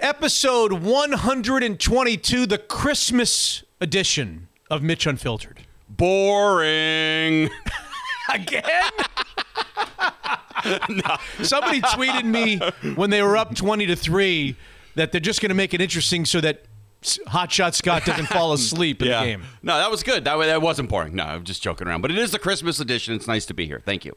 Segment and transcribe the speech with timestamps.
[0.00, 5.60] Episode 122, the Christmas edition of Mitch Unfiltered.
[5.90, 7.50] Boring.
[8.32, 8.90] Again?
[11.42, 12.58] Somebody tweeted me
[12.94, 14.56] when they were up 20 to 3
[14.94, 16.64] that they're just going to make it interesting so that
[17.02, 19.42] Hotshot Scott doesn't fall asleep in the game.
[19.62, 20.24] No, that was good.
[20.24, 21.14] That, that wasn't boring.
[21.14, 22.00] No, I'm just joking around.
[22.00, 23.14] But it is the Christmas edition.
[23.14, 23.82] It's nice to be here.
[23.84, 24.16] Thank you.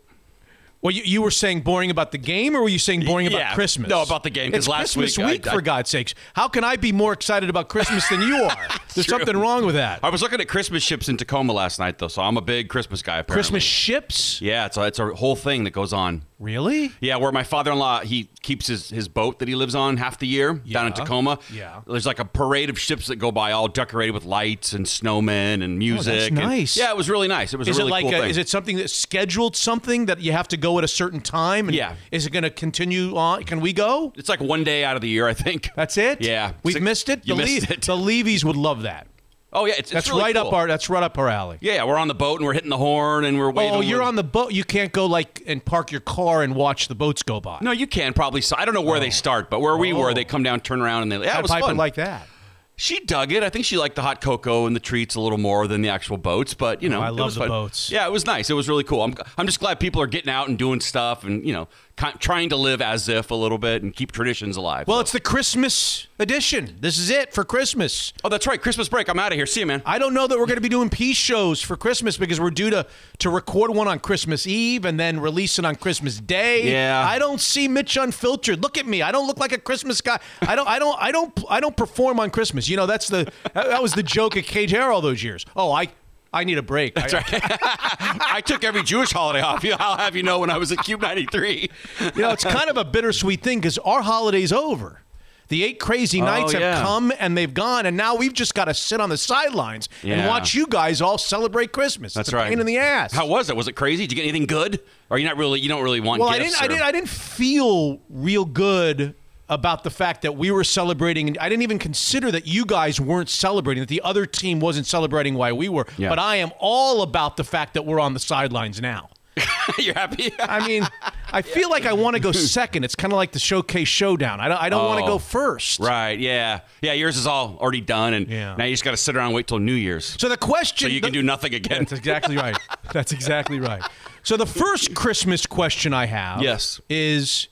[0.83, 3.37] Well, you, you were saying boring about the game, or were you saying boring Yeah.
[3.37, 3.89] about Christmas?
[3.89, 6.13] No, about the game, 'cause It's last Christmas week I- I- for God's sakes.
[6.33, 8.67] How can I be more excited about Christmas than you are?
[8.93, 9.17] There's True.
[9.19, 10.01] something wrong with that.
[10.03, 12.67] I was looking at Christmas ships in Tacoma last night, though, so I'm a big
[12.67, 13.13] Christmas guy.
[13.19, 13.33] Apparently.
[13.33, 14.41] Christmas ships?
[14.41, 16.23] Yeah, it's a, it's a whole thing that goes on.
[16.43, 16.91] Really?
[16.99, 20.27] Yeah, where my father-in-law he keeps his, his boat that he lives on half the
[20.27, 21.39] year down in Tacoma.
[21.53, 21.79] Yeah.
[21.87, 25.63] there's like a parade of ships that go by, all decorated with lights and snowmen
[25.63, 26.31] and oh, music.
[26.31, 26.75] and- nice.
[26.75, 27.53] yeah, it was really nice.
[27.53, 30.07] It was Is a really it like cool a, is it something that's scheduled something
[30.07, 31.69] that you have to go at a certain time?
[31.69, 31.95] And Yeah.
[32.11, 33.43] Is it going to continue on?
[33.45, 34.11] Can we go?
[34.17, 35.69] It's like one day out of the year, I think.
[35.77, 36.21] That's it.
[36.21, 36.51] Yeah.
[36.63, 37.25] We've missed it.
[37.25, 37.81] You the missed Le- it.
[37.83, 39.07] The Levies would love that.
[39.55, 40.47] Oh yeah, it's, it's That's really right cool.
[40.47, 40.67] up our.
[40.67, 41.57] That's right up our alley.
[41.61, 43.75] Yeah, we're on the boat and we're hitting the horn and we're oh, waiting.
[43.75, 44.51] Oh, you're on the boat.
[44.51, 47.59] You can't go like and park your car and watch the boats go by.
[47.61, 48.41] No, you can probably.
[48.41, 49.11] So I don't know where they oh.
[49.11, 49.99] start, but where we Oh.
[49.99, 51.25] were, they come down, turn around, and they.
[51.25, 51.77] Yeah, it was fun.
[51.77, 52.27] like that?
[52.75, 53.43] She dug it.
[53.43, 55.89] I think she liked the hot cocoa and the treats a little more than the
[55.89, 56.55] actual boats.
[56.55, 57.49] But you oh, know, Oh, I love the fun.
[57.49, 57.91] boats.
[57.91, 58.49] Yeah, it was nice.
[58.49, 59.03] It was really cool.
[59.03, 62.49] I'm, I'm just glad people are getting out and doing stuff and you know, trying
[62.49, 64.87] to live as if a little bit and keep traditions alive.
[64.87, 66.77] Well, So- it's the Christmas edition.
[66.81, 68.13] This is it for Christmas.
[68.23, 68.61] oh, that's right.
[68.61, 69.07] Christmas break.
[69.09, 69.45] I'm out of here.
[69.45, 69.81] See you, man.
[69.85, 72.49] I don't know that we're going to be doing peace shows for Christmas because we're
[72.51, 72.85] due to
[73.19, 76.71] to record one on Christmas Eve and then release it on Christmas Day.
[76.71, 77.05] Yeah.
[77.07, 78.61] I don't see Mitch unfiltered.
[78.63, 79.01] Look at me.
[79.01, 80.19] I don't look like a Christmas guy.
[80.41, 80.67] I don't.
[80.67, 80.97] I don't.
[81.01, 81.39] I don't.
[81.49, 82.67] I don't perform on Christmas.
[82.67, 85.45] You know, that's the that was the joke at KJR all those years.
[85.55, 85.89] Oh, I.
[86.33, 86.95] I need a break.
[86.95, 87.23] That's I-
[88.33, 89.63] I took every Jewish holiday off.
[89.63, 91.69] You, I'll have you know when I was at KUBE 93.
[92.15, 95.01] You know, it's kind of a bittersweet thing because our holiday's over.
[95.49, 96.77] The eight crazy oh, nights Oh, yeah.
[96.77, 99.89] have come and they've gone, and now we've just got to sit on the sidelines
[100.01, 102.13] and watch you guys all celebrate Christmas.
[102.13, 102.49] That's it's a right.
[102.49, 103.11] Pain in the ass.
[103.13, 103.55] How was it?
[103.55, 104.05] Was it crazy?
[104.07, 104.79] Did you get anything good?
[105.09, 105.59] Or you not really?
[105.59, 106.59] You don't really want well, I didn't.
[106.61, 106.83] I didn't.
[106.83, 109.15] I didn't feel real good
[109.53, 112.99] about the fact that we were celebrating, and I didn't even consider that you guys
[112.99, 115.85] weren't celebrating, that the other team wasn't celebrating why we were.
[115.97, 116.09] Yeah.
[116.09, 119.09] But I am all about the fact that we're on the sidelines now.
[119.79, 120.31] You're happy?
[120.39, 120.83] I mean,
[121.31, 122.83] I feel like I want to go second.
[122.83, 124.39] It's kind of like the showcase showdown.
[124.39, 124.61] I don't.
[124.61, 125.15] I don't want to Oh.
[125.15, 125.79] go first.
[125.79, 126.19] Right.
[126.19, 126.59] Yeah.
[126.83, 126.93] Yeah.
[126.93, 128.55] Yours is all already done, and Yeah.
[128.55, 130.87] now you just got to sit around and wait till New Year's, So the question.
[130.87, 131.79] so you can do nothing again.
[131.79, 132.57] That's exactly right.
[132.93, 133.81] That's exactly right.
[134.21, 136.79] So the first Christmas question I have, Yes.
[136.87, 137.47] is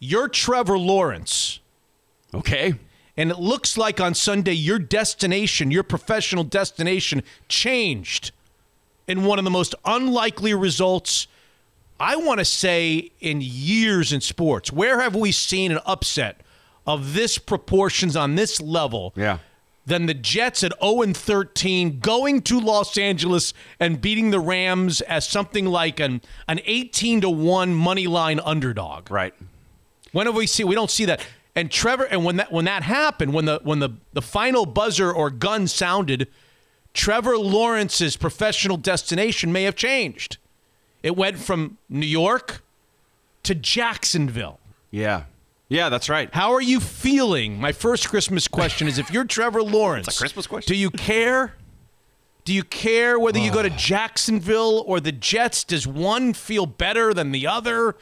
[0.00, 1.60] you're Trevor Lawrence.
[2.34, 2.74] Okay.
[3.16, 8.32] And it looks like on Sunday your destination, your professional destination, changed
[9.06, 11.26] in one of the most unlikely results,
[11.98, 14.72] I want to say, in years in sports.
[14.72, 16.40] Where have we seen an upset
[16.86, 19.12] of this proportions on this level?
[19.16, 19.38] Yeah.
[19.84, 25.00] Than the Jets at 0 and 13 going to Los Angeles and beating the Rams
[25.00, 29.10] as something like an, an 18 to 1 money line underdog.
[29.10, 29.34] Right.
[30.12, 30.66] When have we seen?
[30.66, 31.24] We don't see that.
[31.54, 35.12] And Trevor, and when that when that happened, when the when the the final buzzer
[35.12, 36.28] or gun sounded,
[36.94, 40.38] Trevor Lawrence's professional destination may have changed.
[41.02, 42.62] It went from New York
[43.42, 44.60] to Jacksonville.
[44.90, 45.24] Yeah.
[45.68, 45.88] Yeah.
[45.88, 46.32] That's right.
[46.34, 47.60] How are you feeling?
[47.60, 50.72] My first Christmas question is: If you're Trevor Lawrence, It's a Christmas question.
[50.72, 51.54] Do you care?
[52.44, 55.64] Do you care whether you go to Jacksonville or the Jets?
[55.64, 57.96] Does one feel better than the other?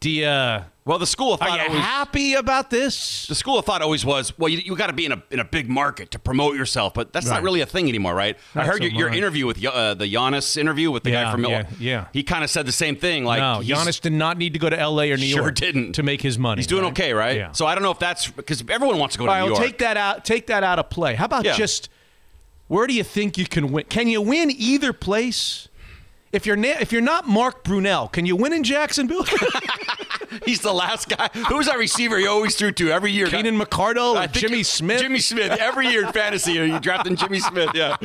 [0.00, 0.26] Do you?
[0.26, 3.26] Are Well, the school of thought are you always, happy about this?
[3.26, 5.40] the school of thought always was, well, you, you got to be in a in
[5.40, 7.34] a big market to promote yourself, but that's Right.
[7.34, 8.38] not really a thing anymore, right?
[8.54, 11.32] I heard so your, your interview with uh, the Giannis interview with the Yeah, guy
[11.32, 11.76] from yeah, Milwaukee.
[11.80, 12.06] yeah.
[12.12, 13.24] He kind of said the same thing.
[13.24, 15.10] Like, no, Giannis did not need to go to L.A.
[15.10, 15.56] or New Sure York.
[15.56, 15.92] didn't.
[15.94, 16.60] to make his money.
[16.60, 17.36] He's doing okay, right?
[17.36, 17.52] Yeah.
[17.52, 19.52] So I don't know if that's because everyone wants to go to All right, New
[19.52, 19.70] well, York.
[19.72, 20.24] take that out.
[20.24, 21.16] Take that out of play.
[21.16, 21.54] How about Yeah.
[21.56, 21.88] just
[22.68, 23.84] where do you think you can win?
[23.88, 25.67] Can you win either place?
[26.30, 29.24] If you're na- if you're not Mark Brunell, can you win in Jacksonville?
[30.48, 31.28] He's the last guy.
[31.48, 33.26] Who's that receiver he always threw to every year?
[33.26, 35.00] Keenan McCardell Jimmy Smith?
[35.00, 35.50] Jimmy Smith.
[35.60, 37.70] Every year in fantasy, Are you drafting Jimmy Smith.
[37.74, 37.96] Yeah.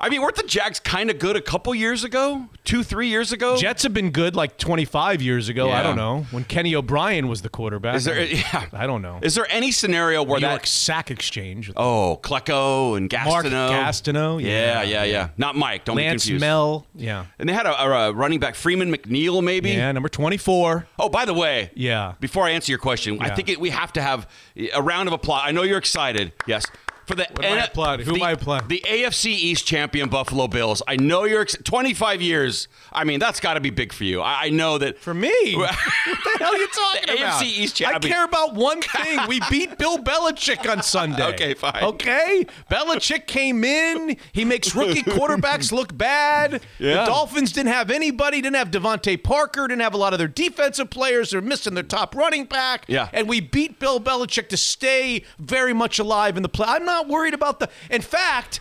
[0.00, 2.46] I mean, weren't the Jags kind of good a couple years ago?
[2.64, 3.56] Two, three years ago?
[3.56, 5.70] Jets have been good like 25 years ago.
[5.70, 7.96] I don't know when Kenny O'Brien was the quarterback.
[7.96, 8.20] Is there?
[8.20, 8.66] I, Yeah.
[8.72, 9.18] I don't know.
[9.22, 10.50] Is there any scenario where New that?
[10.52, 11.72] York Sack Exchange.
[11.76, 13.70] Oh, Klecko and Mark Gastineau.
[13.70, 14.42] Gastineau.
[14.42, 15.28] Yeah, yeah, yeah.
[15.36, 15.84] Not Mike.
[15.84, 16.40] Don't Lance be confused.
[16.40, 16.86] Mel.
[16.94, 17.26] Yeah.
[17.38, 19.70] And they had a, a, a running back, Freeman McNeil, maybe.
[19.70, 20.86] Yeah, number 24.
[20.98, 21.57] Oh, by the way.
[21.74, 22.14] Yeah.
[22.20, 23.34] Before I answer your question, I Yeah.
[23.34, 24.26] think it, we have to have
[24.74, 25.42] a round of applause.
[25.44, 26.32] I know you're excited.
[26.46, 26.64] Yes.
[27.08, 28.06] For the What am I applauding?
[28.06, 28.68] Who the, am I applauding?
[28.68, 30.82] The AFC East champion Buffalo Bills.
[30.86, 32.68] I know you're ex- 25 years.
[32.92, 34.20] I mean, that's got to be big for you.
[34.20, 37.42] I, I know that For me, what the hell are you talking The about?
[37.42, 38.12] AFC East champion.
[38.12, 39.18] I care about one thing.
[39.26, 41.24] We beat Bill Belichick on Sunday.
[41.32, 41.82] Okay, fine.
[41.82, 44.16] Okay, Belichick came in.
[44.32, 46.60] He makes rookie quarterbacks look bad.
[46.78, 47.00] Yeah.
[47.00, 48.42] The Dolphins didn't have anybody.
[48.42, 49.66] Didn't have DeVante Parker.
[49.66, 51.30] Didn't have a lot of their defensive players.
[51.30, 52.84] They're missing their top running back.
[52.86, 53.08] Yeah.
[53.14, 56.66] and we beat Bill Belichick to stay very much alive in the play.
[56.68, 57.68] I'm not worried about the.
[57.90, 58.60] In fact.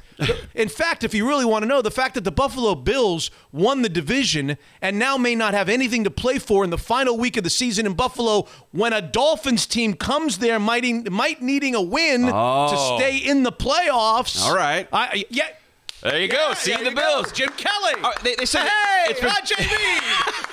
[0.55, 3.83] In fact, if you really want to know, the fact that the Buffalo Bills won
[3.83, 7.37] the division and now may not have anything to play for in the final week
[7.37, 11.81] of the season in Buffalo when a Dolphins team comes there might, might needing a
[11.83, 12.97] win to Oh.
[12.97, 14.41] stay in the playoffs.
[14.43, 14.87] All right.
[14.91, 15.49] I- yeah.
[16.01, 16.37] There you go.
[16.49, 17.01] Yeah, See there the you go.
[17.01, 17.31] Bills.
[17.31, 17.93] Jim Kelly.
[18.03, 20.43] Oh, they- they said hey, it's been- not JB.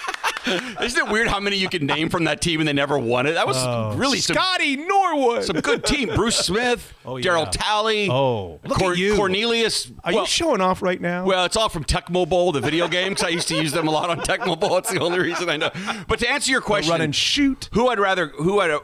[0.82, 3.26] Isn't it weird how many you can name from that team and they never won
[3.26, 3.32] it?
[3.32, 3.94] That was oh.
[3.96, 5.44] really some, Scotty Norwood.
[5.44, 6.10] some good team.
[6.14, 7.24] Bruce Smith, Oh, yeah.
[7.24, 9.16] Darryl Talley, Oh, look at you.
[9.16, 9.90] Cornelius.
[10.02, 11.24] Are well, you showing off right now?
[11.24, 13.88] Well, it's all from Tecmo Bowl, the video game, because I used to use them
[13.88, 14.76] a lot on Tecmo Bowl.
[14.78, 15.70] It's the only reason I know.
[16.08, 17.68] But to answer your question, run and shoot.
[17.72, 18.78] who I'd rather, who I'd,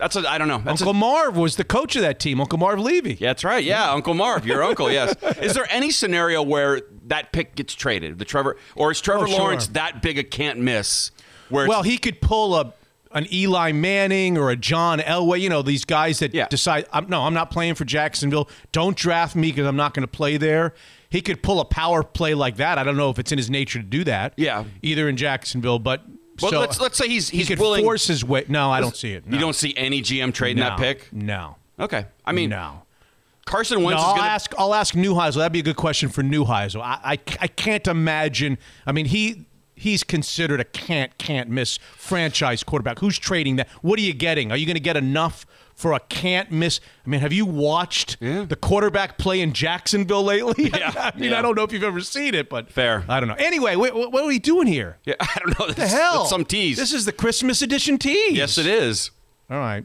[0.00, 0.58] that's a, I don't know.
[0.64, 2.40] That's a- Uncle Marv was the coach of that team.
[2.40, 3.14] Uncle Marv Levy.
[3.20, 3.62] yeah, that's right.
[3.64, 4.90] Yeah, Uncle Marv, your uncle.
[4.90, 5.14] Yes.
[5.40, 9.28] Is there any scenario where that pick gets traded, the Trevor, or is Trevor Oh,
[9.30, 9.38] sure.
[9.38, 11.10] Lawrence that big a can't miss?
[11.48, 12.72] Where Well, he could pull a
[13.12, 15.40] an Eli Manning or a John Elway.
[15.40, 16.46] You know, these guys that Yeah.
[16.46, 18.48] decide, I'm, no, I'm not playing for Jacksonville.
[18.70, 20.74] Don't draft me because I'm not going to play there.
[21.08, 22.78] He could pull a power play like that.
[22.78, 24.34] I don't know if it's in his nature to do that.
[24.36, 24.62] Yeah.
[24.82, 26.04] Either in Jacksonville, but
[26.42, 27.82] well, so let's let's say he's he he's could willing.
[27.84, 28.44] force his way.
[28.48, 29.26] No, I don't see it.
[29.26, 29.34] No.
[29.34, 30.70] You don't see any GM trading no.
[30.70, 31.12] that pick.
[31.12, 31.56] No.
[31.78, 32.82] Okay, I mean no.
[33.46, 34.30] Carson No, Wentz I'll is going to.
[34.30, 34.54] ask.
[34.58, 35.36] I'll ask Neuheisel.
[35.36, 36.80] That'd be a good question for Neuheisel.
[36.82, 38.58] I, I, I can't imagine.
[38.86, 42.98] I mean, he he's considered a can't can't miss franchise quarterback.
[43.00, 43.68] Who's trading that?
[43.82, 44.52] What are you getting?
[44.52, 45.46] Are you going to get enough
[45.80, 46.78] for a can't miss?
[47.06, 48.44] I mean, have you watched Yeah.
[48.44, 50.70] the quarterback play in Jacksonville lately?
[50.74, 51.38] Yeah, I mean, yeah.
[51.38, 53.04] I don't know if you've ever seen it, but Fair.
[53.08, 53.34] I don't know.
[53.38, 54.98] Anyway, wait, what, are we doing here?
[55.04, 55.66] Yeah, I don't know.
[55.66, 56.26] What the hell?
[56.26, 56.76] some tease.
[56.76, 58.36] This is the Christmas edition tease.
[58.36, 59.10] yes, it is.
[59.50, 59.84] All right.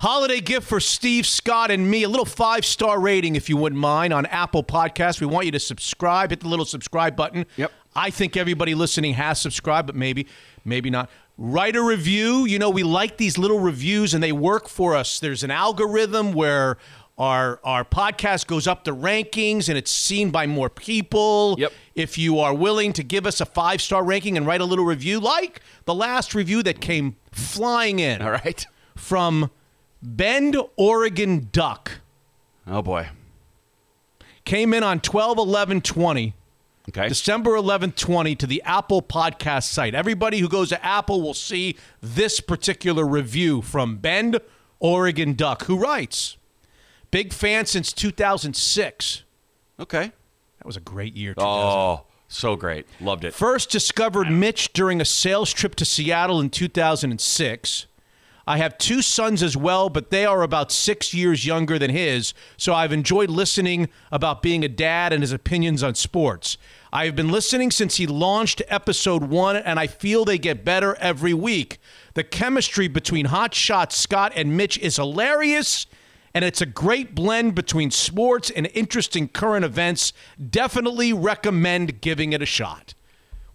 [0.00, 2.02] Holiday gift for Steve Scott and me.
[2.02, 5.20] A little five star rating, if you wouldn't mind, on Apple Podcasts.
[5.20, 6.30] We want you to subscribe.
[6.30, 7.46] Hit the little subscribe button.
[7.56, 7.72] Yep.
[7.94, 10.26] I think everybody listening has subscribed, but maybe,
[10.66, 11.08] maybe not.
[11.38, 12.44] Write a review.
[12.46, 15.20] You know, we like these little reviews and they work for us.
[15.20, 16.78] There's an algorithm where
[17.18, 21.56] our our podcast goes up the rankings and it's seen by more people.
[21.58, 21.72] Yep.
[21.94, 24.84] If you are willing to give us a five star ranking and write a little
[24.84, 28.66] review, like the last review that came flying in All right.
[28.94, 29.50] from
[30.02, 32.00] Bend, Oregon Duck.
[32.66, 33.08] Oh boy.
[34.44, 36.34] Came in on 12 11 20.
[36.88, 37.08] Okay.
[37.08, 39.94] December 11th, 20 to the Apple podcast site.
[39.94, 44.38] Everybody who goes to Apple will see this particular review from Bend,
[44.78, 46.36] Oregon Duck, who writes
[47.10, 49.24] Big fan since 2006.
[49.80, 50.12] Okay.
[50.58, 51.34] That was a great year.
[51.38, 52.86] Oh, so great.
[53.00, 53.34] Loved it.
[53.34, 57.86] First discovered Mitch during a sales trip to Seattle in 2006.
[58.48, 62.32] I have two sons as well, but they are about six years younger than his,
[62.56, 66.56] so I've enjoyed listening about being a dad and his opinions on sports.
[66.92, 70.94] I have been listening since he launched episode one, and I feel they get better
[71.00, 71.78] every week.
[72.14, 75.86] The chemistry between Hotshot Scott and Mitch is hilarious,
[76.32, 80.12] and it's a great blend between sports and interesting current events.
[80.50, 82.94] Definitely recommend giving it a shot.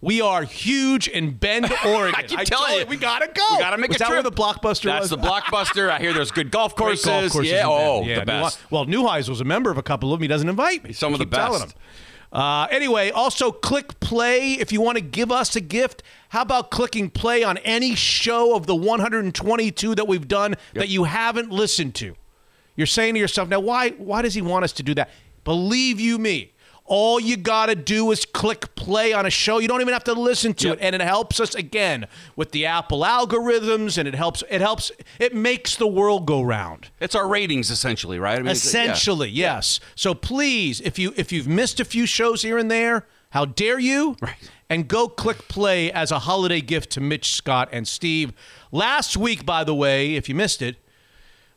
[0.02, 2.14] We are huge in Bend, Oregon.
[2.16, 2.86] I keep telling told you.
[2.88, 3.42] we gotta go.
[3.52, 4.16] We gotta make was a that trip.
[4.16, 5.10] where the blockbuster That's was?
[5.10, 5.88] the blockbuster.
[5.88, 7.06] I hear there's good golf courses.
[7.06, 7.62] golf courses yeah.
[7.62, 7.88] in Bend.
[7.88, 8.58] Oh, yeah, the best.
[8.60, 10.22] New- well, Newheis was a member of a couple of them.
[10.22, 10.92] He doesn't invite me.
[10.92, 11.72] Some of I the keep telling best.
[11.76, 11.80] him.
[12.32, 16.02] Uh, anyway, also click play if you want to give us a gift.
[16.30, 21.04] How about clicking play on any show of the 122 that we've done that you
[21.04, 22.16] haven't listened to?
[22.74, 25.10] You're saying to yourself, now why why does he want us to do that?
[25.44, 26.52] Believe you me,
[26.84, 29.58] all you got to do is click play on a show.
[29.58, 30.76] You don't even have to listen to Yep.
[30.78, 34.90] it and it helps us again with the Apple algorithms and it helps it helps
[35.18, 36.88] it makes the world go round.
[37.00, 38.34] It's our ratings essentially, right?
[38.34, 38.82] I mean, it's- yeah.
[38.82, 39.80] Essentially, yes.
[39.94, 43.78] So please, if you if you've missed a few shows here and there, how dare
[43.78, 44.16] you?
[44.20, 44.34] Right.
[44.68, 48.32] And go click play as a holiday gift to Mitch Scott and Steve.
[48.72, 50.76] Last week, by the way, if you missed it,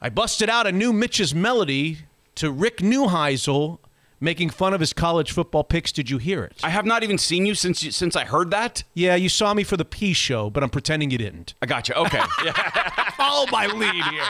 [0.02, 2.00] I busted out a new Mitch's melody
[2.36, 3.80] to Rick Neuheisel
[4.20, 5.92] making fun of his college football picks.
[5.92, 6.60] Did you hear it?
[6.64, 8.84] I have not even seen you since you, since I heard that.
[8.94, 11.54] yeah, you saw me for the P show, but I'm pretending you didn't.
[11.62, 11.96] I got you.
[11.96, 12.22] Okay.
[13.18, 14.24] Follow my lead here.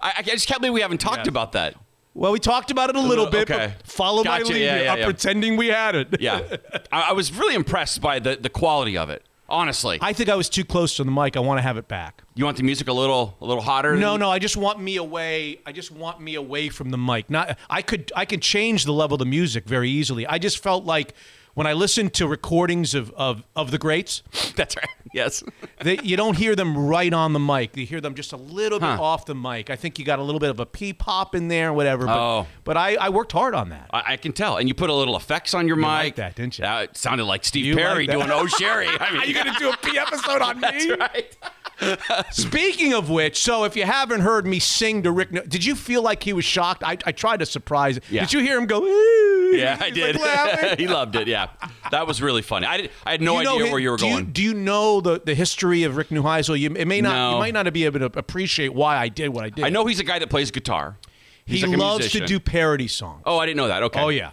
[0.00, 1.74] I, I just can't believe we haven't talked about that.
[2.14, 3.74] Well, we talked about it a little bit, okay.
[3.76, 5.04] but follow my lead Yeah, yeah, I'm yeah.
[5.04, 6.18] pretending we had it.
[6.18, 6.56] Yeah.
[6.92, 9.22] I, I was really impressed by the, the quality of it.
[9.48, 11.36] Honestly, I think I was too close to the mic.
[11.36, 12.22] I want to have it back.
[12.34, 13.96] you want the music a little a little hotter?
[13.96, 15.60] No, no, I just want me away.
[15.64, 17.30] I just want me away from the mic.
[17.30, 20.26] Not I could I can change the level of the music very easily.
[20.26, 21.14] I just felt like
[21.56, 24.22] when I listened to recordings of of, of the greats,
[24.56, 24.86] That's right.
[25.12, 25.42] Yes.
[25.82, 27.74] they, you don't hear them right on the mic.
[27.76, 29.02] You hear them just a little bit Huh.
[29.02, 29.70] off the mic.
[29.70, 32.04] I think you got a little bit of a pee pop in there, whatever.
[32.06, 32.46] But, Oh.
[32.64, 33.88] but I, I worked hard on that.
[33.92, 34.58] I, I can tell.
[34.58, 35.86] And you put a little effects on your mic.
[35.86, 36.64] I liked that, didn't you?
[36.66, 38.26] Uh, it sounded like Steve You Perry liked that.
[38.26, 38.88] doing Oh Sherrie.
[39.00, 40.68] I mean, Are you going to do a pee episode on me?
[40.68, 41.36] That's right.
[42.30, 46.02] Speaking of which, so if you haven't heard me sing to Rick, did you feel
[46.02, 46.82] like he was shocked?
[46.84, 48.00] I, I tried to surprise.
[48.10, 48.22] Yeah.
[48.22, 48.82] Did you hear him go?
[48.82, 49.56] "Ooh"?
[49.56, 50.16] Yeah, I did.
[50.18, 51.28] Like he loved it.
[51.28, 51.48] Yeah,
[51.90, 52.66] that was really funny.
[52.66, 54.26] I, did, I had no you know idea where you were do going.
[54.32, 56.58] do you know the, the history of Rick Neuheisel?
[56.58, 57.32] You it may not No.
[57.34, 59.64] you might not be able to appreciate why I did what I did.
[59.64, 60.96] I know he's a guy that plays guitar.
[61.44, 63.22] He's he like loves to do parody songs.
[63.24, 63.82] Oh, I didn't know that.
[63.84, 64.00] Okay.
[64.00, 64.32] Oh yeah.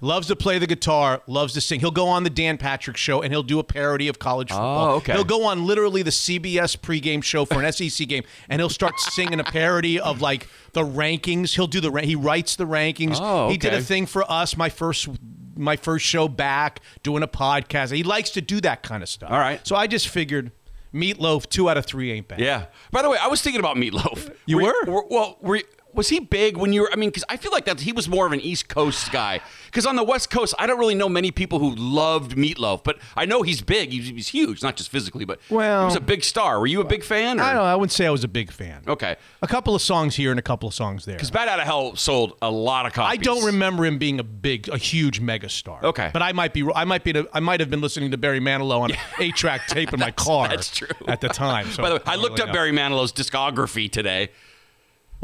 [0.00, 1.80] Loves to play the guitar, loves to sing.
[1.80, 4.54] He'll go on the Dan Patrick show and he'll do a parody of college oh,
[4.54, 4.88] football.
[4.88, 5.12] Oh, okay.
[5.12, 8.98] He'll go on literally the CBS pregame show for an SEC game and he'll start
[9.00, 11.54] singing a parody of like the rankings.
[11.54, 13.18] He'll do the he writes the rankings.
[13.20, 13.52] Oh, okay.
[13.52, 15.08] He did a thing for us my first
[15.56, 17.92] my first show back doing a podcast.
[17.92, 19.30] He likes to do that kind of stuff.
[19.30, 19.64] All right.
[19.66, 20.52] So I just figured
[20.94, 22.40] Meatloaf 2 out of 3 ain't bad.
[22.40, 22.66] Yeah.
[22.90, 24.34] By the way, I was thinking about Meatloaf.
[24.46, 24.74] You were?
[25.10, 25.60] well, were,
[25.94, 26.90] was he big when you were?
[26.92, 29.40] I mean, because I feel like that he was more of an East Coast guy.
[29.66, 32.98] Because on the West Coast, I don't really know many people who loved Meatloaf, but
[33.16, 33.90] I know he's big.
[33.90, 36.60] He's, he's huge, not just physically, but Well- he was a big star.
[36.60, 37.40] Were you a big fan?
[37.40, 37.42] Or?
[37.42, 38.82] I don't know, I wouldn't say I was a big fan.
[38.86, 39.16] Okay.
[39.42, 41.16] A couple of songs here and a couple of songs there.
[41.16, 43.18] Because Bat Out of Hell sold a lot of copies.
[43.18, 45.82] I don't remember him being a big, a huge megastar.
[45.82, 46.10] Okay.
[46.12, 48.80] but I might be, I might be, I might have been listening to Barry Manilow
[48.80, 50.48] on an eight-track tape in my car.
[50.48, 50.88] that's true.
[51.08, 51.66] at the time.
[51.70, 52.52] So By the way, I don't looked really up know.
[52.54, 54.30] Barry Manilow's discography today.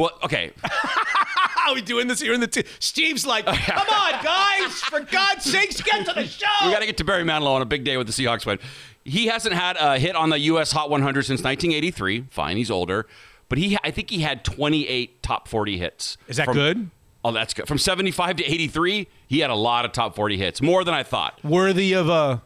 [0.00, 0.52] Well, okay.
[0.62, 2.46] How are we doing this here in the?
[2.46, 6.46] T- Steve's like, come on, guys, for God's sakes, get to the show.
[6.64, 8.58] We got to get to Barry Manilow on a big day with the Seahawks win.
[9.04, 10.72] He hasn't had a hit on the U.S.
[10.72, 12.28] Hot 100 since 1983.
[12.30, 13.06] Fine, he's older,
[13.50, 16.16] but he I think he had 28 top 40 hits.
[16.28, 16.90] Is that From- good?
[17.22, 17.68] Oh, that's good.
[17.68, 21.02] From 75 to 83, he had a lot of top 40 hits, more than I
[21.02, 21.38] thought.
[21.44, 22.40] Worthy of a,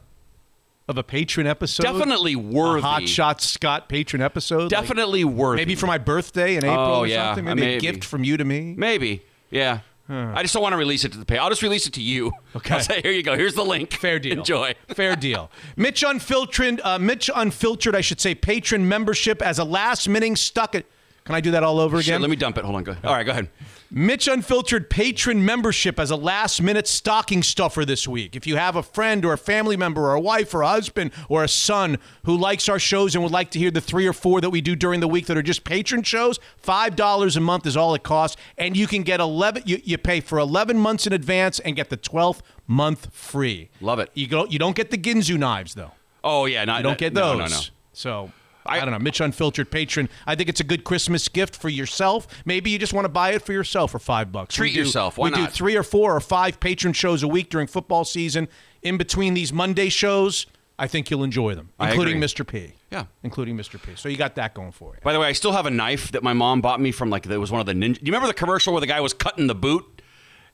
[0.89, 1.83] of a patron episode.
[1.85, 2.81] Definitely A.
[2.81, 4.65] Hot Shot Scott patron episode.
[4.65, 5.61] like, Definitely worthy.
[5.63, 7.57] maybe for my birthday in April Oh, or yeah, something.
[7.57, 8.75] Maybe, a gift from you to me.
[8.77, 9.23] Maybe.
[9.51, 9.81] Yeah.
[10.07, 11.39] I just don't want to release it to the pay.
[11.39, 12.33] I'll just release it to you.
[12.57, 12.75] Okay.
[12.75, 13.37] I'll say, here you go.
[13.37, 13.93] Here's the link.
[13.95, 14.39] Fair deal.
[14.39, 14.75] Enjoy.
[14.95, 15.51] Fair deal.
[15.77, 20.77] Mitch Unfiltered, uh, Mitch Unfiltered, I should say, patron membership as a last minute stuck
[20.77, 20.87] it.
[21.25, 22.21] Can I do that all over Sure, again?
[22.21, 22.65] let me dump it.
[22.65, 22.85] Hold on.
[22.85, 23.05] Go ahead.
[23.07, 23.49] All right, go ahead.
[23.91, 28.37] Mitch Unfiltered patron membership as a last minute stocking stuffer this week.
[28.37, 31.13] If you have a friend or a family member or a wife or a husband
[31.31, 34.13] or a son who likes our shows and would like to hear the three or
[34.13, 37.67] four that we do during the week that are just patron shows, $5 a month
[37.67, 38.37] is all it costs.
[38.59, 41.89] And you can get 11, you, you pay for 11 months in advance and get
[41.89, 43.71] the 12th month free.
[43.81, 44.11] Love it.
[44.13, 45.93] You, go, you don't get the Ginsu knives, though.
[46.23, 46.67] Oh, yeah.
[46.67, 47.51] Not, You don't get no, those.
[47.51, 47.63] No, no,
[47.95, 48.31] So
[48.67, 48.99] I, I- don't know.
[48.99, 50.09] Mitch Unfiltered patron.
[50.27, 52.27] I think it's a good Christmas gift for yourself.
[52.45, 54.55] Maybe you just want to buy it for yourself for five bucks.
[54.55, 55.19] Treat do- yourself.
[55.19, 58.49] Why we do three or four or five patron shows a week during football season.
[58.83, 60.47] In between these Monday shows,
[60.79, 62.21] I think you'll enjoy them, including.
[62.21, 62.47] Mr.
[62.47, 62.73] P.
[62.91, 63.07] Yeah.
[63.25, 63.83] including Mr.
[63.83, 63.93] P.
[63.97, 65.01] So you got that going for you.
[65.03, 67.27] By the way, I still have a knife that my mom bought me from like
[67.27, 67.95] it was one of the ninja.
[67.99, 69.94] Do you remember the commercial where the guy was cutting the boot?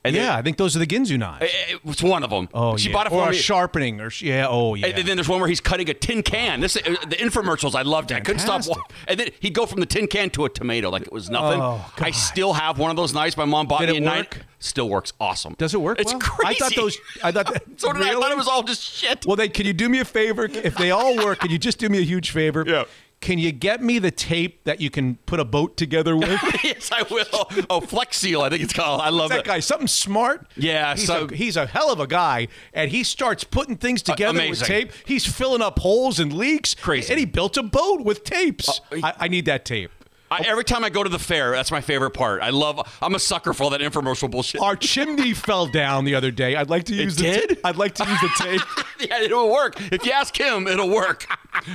[0.03, 1.45] And Yeah, then- I think those are the Ginsu knives.
[1.45, 2.49] it, it one of them.
[2.55, 2.93] oh, she yeah.
[2.93, 3.37] bought it or for a me.
[3.37, 4.47] sharpening, or sh- yeah.
[4.49, 4.87] Oh, yeah.
[4.87, 6.59] And then there's one where he's cutting a tin can.
[6.59, 7.75] This uh, the infomercials.
[7.75, 8.15] I loved it.
[8.15, 8.63] I couldn't stop.
[9.07, 11.61] And then he'd go from the tin can to a tomato like it was nothing.
[11.61, 13.37] Oh, I still have one of those knives.
[13.37, 14.35] My mom bought Did me it a work?
[14.37, 14.43] knife.
[14.57, 15.55] Still works awesome.
[15.59, 15.99] Does it work?
[15.99, 16.19] It's well?
[16.21, 16.49] crazy.
[16.49, 16.97] I thought those.
[17.23, 17.45] I thought.
[17.53, 18.09] That, So did I.
[18.09, 19.25] I thought it was all just shit.
[19.25, 20.45] Well, then, can you do me a favor?
[20.45, 22.63] If they all work, can you just do me a huge favor?
[22.67, 22.83] Yeah.
[23.21, 26.41] Can you get me the tape that you can put a boat together with?
[26.63, 27.49] yes, I will.
[27.69, 28.41] Oh, Flex Seal.
[28.41, 28.99] I think it's called.
[28.99, 29.45] I love that it.
[29.45, 30.47] guy, something smart.
[30.57, 34.01] Yeah, he's, so- a, he's a hell of a guy, and he starts putting things
[34.01, 34.91] together with tape.
[35.05, 36.73] He's filling up holes and leaks.
[36.73, 37.13] Crazy.
[37.13, 38.81] and he built a boat with tapes.
[38.91, 39.91] Uh, I, I need that tape.
[40.31, 42.41] I, every time I go to the fair, that's my favorite part.
[42.41, 42.79] I love.
[43.01, 44.61] I'm a sucker for all that infomercial bullshit.
[44.61, 46.55] Our chimney fell down the other day.
[46.55, 47.49] I'd like to use the did?
[47.61, 49.09] ta- I'd like to use the tape.
[49.09, 49.75] yeah, it'll work.
[49.91, 51.25] If you ask him, it'll work.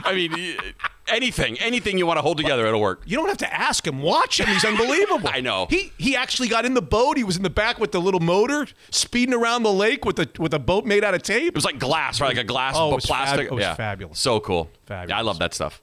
[0.05, 0.57] I mean,
[1.09, 3.03] anything, anything you want to hold together, it'll work.
[3.05, 4.01] You don't have to ask him.
[4.01, 4.47] Watch him.
[4.47, 5.29] He's unbelievable.
[5.33, 5.67] I know.
[5.69, 7.17] He he actually got in the boat.
[7.19, 10.29] He was in the back with the little motor, speeding around the lake with a
[10.39, 11.49] with a boat made out of tape.
[11.49, 12.29] It was like glass, right?
[12.29, 13.41] Like a glass, Oh, but plastic.
[13.41, 13.75] fab- it was yeah.
[13.75, 14.19] fabulous.
[14.19, 14.71] So cool.
[14.87, 15.11] Fabulous.
[15.11, 15.83] Yeah, I love that stuff.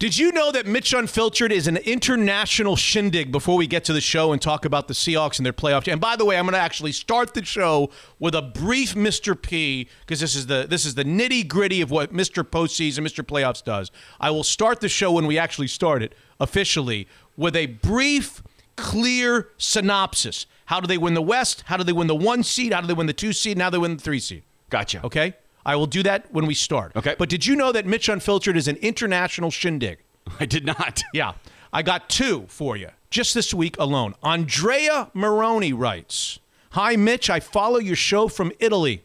[0.00, 4.00] Did you know that Mitch Unfiltered is an international shindig before we get to the
[4.00, 5.90] show and talk about the Seahawks and their playoff?
[5.90, 9.40] And by the way, I'm going to actually start the show with a brief Mr.
[9.40, 12.42] P because this is the this is the nitty gritty of what Mr.
[12.42, 13.24] Postseason, and Mr.
[13.24, 13.92] Playoffs does.
[14.20, 18.42] I will start the show when we actually start it officially with a brief,
[18.76, 20.46] clear synopsis.
[20.66, 21.62] How do they win the West?
[21.66, 22.72] How do they win the one seed?
[22.72, 23.56] How do they win the two seed?
[23.56, 24.42] Now they win the three seed?
[24.70, 25.04] Gotcha.
[25.04, 25.34] Okay?
[25.66, 26.92] I will do that when we start.
[26.96, 27.16] Okay.
[27.18, 29.98] But did you know that Mitch Unfiltered is an international shindig?
[30.40, 31.02] I did not.
[31.12, 31.32] Yeah.
[31.72, 34.14] I got two for you just this week alone.
[34.22, 36.38] Andrea Moroni writes
[36.72, 37.30] Hi, Mitch.
[37.30, 39.04] I follow your show from Italy.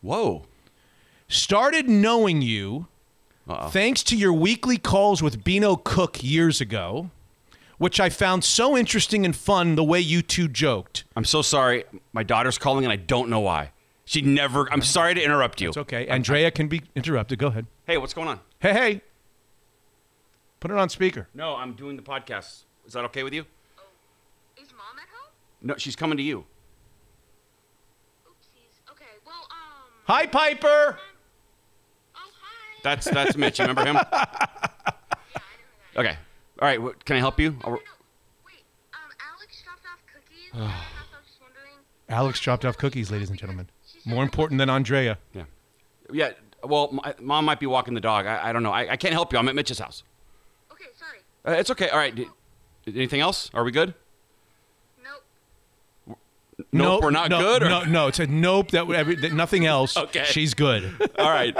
[0.00, 0.46] Whoa.
[1.28, 2.88] Started knowing you
[3.70, 7.10] thanks to your weekly calls with Bino Cook years ago,
[7.78, 11.04] which I found so interesting and fun the way you two joked.
[11.16, 11.84] I'm so sorry.
[12.12, 13.72] My daughter's calling and I don't know why.
[14.04, 14.70] She never.
[14.72, 15.68] I'm sorry to interrupt you.
[15.68, 16.06] It's okay.
[16.08, 17.38] Andrea can be interrupted.
[17.38, 17.66] Go ahead.
[17.86, 18.40] Hey, what's going on?
[18.60, 19.00] Hey, hey.
[20.60, 21.28] Put it on speaker.
[21.34, 22.64] No, I'm doing the podcast.
[22.86, 23.44] Is that okay with you?
[23.78, 23.82] Oh,
[24.60, 25.32] Is mom at home?
[25.62, 26.44] No, she's coming to you.
[28.26, 28.90] Oopsies.
[28.90, 29.90] Okay, well, um.
[30.06, 30.66] Hi, Piper.
[30.68, 30.96] Oh,
[32.14, 32.80] hi.
[32.82, 33.58] That's that's Mitch.
[33.58, 33.94] You remember him?
[34.12, 34.92] yeah, I know
[35.34, 35.42] that.
[35.96, 36.16] Okay.
[36.60, 36.82] All right.
[36.82, 37.50] What, can I help you?
[37.52, 37.82] No, I'll- no, no.
[38.46, 39.00] Wait, um,
[39.34, 40.50] Alex dropped off cookies.
[40.54, 41.74] and I was just wondering.
[42.08, 43.68] Alex dropped off cookies, ladies and gentlemen.
[44.02, 45.18] She said More important than Andrea.
[45.32, 45.44] Yeah.
[46.12, 46.30] Yeah.
[46.64, 48.26] Well, my, mom might be walking the dog.
[48.26, 48.72] I, I don't know.
[48.72, 49.38] I, I can't help you.
[49.38, 50.02] I'm at Mitch's house.
[50.72, 51.18] Okay, sorry.
[51.44, 51.88] Uh, it's okay.
[51.88, 52.14] All right.
[52.14, 52.28] D-
[52.86, 53.50] anything else?
[53.54, 53.94] Are we good?
[55.02, 56.18] Nope.
[56.72, 58.70] Nope, we're not no, good, or- No, no, it's a nope.
[58.72, 59.96] That, every, that nothing else.
[59.96, 60.24] Okay.
[60.24, 60.92] she's good.
[61.18, 61.54] All right.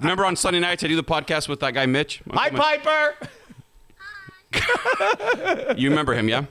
[0.00, 2.22] Remember on Sunday nights I do the podcast with that guy Mitch?
[2.32, 3.14] Hi, Piper.
[5.76, 6.44] You remember him, yeah?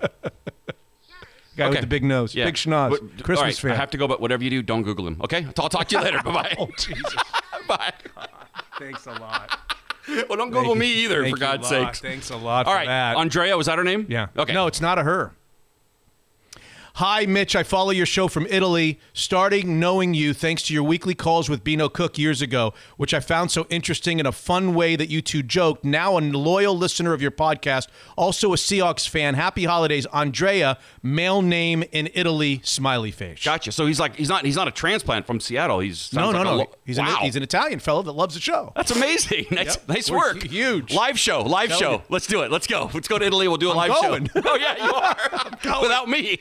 [1.57, 2.45] Guy with the big nose, Yeah.
[2.45, 3.71] big schnoz, What- Christmas right, fan.
[3.73, 5.17] I have to go, but whatever you do, don't Google him.
[5.21, 5.45] Okay?
[5.59, 6.21] I'll talk to you later.
[6.25, 6.55] Bye bye.
[6.59, 7.15] oh, Jesus.
[7.67, 7.93] Bye.
[8.79, 9.57] Thanks a lot.
[10.29, 11.95] Well, don't Google me either, Thank for God's lot.
[11.97, 12.87] Thanks a lot All for right.
[12.87, 13.17] that.
[13.17, 14.05] Andrea, was that her name?
[14.09, 14.27] Yeah.
[14.37, 14.53] Okay.
[14.53, 15.33] No, it's not a her.
[16.95, 17.55] Hi, Mitch.
[17.55, 21.63] I follow your show from Italy, starting knowing you thanks to your weekly calls with
[21.63, 25.21] Bino Cook years ago, which I found so interesting in a fun way that you
[25.21, 25.85] two joked.
[25.85, 29.35] Now a loyal listener of your podcast, also a Seahawks fan.
[29.35, 30.77] Happy holidays, Andrea.
[31.01, 33.41] Male name in Italy, smiley face.
[33.43, 33.71] Gotcha.
[33.71, 35.79] So he's like he's not he's not a transplant from Seattle.
[35.79, 36.55] He's No, no, like no.
[36.57, 37.15] lo- he's, wow.
[37.19, 38.73] an, he's an Italian fellow that loves the show.
[38.75, 39.45] That's amazing.
[39.51, 39.87] Nice, Yep.
[39.89, 40.43] nice work.
[40.43, 40.93] hu- huge.
[40.93, 41.41] Live show.
[41.43, 41.91] Live Telling show.
[41.93, 42.01] you.
[42.09, 42.51] Let's do it.
[42.51, 42.89] Let's go.
[42.93, 43.47] Let's go to Italy.
[43.47, 44.25] We'll do a I'm live going.
[44.27, 44.41] show.
[44.45, 44.91] Oh yeah, you
[45.73, 45.81] are.
[45.81, 46.39] Without me.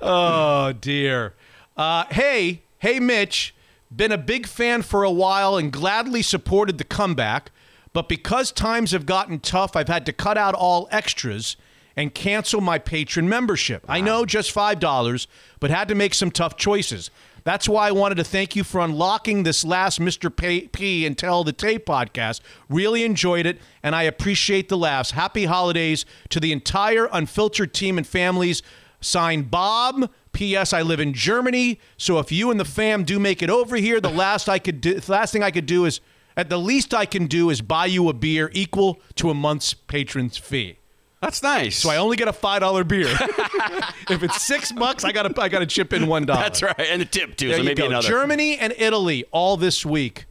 [0.00, 1.34] Oh dear.
[1.76, 3.54] Uh, hey, hey, Mitch.
[3.94, 7.50] Been a big fan for a while and gladly supported the comeback,
[7.94, 11.56] but because times have gotten tough, I've had to cut out all extras
[11.96, 13.84] and cancel my patron membership.
[13.88, 15.26] I know just five dollars,
[15.58, 17.10] but had to make some tough choices.
[17.44, 20.34] That's why I wanted to thank you for unlocking this last Mr.
[20.34, 22.40] P, P and Tell the Tape podcast.
[22.68, 25.12] Really enjoyed it, and I appreciate the laughs.
[25.12, 28.62] Happy holidays to the entire unfiltered team and families.
[29.00, 30.10] Signed Bob.
[30.32, 30.72] P.S.
[30.72, 34.00] I live in Germany, so if you and the fam do make it over here,
[34.00, 36.00] the last I could do, the last thing I could do is,
[36.36, 39.74] at the least I can do is buy you a beer equal to a month's
[39.74, 40.78] patron's fee.
[41.20, 41.76] That's nice.
[41.78, 43.08] So I only get a five dollar beer.
[44.08, 46.42] if it's six bucks, I gotta I gotta chip in one dollar.
[46.42, 46.78] That's right.
[46.78, 47.48] And the tip too.
[47.48, 47.88] There so you maybe go.
[47.88, 48.06] another.
[48.06, 50.26] Germany and Italy all this week,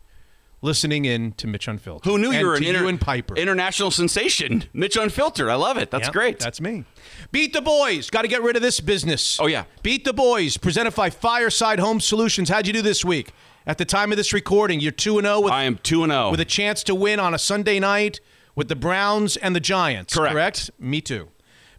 [0.62, 2.10] listening in to Mitch Unfiltered.
[2.12, 3.36] Who knew you were an inter- you and Piper?
[3.36, 4.64] international sensation?
[4.74, 5.50] Mitch Unfiltered.
[5.50, 5.92] I love it.
[5.92, 6.40] That's Yep, great.
[6.40, 6.86] That's me.
[7.32, 8.10] Beat the boys.
[8.10, 9.40] Got to get rid of this business.
[9.40, 9.66] Oh, yeah.
[9.84, 10.58] Beat the boys.
[10.58, 12.50] Presented by Fireside Home Solutions.
[12.50, 13.32] How'd you do this week?
[13.66, 16.12] At the time of this recording, you're two and zero with I am two and
[16.12, 16.16] oh.
[16.16, 16.32] zero.
[16.32, 18.22] with a chance to win on a Sunday night
[18.56, 20.16] with the Browns and the Giants.
[20.16, 20.72] Correct.
[20.80, 21.28] Me too.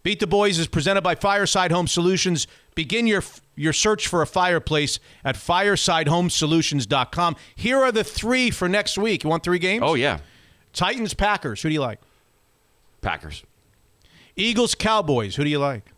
[0.03, 2.47] Beat the Boys is presented by Fireside Home Solutions.
[2.75, 3.23] Begin your
[3.55, 7.35] your search for a fireplace at firesidehomesolutions.com.
[7.55, 9.23] Here are the three for next week.
[9.23, 9.83] You want three games?
[9.85, 10.19] oh yeah,
[10.73, 11.61] Titans, Packers.
[11.61, 11.99] Who do you like?
[13.01, 13.43] Packers.
[14.35, 15.35] Eagles, Cowboys.
[15.35, 15.91] Who do you like?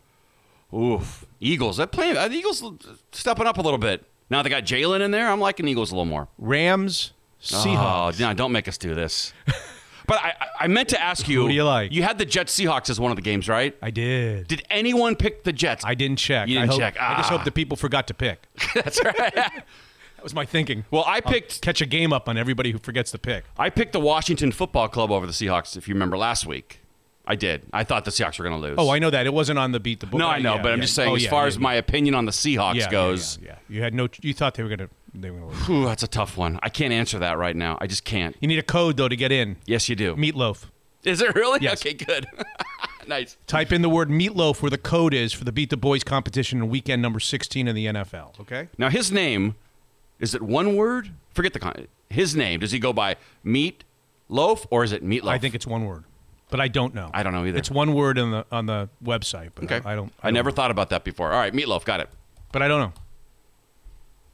[0.74, 1.26] Oof.
[1.40, 1.78] Eagles.
[1.78, 2.18] That playing.
[2.18, 2.64] Uh, the Eagles
[3.12, 4.06] stepping up a little bit.
[4.30, 5.30] Now they got Jalen in there.
[5.30, 6.28] I'm liking Eagles a little more.
[6.38, 8.22] Rams, Seahawks.
[8.22, 9.34] Oh, no, don't make us do this.
[10.08, 11.42] but I, I- I meant to ask you.
[11.44, 11.92] Who do you like?
[11.92, 13.76] You had the Jets Seahawks as one of the games, right?
[13.82, 14.48] I did.
[14.48, 15.84] Did anyone pick the Jets?
[15.84, 16.48] I didn't check.
[16.48, 16.98] You I didn't hope- check.
[17.00, 17.38] I just Ah.
[17.38, 18.44] hope the people forgot to pick.
[18.76, 19.16] That's right.
[19.36, 20.86] That was my thinking.
[20.92, 21.62] well, I picked.
[21.64, 23.44] Catch a game up on everybody who forgets to pick.
[23.58, 25.76] I picked the Washington Football Club over the Seahawks.
[25.76, 26.80] If you remember last week,
[27.26, 27.64] I did.
[27.74, 28.76] I thought the Seahawks were going to lose.
[28.78, 29.26] Oh, I know that.
[29.26, 30.20] It wasn't on the beat the book.
[30.20, 32.32] No, I know, but I'm just saying, Oh, as far as my opinion on the
[32.32, 34.10] Seahawks goes, Yeah, yeah, You had no.
[34.22, 34.90] You thought they were gonna.
[35.14, 35.70] They were gonna lose.
[35.70, 36.60] Ooh, that's a tough one.
[36.64, 37.78] I can't answer that right now.
[37.82, 38.36] I just can't.
[38.40, 39.58] You need a code though to get in.
[39.66, 40.16] Yes, you do.
[40.16, 40.66] Meatloaf.
[41.04, 41.60] Is it really?
[41.62, 41.82] Yes.
[41.82, 42.28] Okay, good.
[43.08, 43.38] nice.
[43.48, 46.60] Type in the word meatloaf where the code is for the Beat the Boys competition
[46.60, 48.40] in weekend number 16 in the NFL.
[48.42, 48.70] Okay.
[48.78, 49.56] Now, his name
[50.22, 51.12] is it one word?
[51.34, 51.88] Forget the con.
[52.10, 52.60] His name.
[52.60, 53.84] Does he go by Meat
[54.30, 55.30] Loaf or is it Meatloaf?
[55.30, 56.04] I think it's one word,
[56.50, 57.10] but I don't know.
[57.14, 57.58] I don't know either.
[57.58, 59.82] It's one word on the on the website, but okay.
[59.84, 60.14] I, I don't.
[60.22, 60.56] I, don't never know.
[60.56, 61.32] thought about that before.
[61.32, 61.84] All right, Meatloaf.
[61.84, 62.10] Got it.
[62.52, 62.94] But I don't know.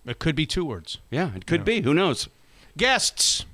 [0.08, 1.00] It could be two words.
[1.12, 1.82] Yeah, it could be.
[1.82, 2.30] Who knows?
[2.78, 3.46] Guests.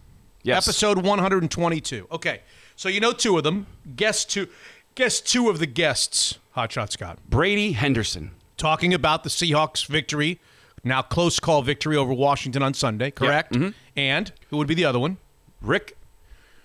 [0.44, 0.68] Yes.
[0.68, 2.08] Episode 122.
[2.12, 2.42] Okay.
[2.76, 3.66] So you know two of them.
[3.96, 4.48] Guess two.
[4.96, 6.38] Guess two of the guests.
[6.56, 7.18] Hotshot Scott.
[7.30, 8.32] Brady Henderson.
[8.58, 10.40] Talking about the Seahawks victory
[10.84, 13.54] Now, close call victory over Washington on Sunday, correct?
[13.54, 13.70] Mm-hmm.
[13.96, 15.18] And who would be the other one?
[15.62, 15.96] Rick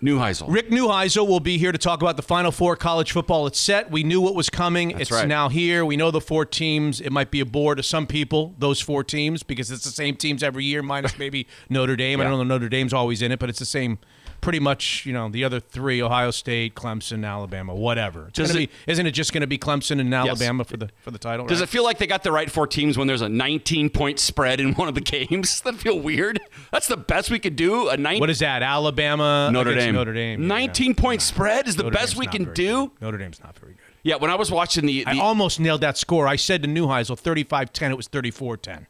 [0.03, 0.47] Neuheisel.
[0.49, 3.47] Rick Neuheisel will be here to talk about the Final Four college football.
[3.49, 3.91] It's set.
[3.91, 4.93] We knew what was coming.
[4.93, 5.27] it's right.
[5.27, 5.85] now here.
[5.85, 7.01] We know the four teams.
[7.01, 10.15] It might be a bore to some people, those four teams, because it's the same
[10.15, 12.21] teams every year, minus maybe Notre Dame.
[12.21, 13.99] I don't know Notre Dame's always in it, but it's the same.
[14.41, 18.29] Pretty much, you know, the other three: Ohio State, Clemson, Alabama, whatever.
[18.29, 21.11] It's it- be, isn't it just going to be Clemson and Alabama for the for
[21.11, 21.47] the title?
[21.47, 21.69] Does right?
[21.69, 24.61] it feel like they got the right four teams when there's a 19 point spread
[24.61, 25.51] in one of the games?
[25.51, 26.41] Does that feel weird?
[26.71, 27.89] That's the best we could do.
[27.89, 28.63] A 19 What is that?
[28.63, 29.95] Alabama, Notre Dame.
[29.95, 30.41] Notre Dame.
[30.43, 30.49] yeah.
[30.49, 32.87] 19 point spread is the Notre best Dame's we can do.
[32.89, 33.03] good.
[33.03, 33.83] Notre Dame's not very good.
[34.05, 36.27] Yeah, when I was watching the, the I almost nailed that score.
[36.29, 37.91] I said to Neuheisel 35-10.
[37.91, 38.87] It was 34-10.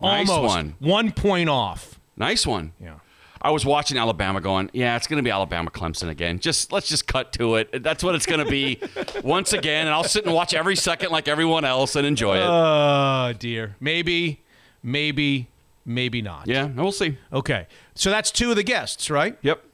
[0.00, 0.76] Nice almost one.
[0.78, 1.98] one point off.
[2.16, 2.72] nice one.
[2.80, 2.94] Yeah.
[3.40, 6.38] I was watching Alabama going, yeah, it's going to be Alabama Clemson again.
[6.38, 7.82] Just let's just cut to it.
[7.82, 8.80] That's what it's going to be
[9.24, 12.44] once again, and I'll sit and watch every second like everyone else and enjoy it.
[12.46, 13.76] Oh dear.
[13.80, 14.42] Maybe,
[14.82, 15.48] maybe,
[15.84, 16.46] maybe not.
[16.46, 17.18] yeah, we'll see.
[17.32, 17.66] Okay.
[17.94, 19.38] So that's two of the guests, right?
[19.42, 19.64] Yep.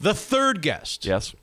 [0.00, 1.04] The third guest.
[1.04, 1.34] Yes.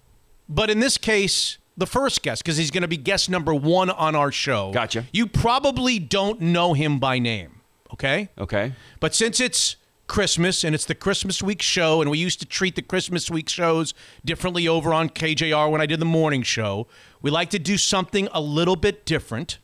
[0.47, 3.89] But in this case, the first guest, because he's going to be guest number one
[3.89, 4.71] on our show.
[4.71, 5.05] Gotcha.
[5.11, 7.61] You probably don't know him by name.
[7.93, 8.29] Okay.
[8.37, 8.73] Okay.
[8.99, 9.75] But since it's
[10.07, 13.49] Christmas and it's the Christmas week show, and we used to treat the Christmas week
[13.49, 16.87] shows differently over on KJR when I did the morning show,
[17.21, 19.57] we like to do something a little bit different.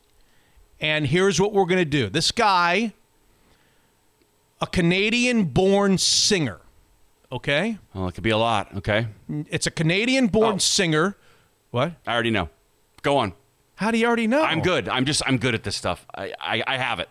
[0.80, 2.92] And here's what we're going to do this guy,
[4.60, 6.58] a Canadian born singer,
[7.30, 7.78] okay?
[7.94, 8.74] Well, it could be a lot.
[8.76, 9.06] Okay.
[9.50, 10.58] It's a Canadian born Oh.
[10.58, 11.16] singer.
[11.70, 11.92] What?
[12.06, 12.48] I already know.
[13.02, 13.32] Go on.
[13.76, 14.42] How do you already know?
[14.42, 14.88] I'm good.
[14.88, 16.06] I'm just I'm good at this stuff.
[16.14, 17.08] I I, I have it.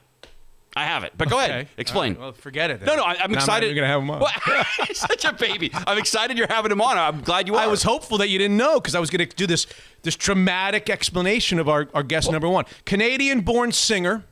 [0.75, 1.13] I have it.
[1.17, 1.67] But go ahead.
[1.77, 2.13] Explain.
[2.13, 2.79] Right, well, forget it.
[2.79, 2.87] then.
[2.87, 3.65] no, no, I, I'm Now excited.
[3.65, 4.19] You're going to have him on.
[4.21, 5.69] Well, such a baby.
[5.73, 6.97] I'm excited you're having him on.
[6.97, 7.61] I'm glad you are.
[7.61, 9.67] I was hopeful that you didn't know because I was going to do this
[10.03, 12.65] this dramatic explanation of our, our guest number one.
[12.85, 14.23] Canadian born singer.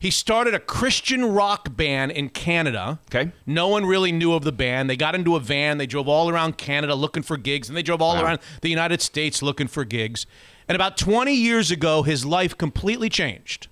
[0.00, 2.98] He started a Christian rock band in Canada.
[3.10, 3.32] Okay.
[3.46, 4.90] No one really knew of the band.
[4.90, 5.78] They got into a van.
[5.78, 8.24] They drove all around Canada looking for gigs, and they drove all Wow.
[8.24, 10.26] around the United States looking for gigs.
[10.68, 13.68] And about 20 years ago, his life completely changed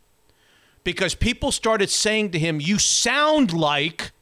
[0.84, 4.12] because people started saying to him, You sound like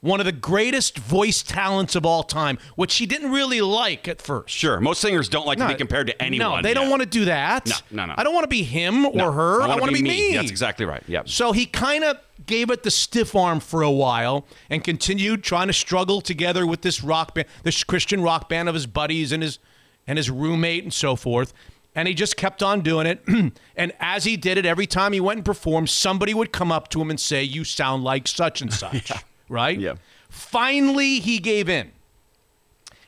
[0.00, 4.20] one of the greatest voice talents of all time, which he didn't really like at
[4.20, 4.54] first.
[4.54, 4.78] Sure.
[4.78, 6.56] Most singers don't like to be compared to anyone.
[6.56, 7.66] No, they don't want to do that.
[7.66, 8.14] No, no, no.
[8.18, 9.62] I don't want to be him or No, her.
[9.62, 10.28] I want to be be, me.
[10.32, 10.34] me.
[10.36, 11.02] That's exactly right.
[11.06, 11.30] Yep.
[11.30, 15.68] So he kind of gave it the stiff arm for a while and continued trying
[15.68, 19.42] to struggle together with this rock band, this Christian rock band of his buddies and
[19.42, 19.58] his
[20.06, 21.54] and his roommate and so forth.
[21.94, 23.22] And he just kept on doing it.
[23.76, 26.88] and as he did it, every time he went and performed, somebody would come up
[26.88, 29.12] to him and say, "You sound like such and such."
[29.48, 29.78] Right?
[29.78, 29.96] Yeah.
[30.30, 31.92] Finally, he gave in.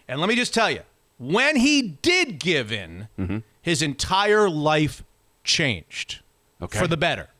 [0.07, 0.81] And let me just tell you,
[1.19, 3.39] when he did give in, Mm-hmm.
[3.63, 5.03] his entire life
[5.45, 6.21] changed
[6.61, 6.79] Okay.
[6.79, 7.31] for the better.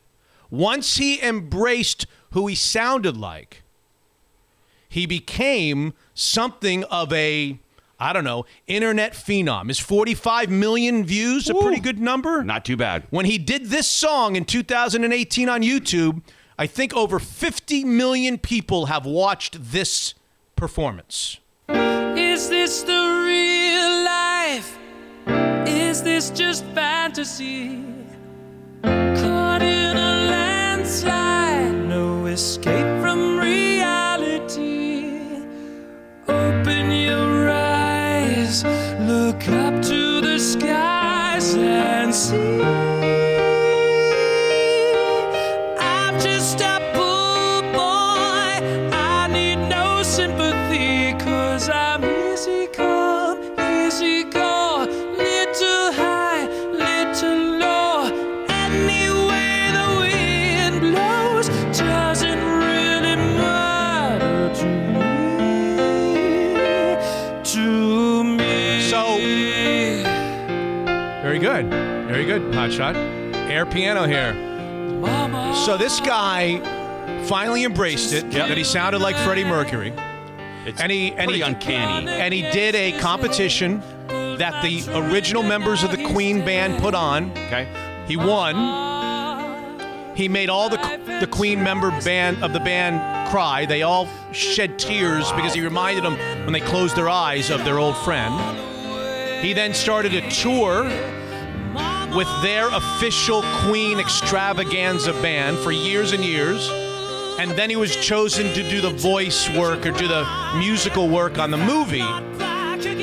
[0.49, 3.61] Once he embraced who he sounded like,
[4.89, 7.59] he became something of a,
[7.99, 9.69] I don't know, internet phenom.
[9.69, 12.43] Is 45 million views a pretty good number?
[12.43, 13.03] Not too bad.
[13.09, 16.21] When he did this song in 2018 on YouTube,
[16.59, 20.13] I think over 50 million people have watched this
[20.55, 21.39] performance.
[21.69, 24.77] Is this the real life?
[25.67, 27.83] Is this just fantasy?
[28.83, 33.66] Caught in a landslide, no escape from reality.
[38.63, 42.96] Look up to the skies and see.
[72.17, 72.95] Very good, Hotshot.
[73.47, 74.33] Air piano here.
[74.33, 75.53] Mama.
[75.67, 76.57] So this guy
[77.25, 78.47] finally embraced it Yep.
[78.47, 79.93] that he sounded like Freddie Mercury.
[80.65, 82.07] It's And he- and pretty he- uncanny.
[82.09, 87.29] And he did a competition that the original members of the Queen band put on.
[87.49, 87.67] Okay.
[88.07, 88.55] He won.
[90.15, 90.79] He made all the
[91.19, 93.67] the Queen member band of the band cry.
[93.67, 97.77] They all shed tears because he reminded them when they closed their eyes of their
[97.77, 98.33] old friend.
[99.43, 100.89] He then started a tour
[102.15, 106.69] with their official Queen extravaganza band for years and years.
[107.39, 110.25] And then he was chosen to do the voice work or do the
[110.57, 111.99] musical work on the movie.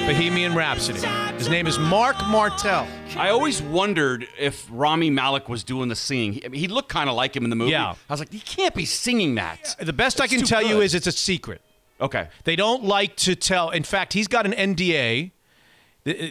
[0.07, 1.01] Bohemian Rhapsody.
[1.39, 2.87] His name is Marc Martel.
[3.17, 6.33] I always wondered if Rami Malek was doing the singing.
[6.35, 7.71] He, I mean, he looked kind of like him in the movie.
[7.73, 7.95] Yeah.
[8.09, 9.77] I was like, he can't be singing that.
[9.81, 11.61] The best I can tell you is it's a secret.
[12.01, 12.29] Okay.
[12.45, 13.71] They don't like to tell.
[13.71, 15.31] In fact, he's got an NDA.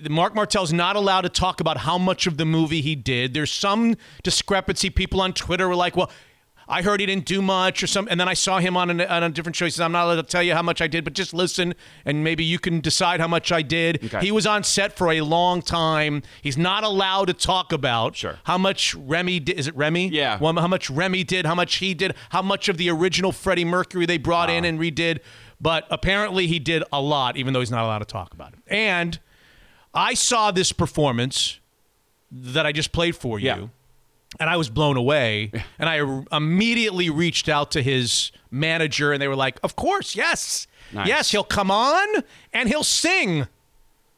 [0.10, 3.34] Marc Martel's not allowed to talk about how much of the movie he did.
[3.34, 4.90] There's some discrepancy.
[4.90, 6.12] People on Twitter were like, "Well,
[6.68, 8.08] I heard he didn't do much," or some.
[8.12, 9.66] And then I saw him on, an, on a different show.
[9.66, 11.74] He says, "I'm not allowed to tell you how much I did, but just listen,
[12.06, 14.20] and maybe you can decide how much I did." Okay.
[14.22, 16.22] He was on set for a long time.
[16.44, 18.38] He's not allowed to talk about Sure.
[18.44, 19.58] how much Remy did.
[19.58, 20.10] Is it Remy?
[20.10, 20.38] Yeah.
[20.40, 23.66] Well, how much Remy did, how much he did, how much of the original Freddie
[23.66, 25.20] Mercury they brought in and redid.
[25.60, 28.60] But apparently he did a lot, even though he's not allowed to talk about it.
[28.68, 29.20] And
[29.94, 31.60] I saw this performance
[32.32, 33.46] that I just played for you.
[33.46, 33.68] Yeah.
[34.40, 35.52] And I was blown away.
[35.78, 40.16] And I r- immediately reached out to his manager, and they were like, Of course,
[40.16, 40.66] yes.
[40.92, 41.08] Nice.
[41.08, 43.48] Yes, he'll come on and he'll sing.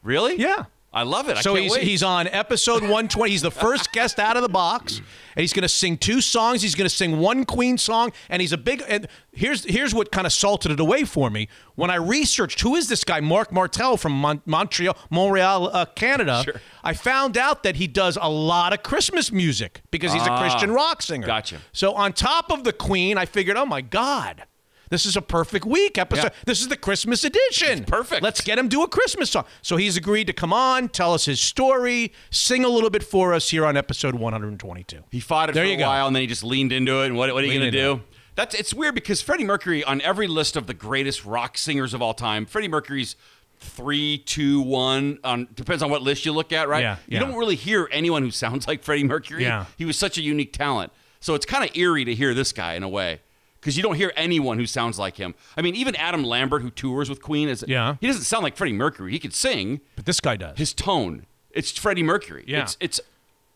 [0.02, 0.36] Really?
[0.36, 0.64] Yeah.
[0.96, 1.36] I love it.
[1.36, 1.82] I So he's wait.
[1.82, 3.30] he's on episode 120.
[3.30, 6.62] He's the first guest out of the box, and he's going to sing two songs.
[6.62, 8.82] He's going to sing one Queen song, and he's a big.
[8.88, 12.76] And here's here's what kind of salted it away for me when I researched who
[12.76, 16.42] is this guy Marc Martel from Mon- Montreal, Montreal, uh, Canada.
[16.44, 16.60] Sure.
[16.82, 20.70] I found out that he does a lot of Christmas music because he's a Christian
[20.70, 21.26] rock singer.
[21.26, 21.58] gotcha.
[21.72, 24.44] So on top of the Queen, I figured, oh my God.
[24.90, 26.24] This is a perfect week episode.
[26.24, 26.42] Yeah.
[26.46, 27.84] This is the Christmas edition.
[27.84, 28.22] perfect.
[28.22, 29.44] Let's get him do a Christmas song.
[29.62, 33.34] So he's agreed to come on, tell us his story, sing a little bit for
[33.34, 35.02] us here on episode 122.
[35.10, 35.86] He fought it There for a go.
[35.86, 37.06] while, and then he just leaned into it.
[37.06, 38.02] And what, what are you going to do?
[38.36, 42.02] That's it's weird because Freddie Mercury on every list of the greatest rock singers of
[42.02, 43.16] all time, Freddie Mercury's
[43.58, 45.18] three, two, one.
[45.24, 46.82] On depends on what list you look at, right?
[46.82, 47.20] Yeah, You yeah.
[47.20, 49.42] don't really hear anyone who sounds like Freddie Mercury.
[49.42, 49.64] Yeah.
[49.78, 52.74] He was such a unique talent, so it's kind of eerie to hear this guy
[52.74, 53.20] in a way.
[53.66, 55.34] Because you don't hear anyone who sounds like him.
[55.56, 57.96] I mean, even Adam Lambert, who tours with Queen, is Yeah.
[58.00, 59.10] he doesn't sound like Freddie Mercury.
[59.10, 59.80] He can sing.
[59.96, 60.56] But this guy does.
[60.56, 62.44] His tone, it's Freddie Mercury.
[62.46, 62.62] Yeah.
[62.62, 63.00] It's it's,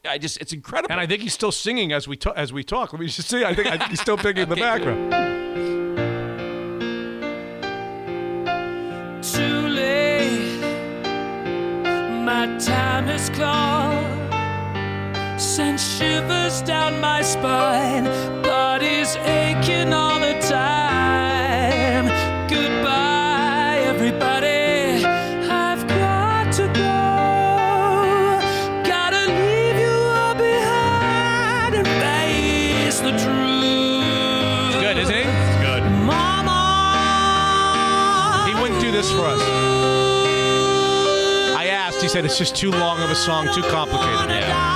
[0.05, 0.91] I just it's incredible.
[0.91, 2.93] and I think he's still singing as we ta- as we talk.
[2.93, 3.45] Let me just see.
[3.45, 5.13] I think, I think he's still picking in the background.
[9.23, 10.61] Too late,
[12.25, 14.19] my time has come.
[15.39, 18.07] Sent shivers down my spine,
[18.81, 22.07] body's aching all the time.
[22.49, 25.05] Goodbye, everybody.
[25.05, 26.99] I've got to go.
[28.89, 34.81] Gotta leave you all behind and face the truth.
[34.81, 35.25] Good, isn't he?
[35.63, 35.83] Good.
[36.07, 36.59] Mama.
[38.49, 39.43] He wouldn't do this for us.
[41.55, 42.01] I asked.
[42.01, 44.31] He said it's just too long of a song, too complicated.
[44.31, 44.70] Yeah.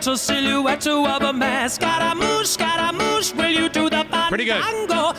[0.00, 1.68] Little silhouette of a man.
[1.68, 4.62] Scaramouche, Scaramouche, will you do the Pretty good.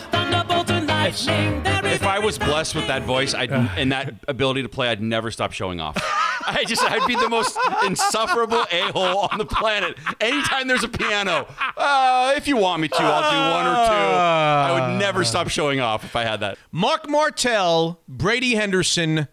[0.09, 1.61] Thunderbolt and lightning.
[1.61, 4.89] there is If I was blessed with that voice, I'd, and that ability to play,
[4.89, 5.97] I'd never stop showing off.
[6.47, 9.99] I just, I'd be the most insufferable a hole on the planet.
[10.19, 11.45] Anytime there's a piano,
[11.77, 14.15] uh, if you want me to, I'll do one or two.
[14.15, 16.57] I would never stop showing off if I had that.
[16.71, 19.27] Marc Martel, Brady Henderson,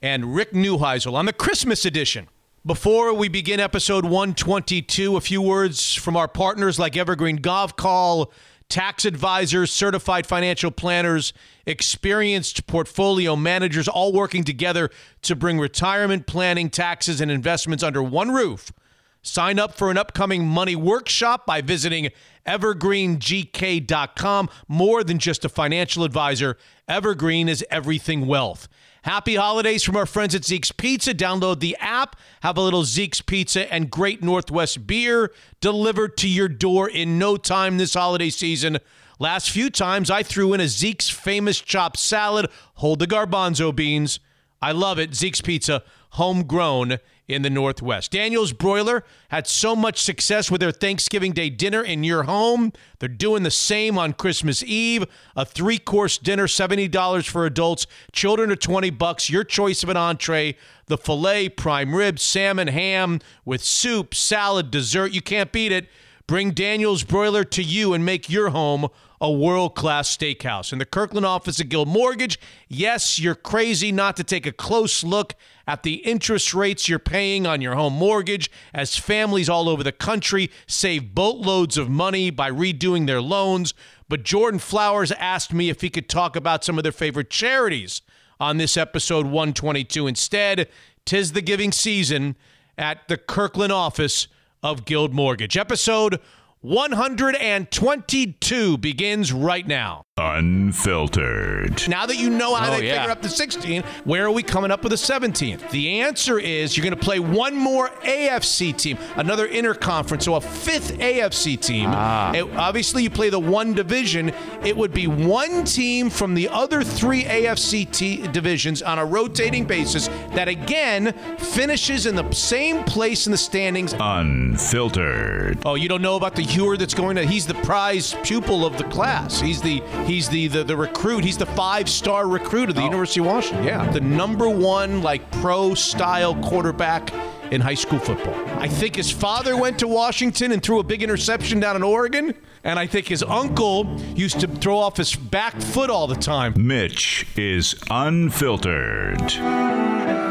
[0.00, 2.28] and Rick Neuheisel on the Christmas edition.
[2.66, 8.32] Before we begin episode 122, a few words from our partners like Evergreen Gavekal,
[8.70, 11.34] tax advisors, certified financial planners,
[11.66, 14.88] experienced portfolio managers, all working together
[15.20, 18.72] to bring retirement planning, taxes, and investments under one roof.
[19.20, 22.12] Sign up for an upcoming money workshop by visiting
[22.46, 24.48] evergreengk.com.
[24.68, 26.56] More than just a financial advisor,
[26.88, 28.68] Evergreen is everything wealth.
[29.04, 31.12] Happy holidays from our friends at Zeke's Pizza.
[31.12, 36.48] Download the app, have a little Zeke's Pizza and great Northwest beer delivered to your
[36.48, 38.78] door in no time this holiday season.
[39.18, 44.20] Last few times I threw in a Zeke's famous chopped salad, hold the garbanzo beans.
[44.62, 45.14] I love it.
[45.14, 48.10] Zeke's Pizza, homegrown in the Northwest.
[48.10, 52.72] Daniel's Broiler had so much success with their Thanksgiving Day dinner in your home.
[52.98, 55.04] They're doing the same on Christmas Eve.
[55.34, 57.86] A three course dinner, $70 for adults.
[58.12, 59.30] Children are 20 bucks.
[59.30, 60.56] Your choice of an entree.
[60.86, 65.12] The filet, prime rib, salmon, ham with soup, salad, dessert.
[65.12, 65.88] You can't beat it.
[66.26, 68.88] Bring Daniel's Broiler to you and make your home
[69.24, 70.70] a world class steakhouse.
[70.70, 75.02] In the Kirkland office of Guild Mortgage, yes, you're crazy not to take a close
[75.02, 75.34] look
[75.66, 79.92] at the interest rates you're paying on your home mortgage as families all over the
[79.92, 83.72] country save boatloads of money by redoing their loans.
[84.10, 88.02] But Jordan Flowers asked me if he could talk about some of their favorite charities
[88.38, 90.06] on this episode 122.
[90.06, 90.68] Instead,
[91.06, 92.36] tis the giving season
[92.76, 94.28] at the Kirkland office
[94.62, 95.56] of Guild Mortgage.
[95.56, 96.20] Episode
[96.64, 100.04] 122 begins right now.
[100.16, 101.88] Unfiltered.
[101.88, 102.98] Now that you know how Oh, they yeah.
[103.00, 105.70] figure up the 16, where are we coming up with the 17th?
[105.70, 110.40] The answer is you're going to play one more AFC team, another interconference, so a
[110.40, 111.90] fifth AFC team.
[111.92, 112.32] Ah.
[112.32, 114.32] It- obviously, you play the one division.
[114.64, 119.64] It would be one team from the other three AFC t- divisions on a rotating
[119.64, 123.94] basis that again finishes in the same place in the standings.
[123.98, 125.58] Unfiltered.
[125.64, 127.24] Oh, you don't know about the Hewer that's going to?
[127.26, 129.40] He's the prize pupil of the class.
[129.40, 131.24] He's the he's the the, the recruit.
[131.24, 132.86] He's the five star recruit of the oh.
[132.86, 133.64] University of Washington.
[133.64, 137.12] Yeah, the number one like pro style quarterback
[137.50, 138.34] in high school football.
[138.58, 142.34] I think his father went to Washington and threw a big interception down in Oregon,
[142.64, 146.54] and I think his uncle used to throw off his back foot all the time.
[146.56, 150.23] Mitch is unfiltered.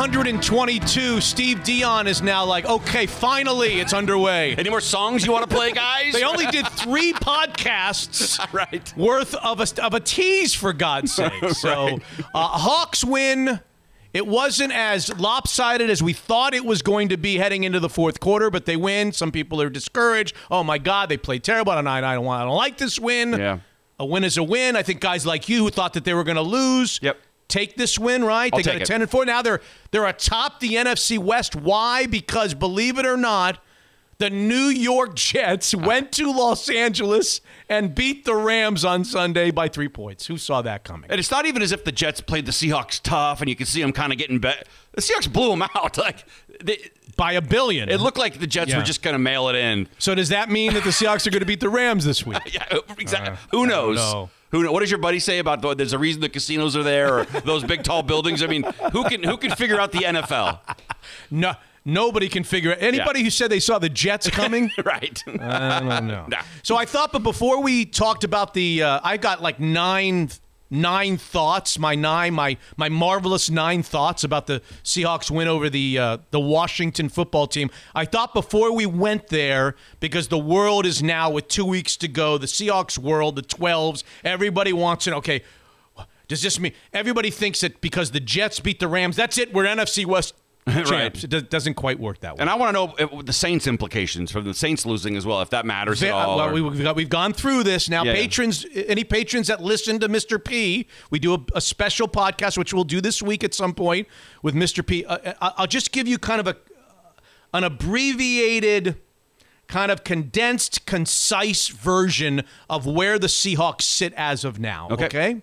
[0.00, 1.20] 122.
[1.20, 4.56] Steve Dion is now like, okay, finally, it's underway.
[4.56, 6.14] Any more songs you want to play, guys?
[6.14, 8.96] They only did three podcasts right.
[8.96, 11.30] worth of a, of a tease, for God's sake.
[11.50, 11.98] So,
[12.34, 13.60] uh, Hawks win.
[14.14, 17.90] It wasn't as lopsided as we thought it was going to be heading into the
[17.90, 19.12] fourth quarter, but they win.
[19.12, 20.34] Some people are discouraged.
[20.50, 21.72] Oh my God, they played terrible.
[21.74, 22.40] And I, I don't want.
[22.40, 23.34] I don't like this win.
[23.34, 23.58] Yeah.
[23.98, 24.76] A win is a win.
[24.76, 26.98] I think guys like you who thought that they were going to lose.
[27.02, 27.18] Yep.
[27.50, 28.50] Take this win, right?
[28.52, 28.86] I'll they got a it.
[28.86, 29.26] ten and four.
[29.26, 29.60] Now they're
[29.90, 31.54] they're atop the NFC West.
[31.54, 32.06] Why?
[32.06, 33.58] Because believe it or not,
[34.18, 35.78] the New York Jets ah.
[35.78, 40.26] went to Los Angeles and beat the Rams on Sunday by three points.
[40.26, 41.10] Who saw that coming?
[41.10, 43.66] And it's not even as if the Jets played the Seahawks tough, and you can
[43.66, 44.62] see them kind of getting better.
[44.92, 45.96] The Seahawks blew them out.
[45.98, 46.24] Like
[46.62, 47.88] they, By a billion.
[47.88, 48.78] it looked like the Jets Yeah.
[48.78, 49.88] were just going to mail it in.
[49.98, 52.38] so does that mean that the Seahawks are going to beat the Rams this week?
[52.52, 53.32] Yeah, exactly.
[53.32, 54.28] Uh, who knows?
[54.50, 54.72] Who know?
[54.72, 57.24] What does your buddy say about the, there's a reason the casinos are there or
[57.24, 58.42] those big tall buildings?
[58.42, 60.58] I mean, who can who can figure out the NFL?
[61.30, 62.78] No, nobody can figure it.
[62.82, 64.70] Anybody who said they saw the Jets coming.
[64.84, 65.22] right.
[65.26, 66.26] I don't know.
[66.30, 66.42] Nah.
[66.62, 70.30] So I thought, but before we talked about the, uh, I got like nine,
[70.70, 71.78] nine thoughts.
[71.78, 76.40] My nine, my my marvelous nine thoughts about the Seahawks win over the uh, the
[76.40, 77.70] Washington football team.
[77.94, 82.08] I thought before we went there, because the world is now with two weeks to
[82.08, 85.16] go, the Seahawks world, the twelves, everybody wants to.
[85.16, 85.42] Okay,
[86.28, 89.52] does this mean everybody thinks that because the Jets beat the Rams, that's it?
[89.52, 90.34] We're NFC West
[90.68, 90.90] champs.
[90.90, 91.24] Right.
[91.24, 92.40] It do- doesn't quite work that way.
[92.40, 95.40] And I want to know if, the Saints implications from the Saints losing as well,
[95.40, 96.36] if that matters at uh, all.
[96.36, 98.04] well, or- we, we've gone through this now.
[98.04, 98.20] Yeah, yeah.
[98.22, 100.42] patrons, any patrons that listen to Mr.
[100.42, 104.06] P, we do a, a special podcast which we'll do this week at some point
[104.42, 104.86] with Mr.
[104.86, 105.04] P.
[105.04, 106.54] Uh, uh I'll just give you kind of a uh,
[107.52, 109.00] an abbreviated,
[109.66, 114.88] kind of condensed, concise version of where the Seahawks sit as of now.
[114.90, 115.06] Okay.
[115.06, 115.42] okay?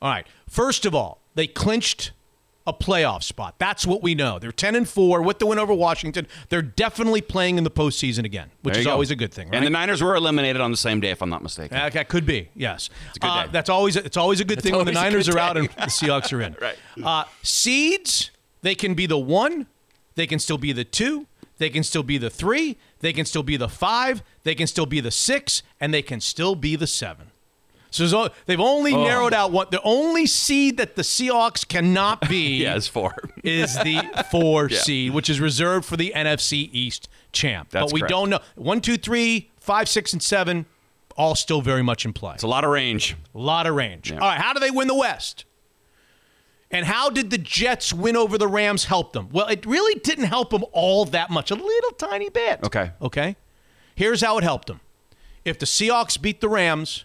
[0.00, 0.26] All right.
[0.48, 2.12] First of all, they clinched
[2.66, 3.54] a playoff spot.
[3.58, 4.38] That's what we know.
[4.38, 6.26] They're 10 and 4 with the win over Washington.
[6.50, 8.92] They're definitely playing in the postseason again, which is go.
[8.92, 9.56] always a good thing, right?
[9.56, 11.76] And the Niners were eliminated on the same day, if I'm not mistaken.
[11.76, 12.90] Uh, that could be, yes.
[13.16, 15.56] a good Uh, that's always it's always a good thing when the Niners are out
[15.56, 16.50] and the Seahawks are in.
[16.60, 16.76] Right.
[17.02, 19.66] Uh, seeds, they can be the one,
[20.14, 23.42] they can still be the two, they can still be the three, they can still
[23.42, 26.86] be the five, they can still be the six, and they can still be the
[26.86, 27.29] seven.
[27.90, 29.02] So they've only Oh.
[29.04, 29.66] narrowed out one.
[29.70, 33.14] The only seed that the Seahawks cannot be yeah, it's four.
[33.42, 34.78] is the four Yeah.
[34.78, 37.70] seed, which is reserved for the NFC East champ.
[37.70, 38.10] That's but we correct.
[38.10, 38.38] don't know.
[38.56, 40.66] One, two, three, five, six, and seven,
[41.16, 42.34] all still very much in play.
[42.34, 43.16] It's a lot of range.
[43.34, 44.10] A lot of range.
[44.10, 44.18] Yeah.
[44.18, 45.44] All right, how do they win the West?
[46.70, 49.28] And how did the Jets win over the Rams help them?
[49.32, 52.60] Well, it really didn't help them all that much, a little tiny bit.
[52.64, 52.92] Okay.
[53.02, 53.34] Okay.
[53.96, 54.80] Here's how it helped them.
[55.44, 57.04] If the Seahawks beat the Rams,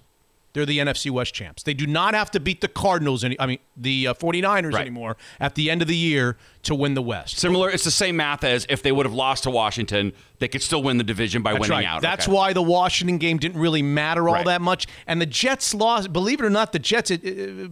[0.55, 1.61] they're the NFC West champs.
[1.61, 4.81] They do not have to beat the Cardinals any I mean the uh, 49ers Right.
[4.81, 7.37] anymore at the end of the year to win the West.
[7.37, 10.61] Similar, it's the same math as if they would have lost to Washington, they could
[10.61, 11.85] still win the division by That's winning right.
[11.85, 12.01] out.
[12.01, 12.35] That's Okay.
[12.35, 14.45] why the Washington game didn't really matter all Right.
[14.45, 16.11] that much, and the Jets lost.
[16.11, 17.11] Believe it or not, the Jets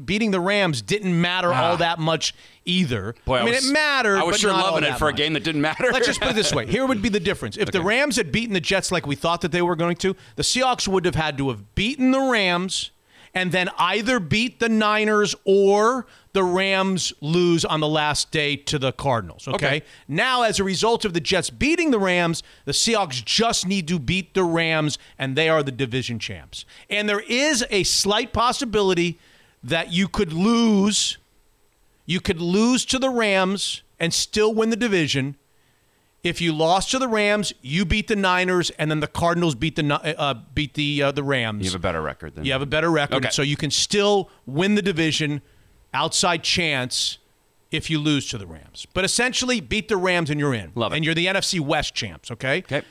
[0.06, 2.34] beating the Rams didn't matter all that much
[2.66, 3.16] either.
[3.18, 3.22] Ah.
[3.26, 4.18] Boy, I mean, was- it mattered.
[4.18, 5.90] I was but sure loving it for a game that didn't matter.
[5.92, 6.66] Let's just put it this way.
[6.66, 7.58] Here would be the difference.
[7.58, 10.16] If the Rams had beaten the Jets like we thought that they were going to,
[10.36, 12.92] the Seahawks would have had to have beaten the Rams
[13.36, 18.80] and then either beat the Niners or the Rams lose on the last day to
[18.80, 19.48] the Cardinals.
[19.48, 19.56] Okay?
[19.56, 19.82] Okay.
[20.08, 24.00] Now, as a result of the Jets beating the Rams, the Seahawks just need to
[24.00, 26.66] beat the Rams, and they are the division champs.
[26.90, 29.20] And there is a slight possibility
[29.64, 31.20] that you could lose.
[32.06, 35.38] You could lose to the Rams and still win the division.
[36.24, 39.76] If you lost to the Rams, you beat the Niners, and then the Cardinals beat
[39.76, 41.64] the uh, beat the uh, the Rams.
[41.66, 43.30] you have a better record than You have a better record, Okay.
[43.30, 45.42] so you can still win the division.
[45.94, 47.18] Outside chance
[47.72, 50.72] if you lose to the Rams, but essentially beat the Rams and you're in.
[50.76, 50.98] Love it.
[50.98, 52.30] And you're the NFC West champs.
[52.32, 52.60] Okay.
[52.60, 52.82] Okay.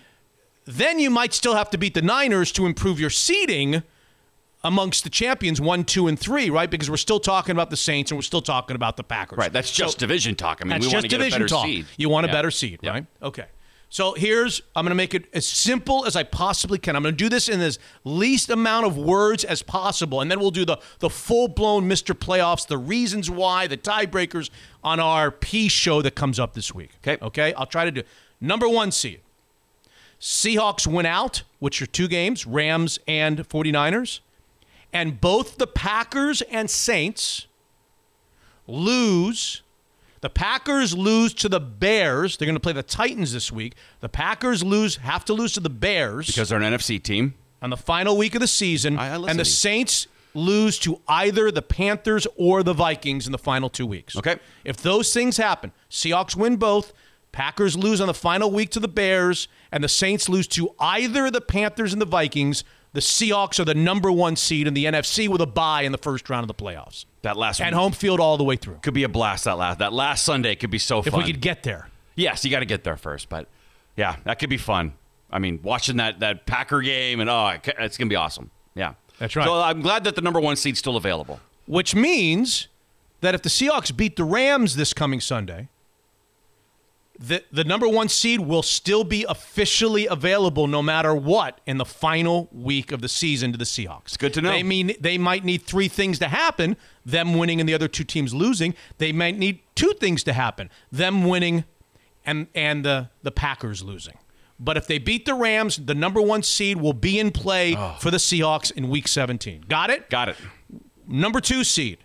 [0.65, 3.83] Then you might still have to beat the Niners to improve your seeding
[4.65, 6.71] amongst the champions one, two, and three, right?
[6.71, 9.39] Because we're still talking about the Saints and we're still talking about the Packers.
[9.39, 9.53] Right.
[9.53, 10.61] That's just So- division talk.
[10.63, 11.65] I mean, we want to get a division better talk.
[11.67, 11.87] seed.
[11.97, 12.91] You want a better seed, Yeah.
[12.91, 13.07] right?
[13.23, 13.47] Okay.
[13.93, 16.97] So here's I'm going to make it as simple as I possibly can.
[16.97, 20.41] I'm going to do this in as least amount of words as possible, and then
[20.41, 22.15] we'll do the the full blown Mr.
[22.15, 24.49] Playoffs, the reasons why, the tiebreakers
[24.83, 26.93] on our P show that comes up this week.
[27.07, 27.23] Okay.
[27.23, 27.53] Okay.
[27.53, 28.03] I'll try to do
[28.41, 29.21] number one seed.
[30.19, 34.21] Seahawks win out, which are two games, Rams and 49ers,
[34.91, 37.47] and both the Packers and Saints
[38.67, 39.62] lose.
[40.23, 42.37] The Packers lose to the Bears.
[42.37, 43.75] They're going to play the Titans this week.
[44.01, 47.35] The Packers lose, have to lose to the Bears because they're an NFC team.
[47.61, 49.45] on the final week of the season, I- I and the.
[49.45, 54.17] Saints lose to either the Panthers or the Vikings in the final two weeks.
[54.17, 54.37] Okay.
[54.65, 56.93] If those things happen, Seahawks win both,
[57.33, 61.31] Packers lose on the final week to the Bears, and the Saints lose to either
[61.31, 62.63] the Panthers and the Vikings,
[62.93, 65.99] the Seahawks are the number one seed in the NFC with a bye in the
[65.99, 67.05] first round of the playoffs.
[67.23, 68.79] That last And home field all the way through.
[68.83, 69.45] could be a blast.
[69.45, 71.21] That last that last Sunday could be so If fun.
[71.21, 71.89] If we could get there.
[72.17, 73.47] yes, you got to get there first, but
[73.97, 74.95] yeah, that could be fun.
[75.31, 78.51] I mean, watching that that Packer game and oh, it's gonna be awesome.
[78.75, 79.47] Yeah, That's right.
[79.47, 81.41] So I'm glad that the number one seed's still available.
[81.67, 82.69] Which means
[83.21, 85.69] that if the Seahawks beat the Rams this coming Sunday,
[87.19, 91.85] the, the number one seed will still be officially available no matter what in the
[91.85, 94.19] final week of the season to the Seahawks.
[94.19, 94.51] good to know.
[94.51, 98.05] They mean they might need three things to happen: them winning and the other two
[98.05, 98.75] teams losing.
[98.99, 101.65] They might need two things to happen: them winning
[102.25, 104.19] and and the the Packers losing.
[104.59, 107.97] But if they beat the Rams, the number one seed will be in play oh.
[107.99, 109.65] for the Seahawks in Week 17.
[109.69, 110.09] Got it?
[110.09, 110.37] Got it.
[111.05, 111.99] number two seed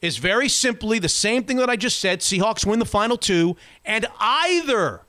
[0.00, 2.20] is very simply the same thing that I just said.
[2.20, 5.02] Seahawks win the final two, and either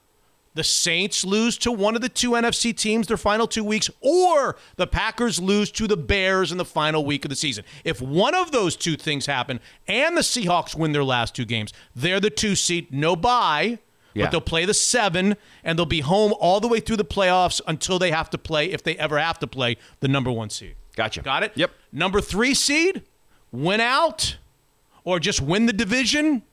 [0.56, 4.56] the Saints lose to one of the two NFC teams their final two weeks, or
[4.76, 7.66] the Packers lose to the Bears in the final week of the season.
[7.84, 11.74] If one of those two things happen and the Seahawks win their last two games,
[11.96, 13.80] they're the two seed, no bye.
[14.14, 14.26] Yeah.
[14.26, 17.60] But they'll play the seven, and they'll be home all the way through the playoffs
[17.66, 20.76] until they have to play, if they ever have to play, the number one seed.
[20.96, 21.24] Gotcha.
[21.24, 21.52] Got it?
[21.56, 21.72] Yep.
[21.92, 23.02] Number three seed,
[23.52, 24.38] win out
[25.04, 26.44] or just win the division,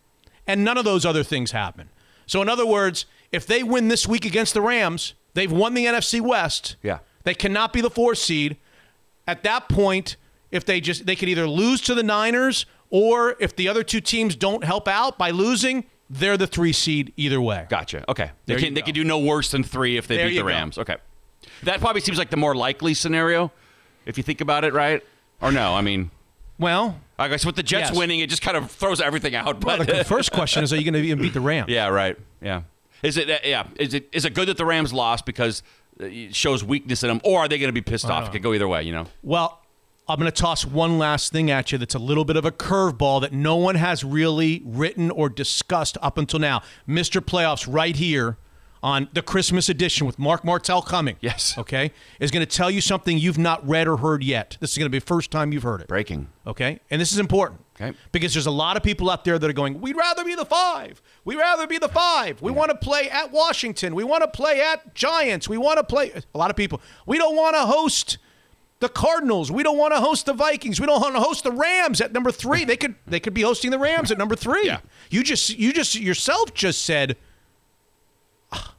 [0.46, 1.90] and none of those other things happen.
[2.26, 5.86] So, in other words, if they win this week against the Rams, they've won the
[5.86, 6.76] NFC West.
[6.82, 6.98] Yeah.
[7.24, 8.56] They cannot be the four seed.
[9.26, 10.16] At that point,
[10.50, 14.00] if they just they could either lose to the Niners or if the other two
[14.00, 17.66] teams don't help out by losing, they're the three seed either way.
[17.68, 18.04] Gotcha.
[18.08, 18.30] Okay.
[18.46, 20.46] They can they can do no worse than three if they There beat the go.
[20.48, 20.78] Rams.
[20.78, 20.96] Okay.
[21.62, 23.52] That probably seems like the more likely scenario,
[24.06, 25.04] if you think about it, right?
[25.40, 25.74] Or no?
[25.74, 26.10] I mean,
[26.58, 27.96] Well, I guess with the Jets Yes.
[27.98, 29.62] winning, it just kind of throws everything out.
[29.64, 31.68] well But the first question is, are you going to even beat the Rams?
[31.70, 32.16] yeah, right.
[32.42, 32.62] Yeah.
[33.02, 33.28] Is it?
[33.44, 33.66] Yeah.
[33.76, 34.08] Is it?
[34.12, 35.62] Is it good that the Rams lost because
[35.98, 38.28] it shows weakness in them, or are they going to be pissed off?
[38.28, 38.82] It could go either way.
[38.82, 39.06] You know.
[39.22, 39.62] Well,
[40.08, 42.50] I'm going to toss one last thing at you that's a little bit of a
[42.50, 46.62] curveball that no one has really written or discussed up until now.
[46.88, 47.20] Mr.
[47.20, 48.36] Playoffs, right here
[48.82, 51.16] on the Christmas edition with Marc Martel coming.
[51.20, 51.56] Yes.
[51.58, 51.92] Okay.
[52.18, 54.56] Is going to tell you something you've not read or heard yet.
[54.58, 55.88] This is going to be the first time you've heard it.
[55.88, 56.28] Breaking.
[56.46, 56.80] Okay.
[56.90, 57.60] And this is important.
[57.80, 57.96] Okay.
[58.12, 60.44] Because there's a lot of people out there that are going, we'd rather be the
[60.44, 61.00] five.
[61.24, 62.42] We'd rather be the five.
[62.42, 63.94] We want to play at Washington.
[63.94, 65.48] We want to play at Giants.
[65.48, 66.12] We want to play.
[66.34, 66.80] A lot of people.
[67.06, 68.18] We don't want to host
[68.80, 69.50] the Cardinals.
[69.50, 70.80] We don't want to host the Vikings.
[70.80, 72.64] We don't want to host the Rams at number three.
[72.64, 74.66] They could they could be hosting the Rams at number three.
[74.66, 74.80] Yeah.
[75.10, 77.16] You just you just yourself just said
[78.52, 78.74] "Ah,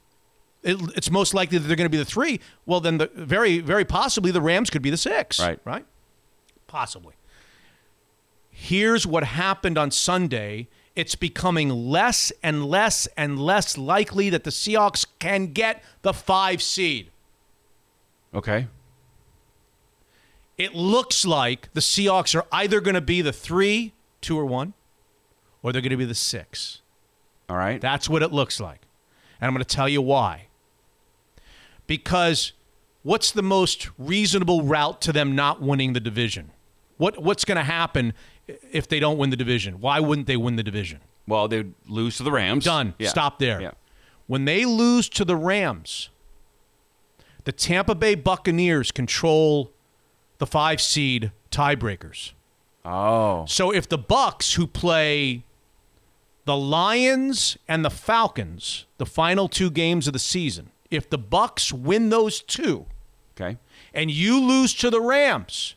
[0.63, 2.39] it, it's most likely that they're going to be the three.
[2.65, 5.39] Well, then the very very possibly the Rams could be the six.
[5.39, 5.59] Right.
[5.65, 5.85] Right.
[6.67, 7.13] Possibly.
[8.63, 10.67] Here's what happened on Sunday.
[10.95, 16.61] It's becoming less and less and less likely that the Seahawks can get the five
[16.61, 17.09] seed.
[18.35, 18.67] Okay.
[20.59, 24.75] It looks like the Seahawks are either going to be the three, two, or one,
[25.63, 26.81] or they're going to be the six.
[27.49, 27.81] All right.
[27.81, 28.81] That's what it looks like.
[29.41, 30.49] And I'm going to tell you why.
[31.87, 32.51] Because
[33.01, 36.51] what's the most reasonable route to them not winning the division?
[37.01, 38.13] What what's going to happen
[38.47, 39.79] if they don't win the division?
[39.81, 40.99] Why wouldn't they win the division?
[41.27, 42.65] well, they'd lose to the Rams.
[42.65, 42.93] Done.
[42.99, 43.09] Yeah.
[43.09, 43.59] Stop there.
[43.59, 43.71] Yeah.
[44.27, 46.09] When they lose to the Rams,
[47.45, 49.71] the Tampa Bay Buccaneers control
[50.39, 52.33] the 5 seed tiebreakers.
[52.85, 53.45] Oh.
[53.47, 55.43] So if the Bucks who play
[56.45, 61.71] the Lions and the Falcons, the final two games of the season, if the Bucks
[61.73, 62.85] win those two
[63.39, 63.57] Okay.
[63.93, 65.75] and you lose to the Rams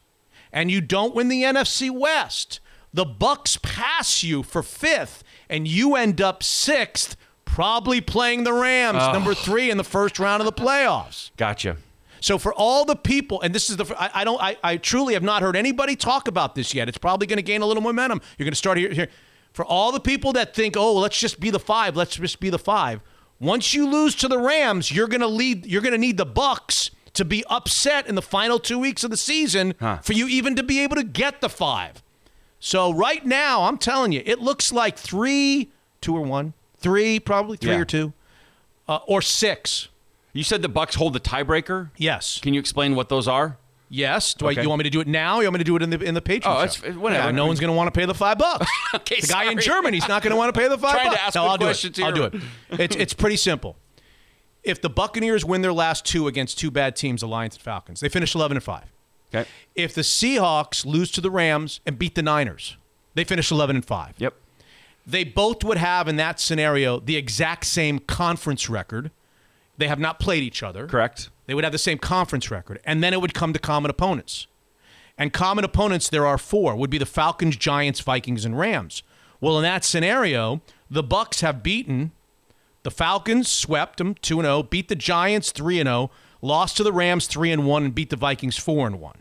[0.55, 2.61] and you don't win the NFC West,
[2.95, 8.99] the Bucks pass you for 5th and you end up 6th probably playing the Rams
[9.13, 11.33] number 3 in the first round of the playoffs.
[11.37, 11.77] Gotcha.
[12.21, 15.13] So for all the people, and this is the, I, I don't, I, I truly
[15.15, 16.89] have not heard anybody talk about this yet.
[16.89, 18.23] It's probably going to gain a little momentum.
[18.39, 19.09] You're going to start here, here.
[19.53, 22.49] For all the people that think, oh, let's just be the five, let's just be
[22.49, 23.01] the five.
[23.41, 25.67] Once you lose to the Rams, you're going to lead.
[25.67, 29.11] You're going to need the Bucks to be upset in the final two weeks of
[29.11, 29.99] the season Huh.
[30.03, 32.03] for you even to be able to get the five.
[32.61, 37.57] So right now, I'm telling you, it looks like three, two or one, three probably
[37.57, 37.79] three Yeah.
[37.81, 38.13] or two,
[38.89, 39.89] uh, or six.
[40.33, 41.91] You said the Bucks hold the tiebreaker.
[41.97, 42.41] Yes.
[42.43, 43.59] Can you explain what those are?
[43.91, 44.35] Yes.
[44.35, 44.59] Do Okay.
[44.61, 45.39] I, you want me to do it now?
[45.41, 46.83] You want me to do it in the in the Patreon?
[46.87, 47.27] Oh, whatever.
[47.27, 48.67] Yeah, no one's going to want to pay the five bucks.
[48.95, 49.59] Okay, the guy in.
[49.61, 51.69] Germany's not going to want to pay the five Trying to ask no, I'll do
[51.69, 51.99] it.
[52.01, 52.35] I'll do it.
[52.71, 53.77] It's it's pretty simple.
[54.65, 58.01] If the Buccaneers win their last two against two bad teams, the Lions and Falcons,
[58.01, 58.93] they finish eleven and five.
[59.35, 59.49] Okay.
[59.75, 62.77] If the Seahawks lose to the Rams and beat the Niners,
[63.15, 64.15] they finish eleven and five.
[64.19, 64.35] Yep.
[65.07, 69.11] They both would have in that scenario the exact same conference record.
[69.77, 70.87] They have not played each other.
[70.87, 71.29] Correct.
[71.47, 72.81] They would have the same conference record.
[72.85, 74.47] And then it would come to common opponents.
[75.19, 79.03] And common opponents, there are four, would be the Falcons, Giants, Vikings, and Rams.
[79.41, 82.13] Well, in that scenario, the Bucks have beaten
[82.85, 86.11] the Falcons, swept them 2 0, beat the Giants 3 0,
[86.41, 89.17] lost to the Rams 3 and 1, and beat the Vikings 4 and 1.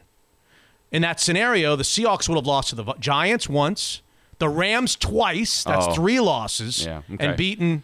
[0.92, 4.02] In that scenario, the Seahawks would have lost to the Giants once,
[4.38, 5.94] the Rams twice, that's Oh.
[5.96, 7.26] three losses, Yeah, okay.
[7.28, 7.84] and beaten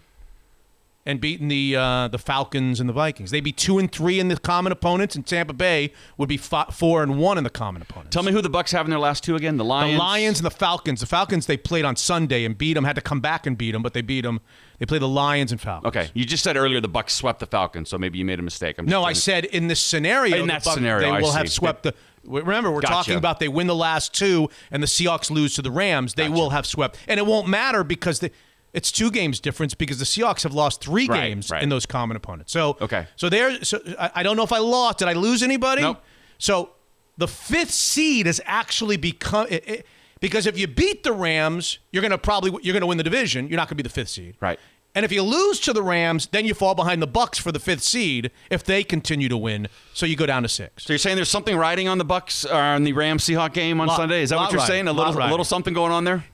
[1.05, 3.31] and beaten the uh, the Falcons and the Vikings.
[3.31, 6.65] They'd be two and three in the common opponents, and Tampa Bay would be fi-
[6.71, 8.13] four and one in the common opponents.
[8.13, 9.57] Tell me who the Bucks have in their last two again.
[9.57, 9.93] The Lions.
[9.93, 10.99] the Lions and the Falcons.
[10.99, 12.83] The Falcons they played on Sunday and beat them.
[12.83, 14.41] Had to come back and beat them, but they beat them.
[14.77, 15.87] They play the Lions and Falcons.
[15.95, 16.09] Okay.
[16.13, 18.75] You just said earlier the Bucks swept the Falcons, so maybe you made a mistake.
[18.77, 20.35] I'm No, I to- said in this scenario.
[20.37, 21.37] In the that scenario, they I will see.
[21.37, 21.93] have swept the.
[22.25, 22.93] Remember, we're Gotcha.
[22.93, 26.15] talking about they win the last two, and the Seahawks lose to the Rams.
[26.15, 28.31] They will have swept, and it won't matter because they,
[28.73, 31.63] it's two games difference because the Seahawks have lost three Right, games right.
[31.63, 32.51] in those common opponents.
[32.51, 33.07] So Okay.
[33.15, 33.63] so there.
[33.63, 34.99] So I, I don't know if I lost.
[34.99, 35.81] Did I lose anybody?
[35.81, 36.01] Nope.
[36.37, 36.71] So
[37.17, 39.47] the fifth seed has actually become.
[39.49, 39.85] It, it,
[40.21, 43.03] because if you beat the Rams, you're going to probably you're going to win the
[43.03, 43.47] division.
[43.47, 44.35] You're not going to be the fifth seed.
[44.41, 44.59] Right.
[44.95, 47.59] And if you lose to the Rams, then you fall behind the Bucks for the
[47.59, 49.67] fifth seed if they continue to win.
[49.93, 50.83] So you go down to six.
[50.83, 53.79] So you're saying there's something riding on the Bucks or on the Rams Seahawk game
[53.79, 54.23] on Lot- Sunday?
[54.23, 54.87] Is that what you're riding, saying?
[54.87, 56.25] A little, a little something going on there?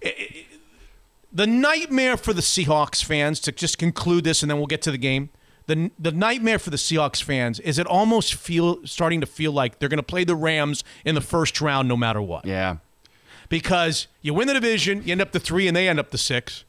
[1.36, 4.92] The nightmare for the Seahawks fans to just conclude this, and then we'll get to
[4.92, 5.30] the game.
[5.68, 9.80] The, the nightmare for the Seahawks fans is it almost feel starting to feel like
[9.80, 12.46] they're going to play the Rams in the first round no matter what.
[12.46, 12.78] Yeah.
[13.50, 16.18] Because you win the division, you end up the three, and they end up the
[16.18, 16.64] six.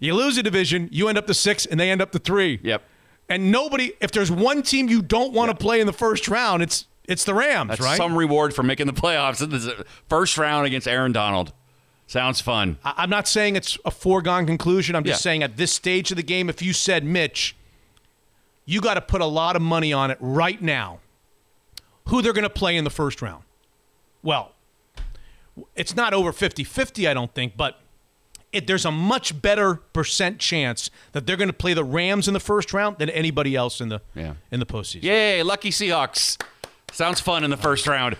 [0.00, 2.60] You lose the division, you end up the six, and they end up the three.
[2.62, 2.82] Yep.
[3.30, 6.62] And nobody, if there's one team you don't want to play in the first round,
[6.62, 7.96] it's it's the Rams, That's right?
[7.96, 11.54] some reward for making the playoffs in the first round against Aaron Donald.
[12.08, 12.78] Sounds fun.
[12.84, 14.96] I- I'm not saying it's a foregone conclusion.
[14.96, 15.30] I'm just Yeah.
[15.30, 17.54] saying at this stage of the game, if you said, Mitch,
[18.64, 20.98] you got to put a lot of money on it right now,
[22.08, 23.44] who they're going to play in the first round.
[24.22, 24.52] Well,
[25.76, 27.78] it's not over 50 50, I don't think, but
[28.52, 32.32] it, there's a much better percent chance that they're going to play the Rams in
[32.34, 34.34] the first round than anybody else in the Yeah.
[34.50, 35.02] in the postseason.
[35.02, 36.40] Yay, lucky Seahawks.
[36.90, 38.16] Sounds fun in the first round.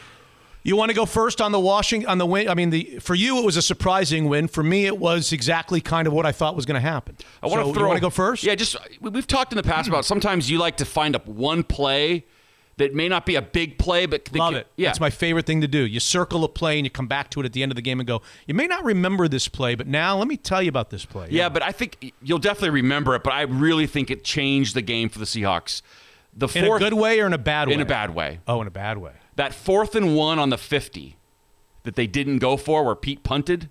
[0.69, 2.49] You want to go first on the Washington on the win?
[2.49, 4.49] I mean, the for you it was a surprising win.
[4.49, 7.17] For me, it was exactly kind of what I thought was going to happen.
[7.43, 7.83] I want So, to throw.
[7.85, 8.45] You want to go first?
[8.45, 11.27] Yeah, just we- we've talked in the past about sometimes you like to find up
[11.27, 12.27] one play
[12.77, 14.67] that may not be a big play, but Love can- it.
[14.77, 15.79] Yeah, it's my favorite thing to do.
[15.87, 17.83] You circle a play and you come back to it at the end of the
[17.83, 20.69] game and go, you may not remember this play, but now let me tell you
[20.69, 21.29] about this play.
[21.31, 23.25] Yeah, but I think you'll definitely remember it.
[23.25, 25.81] But I really think it changed the game for the Seahawks.
[26.37, 27.75] The In fourth, a good way or in a bad way?
[27.75, 28.41] in a bad way.
[28.47, 29.13] Oh, in a bad way.
[29.39, 31.17] That fourth and one on the fifty
[31.85, 33.69] that they didn't go for, where Pete punted.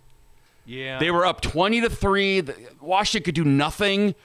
[0.66, 0.98] Yeah.
[0.98, 2.44] They were up 20 to 3.
[2.82, 4.16] Washington could do nothing.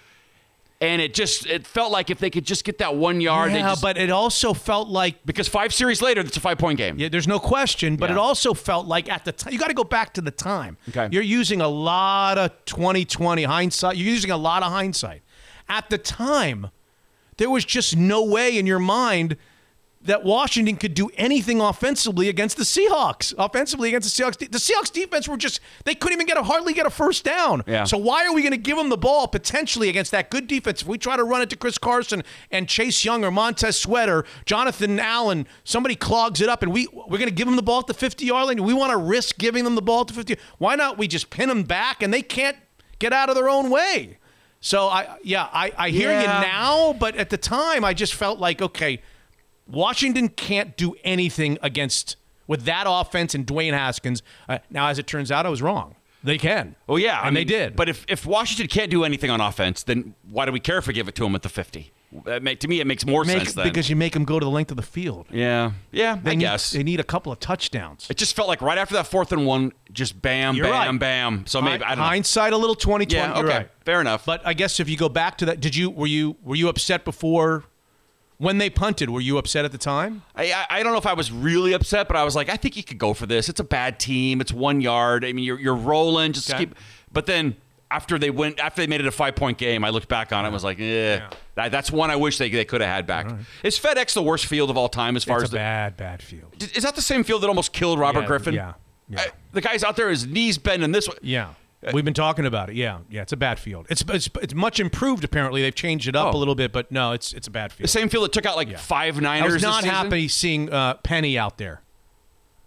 [0.80, 3.70] And it just it felt like if they could just get that one yard, yeah,
[3.70, 6.96] just, but it also felt like because five series later, it's a five point game.
[6.98, 8.16] Yeah, there's no question, but Yeah.
[8.16, 10.76] it also felt like at the time you got to go back to the time.
[10.88, 11.08] Okay.
[11.12, 13.96] You're using a lot of 2020 hindsight.
[13.96, 15.22] You're using a lot of hindsight.
[15.68, 16.70] At the time,
[17.36, 19.36] there was just no way in your mind
[20.04, 23.32] that Washington could do anything offensively against the Seahawks.
[23.38, 26.72] Offensively against the Seahawks, the Seahawks defense were just they couldn't even get a hardly
[26.72, 27.62] get a first down.
[27.66, 27.84] Yeah.
[27.84, 30.82] So why are we going to give them the ball potentially against that good defense?
[30.82, 34.08] If we try to run it to Chris Carson and Chase Young or Montez Sweat
[34.08, 37.62] or Jonathan Allen, somebody clogs it up, and we we're going to give them the
[37.62, 38.62] ball at the 50 yard line.
[38.62, 40.36] We want to risk giving them the ball at the 50.
[40.58, 40.98] Why not?
[40.98, 42.56] We just pin them back, and they can't
[42.98, 44.18] get out of their own way.
[44.60, 48.38] So I yeah I, I hear you now, but at the time I just felt
[48.38, 49.00] like okay.
[49.66, 54.22] Washington can't do anything against with that offense and Dwayne Haskins.
[54.48, 55.94] Uh, now, as it turns out, I was wrong.
[56.24, 56.76] They can.
[56.88, 57.74] Oh yeah, and I they did.
[57.74, 60.86] But if, if Washington can't do anything on offense, then why do we care if
[60.86, 61.92] we give it to them at the 50?
[62.26, 63.64] That to me, it makes more Make- sense then.
[63.66, 65.26] because you make them go to the length of the field.
[65.30, 66.70] yeah, yeah, They I need, guess.
[66.72, 68.06] they need a couple of touchdowns.
[68.10, 71.00] It just felt like right after that fourth and one, just bam, You're bam, right.
[71.00, 71.46] bam.
[71.46, 72.04] So maybe I don't know.
[72.04, 73.16] hindsight a little 2020.
[73.32, 73.68] Yeah, okay, right.
[73.84, 74.24] fair enough.
[74.26, 76.68] But I guess if you go back to that, did you were you were you
[76.68, 77.64] upset before
[78.42, 79.08] when they punted?
[79.10, 80.22] Were you upset at the time?
[80.34, 82.56] I, I I don't know if I was really upset, but I was like, I
[82.56, 83.48] think you could go for this.
[83.48, 84.40] It's a bad team.
[84.40, 85.24] It's one yard.
[85.24, 86.32] I mean, you're you're rolling.
[86.32, 86.66] Just Okay.
[86.66, 86.74] keep.
[87.12, 87.56] But then
[87.90, 90.44] after they went, after they made it a five point game, I looked back on
[90.44, 91.20] it and was like, eh,
[91.56, 93.30] that, that's one I wish they, they could have had back.
[93.62, 95.96] Is FedEx the worst field of all time as far It's as a the, bad,
[95.98, 96.54] bad field.
[96.74, 98.54] is that the same field that almost killed Robert Yeah, Griffin?
[98.54, 98.72] yeah,
[99.10, 99.20] yeah.
[99.20, 101.16] Uh, the guy's out there, his knees bending this way.
[101.20, 101.50] Yeah.
[101.92, 102.76] We've been talking about it.
[102.76, 103.86] Yeah, yeah, it's a bad field.
[103.90, 105.24] It's it's, it's much improved.
[105.24, 106.36] Apparently, they've changed it up Oh.
[106.36, 107.84] a little bit, but no, it's it's a bad field.
[107.84, 109.50] The same field that took out like five Niners.
[109.50, 111.82] I was not happy seeing uh, Penny out there.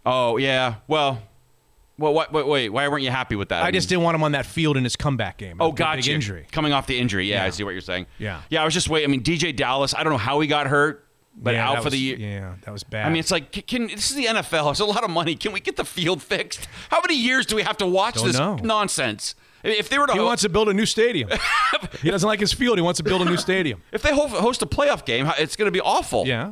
[0.06, 0.76] Oh yeah.
[0.88, 1.22] Well,
[1.98, 2.70] well, what, wait, wait.
[2.70, 3.64] Why weren't you happy with that?
[3.64, 5.58] I just mean- didn't want him on that field in his comeback game.
[5.62, 6.02] Oh, gotcha.
[6.02, 6.46] Big injury.
[6.52, 7.30] Coming off the injury.
[7.30, 8.08] Yeah, I see what you're saying.
[8.20, 8.42] Yeah.
[8.50, 9.10] Yeah, I was just waiting.
[9.10, 11.05] I mean, DeeJay Dallas, I don't know how he got hurt,
[11.38, 12.18] but yeah, out for was- the year.
[12.18, 13.06] Yeah, that was bad.
[13.06, 14.72] I mean, it's like, can, can this is the NFL?
[14.72, 15.36] It's a lot of money.
[15.36, 16.68] Can we get the field fixed?
[16.90, 18.56] How many years do we have to watch Don't this know.
[18.58, 19.36] nonsense?
[19.64, 21.28] If they were to he ho- wants to build a new stadium.
[22.02, 22.78] he doesn't like his field.
[22.78, 23.82] He wants to build a new stadium.
[23.92, 26.28] if they host a playoff game, it's going to be awful.
[26.28, 26.52] Yeah,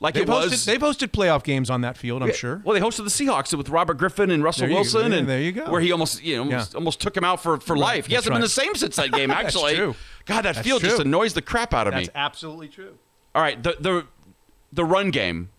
[0.00, 0.50] like they've it was.
[0.50, 2.22] hosted, they've hosted playoff games on that field.
[2.22, 2.34] I'm Yeah.
[2.34, 2.62] sure.
[2.64, 5.40] Well, they hosted the Seahawks with Robert Griffin and Russell you- Wilson, yeah, and there
[5.42, 5.70] you go.
[5.70, 6.76] where he almost, you know, almost, Yeah.
[6.78, 8.06] almost took him out for, for life.
[8.06, 9.28] He hasn't been the same since that game.
[9.28, 9.94] That's Actually, true.
[10.24, 12.00] God, that That's field just annoys the crap out of me.
[12.06, 12.94] That's absolutely true.
[13.34, 14.06] All right, the the
[14.74, 15.50] the run game.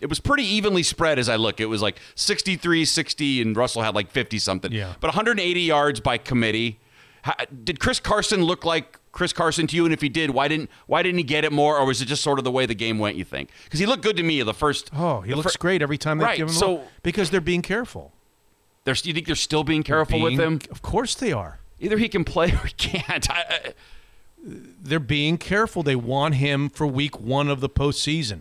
[0.00, 1.58] It was pretty evenly spread as I look.
[1.60, 4.70] It was like 63 60 and Russell had like 50 something.
[4.72, 4.92] Yeah.
[5.00, 6.78] But 180 yards by committee.
[7.22, 7.34] How,
[7.64, 10.68] did Chris Carson look like Chris Carson to you and if he did, why didn't
[10.86, 12.74] why didn't he get it more or was it just sort of the way the
[12.74, 13.50] game went, you think?
[13.70, 16.18] Cuz he looked good to me the first Oh, he looks fir- great every time
[16.18, 16.54] they Right, give him.
[16.54, 18.12] so- because they're being careful.
[18.84, 20.60] There's, you think they're still being careful with him?
[20.70, 21.58] Of course they are.
[21.80, 23.28] Either he can play or he can't.
[23.34, 23.72] I, I,
[24.46, 25.82] they're being careful.
[25.82, 28.40] They want him for week one of the postseason.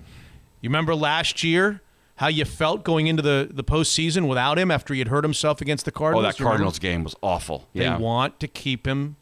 [0.62, 1.82] You remember last year
[2.18, 5.62] how you felt going into the, the postseason without him after he had hurt himself
[5.62, 6.24] against the Cardinals?
[6.26, 6.38] oh, that?
[6.38, 7.68] Cardinals game was awful.
[7.74, 7.98] They Yeah.
[7.98, 9.16] want to keep him,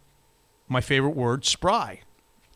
[0.68, 2.02] my favorite word, spry.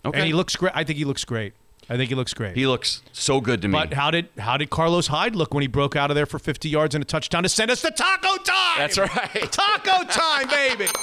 [0.05, 0.17] okay.
[0.19, 0.73] And he looks great.
[0.75, 1.53] I think he looks great.
[1.89, 2.55] I think he looks great.
[2.57, 3.71] he looks so good to me.
[3.71, 6.37] but how did how did Carlos Hyde look when he broke out of there for
[6.37, 8.77] 50 yards and a touchdown to send us to taco time?
[8.77, 9.49] That's right.
[9.51, 10.87] Taco time, baby.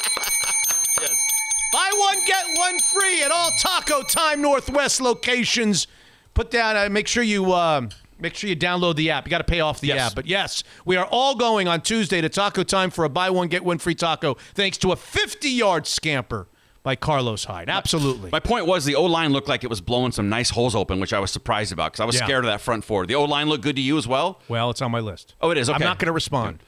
[1.74, 5.88] Buy one, get one free at all Taco Time Northwest locations.
[6.32, 7.88] Put down, uh, make sure you uh,
[8.20, 9.26] make sure you download the app.
[9.26, 10.10] You got to pay off the Yes.
[10.10, 10.14] app.
[10.14, 13.48] But yes, we are all going on Tuesday to Taco Time for a buy one
[13.48, 16.46] get one free taco, thanks to a 50 yard scamper
[16.84, 17.68] by Carlos Hyde.
[17.68, 18.30] Absolutely.
[18.30, 21.00] My point was the O line looked like it was blowing some nice holes open,
[21.00, 22.24] which I was surprised about because I was Yeah.
[22.26, 23.04] scared of that front four.
[23.04, 24.40] The O line looked good to you as well.
[24.48, 25.34] well, it's on my list.
[25.40, 25.68] Oh, it is?
[25.68, 26.60] I'm not going to respond.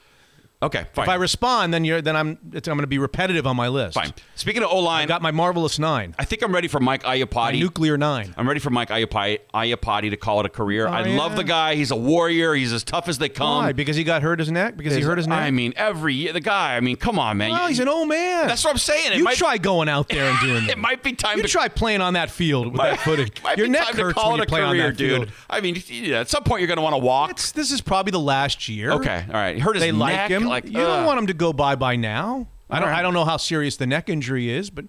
[0.59, 1.03] Okay, fine.
[1.05, 3.67] If I respond, then you're then I'm it's, I'm going to be repetitive on my
[3.67, 3.93] list.
[3.93, 4.11] fine.
[4.33, 7.03] Speaking of O line, I got my marvelous nine, I think I'm ready for Mike
[7.03, 7.59] my Iupati.
[7.59, 8.33] nuclear nine.
[8.35, 10.87] I'm ready for Mike Iupati, to call it a career.
[10.87, 11.15] Oh, I yeah?
[11.17, 11.75] love the guy.
[11.75, 12.55] He's a warrior.
[12.55, 13.65] He's as tough as they come.
[13.65, 13.71] Why?
[13.71, 14.77] Because he got hurt his neck.
[14.77, 15.37] Because he hurt his neck.
[15.43, 16.75] I mean, every year the guy.
[16.75, 17.51] I mean, come on, man.
[17.51, 18.47] well, You- he's an old man.
[18.47, 19.11] That's what I'm saying.
[19.11, 20.71] It you might, try going out there and doing that.
[20.77, 23.29] It might be time You to try playing on that field with that footing.
[23.43, 24.87] Might Your be neck time to hurts call when it you a play on career,
[24.87, 25.17] that dude.
[25.27, 25.31] field.
[25.49, 27.29] I mean, yeah, at some point you're going to want to walk.
[27.31, 28.91] It's, this is probably the last year.
[28.93, 29.53] okay, all right.
[29.55, 29.91] He hurt his neck.
[29.93, 29.99] They neck.
[29.99, 30.46] like him.
[30.49, 32.47] Like, you don't want him to go bye bye now.
[32.69, 32.89] I don't.
[32.89, 34.85] I don't know how serious the neck injury is, but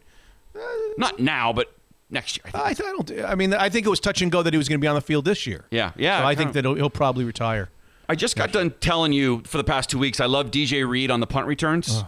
[0.54, 0.60] uh,
[0.96, 1.72] Not now, but
[2.10, 2.50] next year.
[2.54, 2.88] I think.
[2.88, 3.24] I, don't.
[3.24, 4.88] I mean, I think it was touch and go that he was going to be
[4.88, 5.64] on the field this year.
[5.70, 7.70] Yeah, yeah, So I think that he'll, he'll probably retire.
[8.08, 10.18] I just got done telling you for the past two weeks.
[10.18, 12.02] I love DJ Reed on the punt returns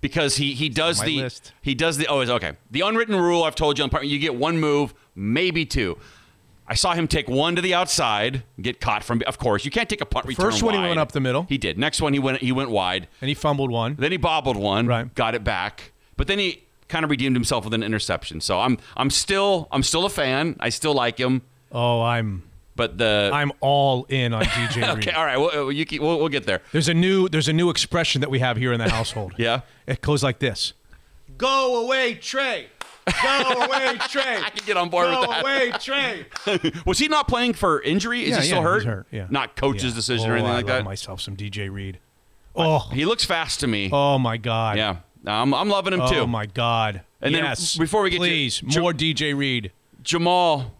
[0.00, 1.52] because he he does the list.
[1.62, 3.42] he does the oh it's okay the unwritten rule.
[3.42, 5.96] I've told you on punt you get one move, maybe two.
[6.66, 9.22] I saw him take one to the outside, get caught from.
[9.26, 10.46] Of course, you can't take a punt return.
[10.46, 11.44] First one he went up the middle.
[11.48, 11.78] He did.
[11.78, 13.06] Next one he went he went wide.
[13.20, 13.96] and he fumbled one.
[13.98, 15.14] Then he bobbled one, Right.
[15.14, 15.92] got it back.
[16.16, 18.40] But then he kind of redeemed himself with an interception.
[18.40, 20.56] So I'm I'm still I'm still a fan.
[20.60, 21.42] I still like him.
[21.70, 22.44] Oh, I'm
[22.76, 24.84] But the I'm all in on DJ Reed.
[24.98, 26.62] okay, all right, we'll, you keep, we'll, we'll get there.
[26.72, 29.34] There's a new there's a new expression that we have here in the household.
[29.38, 29.60] Yeah.
[29.86, 30.72] It goes like this.
[31.36, 32.68] Go away, Trey.
[33.22, 34.38] Go away, Trey.
[34.42, 35.42] I can get on board Go with that.
[35.42, 36.72] Go away, Trey.
[36.86, 38.24] Was he not playing for injury?
[38.24, 38.78] Is yeah, he still yeah, hurt?
[38.78, 39.06] He's hurt.
[39.10, 39.26] Yeah.
[39.30, 39.94] Not coach's Yeah.
[39.94, 40.84] decision oh, or anything I like love that.
[40.84, 41.98] myself some DJ Reed.
[42.56, 43.90] Oh, He looks fast to me.
[43.92, 44.76] oh my God.
[44.76, 44.96] Yeah,
[45.26, 46.20] I'm, I'm loving him too.
[46.20, 47.02] Oh my God.
[47.20, 47.76] And then yes.
[47.76, 49.72] before we get to- please Jo- more DJ Reed.
[50.02, 50.72] Jamal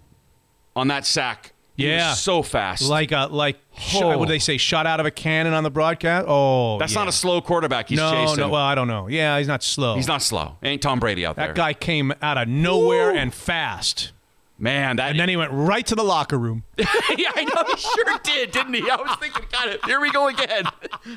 [0.76, 1.53] on that sack.
[1.76, 2.14] Yeah.
[2.14, 2.82] so fast.
[2.82, 4.18] Like a like sh- uh, Oh.
[4.18, 4.56] what do they say?
[4.56, 6.26] Shot out of a cannon on the broadcast.
[6.28, 7.00] Oh, That's yeah.
[7.00, 7.88] not a slow quarterback.
[7.88, 8.38] He's no, chasing.
[8.40, 8.48] no.
[8.50, 9.08] Well, I don't know.
[9.08, 9.96] Yeah, he's not slow.
[9.96, 10.56] He's not slow.
[10.62, 11.48] Ain't Tom Brady out there.
[11.48, 14.12] That guy came out of nowhere and fast,
[14.58, 14.96] man.
[14.96, 16.64] That and then he went right to the locker room.
[16.78, 16.86] yeah,
[17.34, 18.88] I know he sure did, didn't he?
[18.90, 20.64] I was thinking, God, here we go again.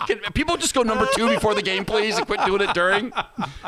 [0.05, 3.11] Can people just go number two before the game, please, and quit doing it during?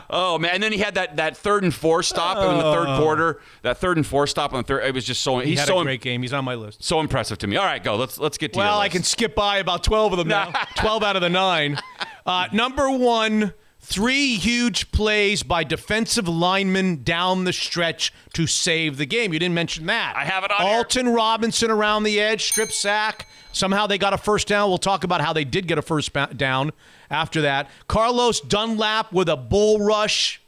[0.09, 0.55] Oh man!
[0.55, 3.41] And then he had that, that third and four stop in the third quarter.
[3.63, 4.83] That third and four stop on the third.
[4.83, 5.39] It was just so Oh.
[5.39, 6.21] He he's had so a great game.
[6.21, 6.83] He's on my list.
[6.83, 7.55] so impressive to me.
[7.55, 7.95] All right, go.
[7.95, 8.59] Let's let's get to.
[8.59, 10.51] Well, I can skip by about 12 of them now.
[10.75, 11.77] 12 out of the nine.
[12.25, 19.05] Uh, number one, three huge plays by defensive linemen down the stretch to save the
[19.05, 19.33] game.
[19.33, 20.15] You didn't mention that.
[20.15, 20.75] I have it on here.
[20.75, 23.27] Alton Robinson around the edge, strip sack.
[23.51, 24.69] Somehow they got a first down.
[24.69, 26.71] We'll talk about how they did get a first down
[27.09, 27.69] after that.
[27.87, 30.39] Carlos Dunlap with a bull rush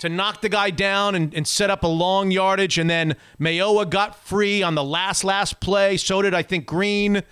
[0.00, 2.78] to knock the guy down and, and set up a long yardage.
[2.78, 5.96] And then Mayowa got free on the last, last play.
[5.96, 7.22] So did, I think, Green.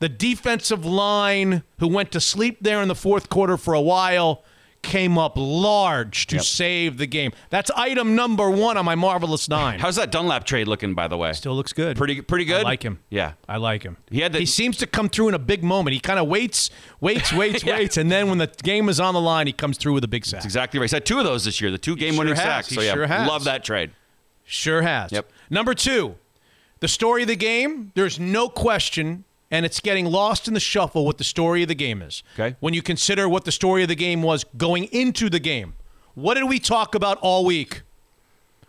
[0.00, 4.44] The defensive line, who went to sleep there in the fourth quarter for a while,
[4.82, 7.32] came up large to save the game.
[7.50, 9.80] That's item number one on my Marvelous Nine.
[9.80, 11.32] How's that Dunlap trade looking, by the way?
[11.32, 11.96] Still looks good.
[11.96, 12.60] Pretty pretty good.
[12.60, 13.00] I like him.
[13.10, 13.32] Yeah.
[13.48, 13.96] I like him.
[14.10, 15.94] He had the- he seems to come through in a big moment.
[15.94, 16.70] He kind of waits,
[17.00, 17.76] waits, waits, Yeah.
[17.78, 20.08] waits, and then when the game is on the line, he comes through with a
[20.08, 20.44] big sack.
[20.44, 20.84] Exactly right.
[20.84, 21.70] He's had two of those this year.
[21.70, 22.68] The two game winning sure sacks.
[22.68, 23.28] He So yeah, sure has.
[23.28, 23.90] love that trade.
[24.44, 25.12] Sure has.
[25.12, 25.30] Yep.
[25.50, 26.14] Number two,
[26.80, 27.92] the story of the game.
[27.94, 31.74] There's no question, and it's getting lost in the shuffle what the story of the
[31.74, 32.22] game is.
[32.38, 32.56] Okay.
[32.60, 35.74] When you consider what the story of the game was going into the game,
[36.14, 37.82] what did we talk about all week?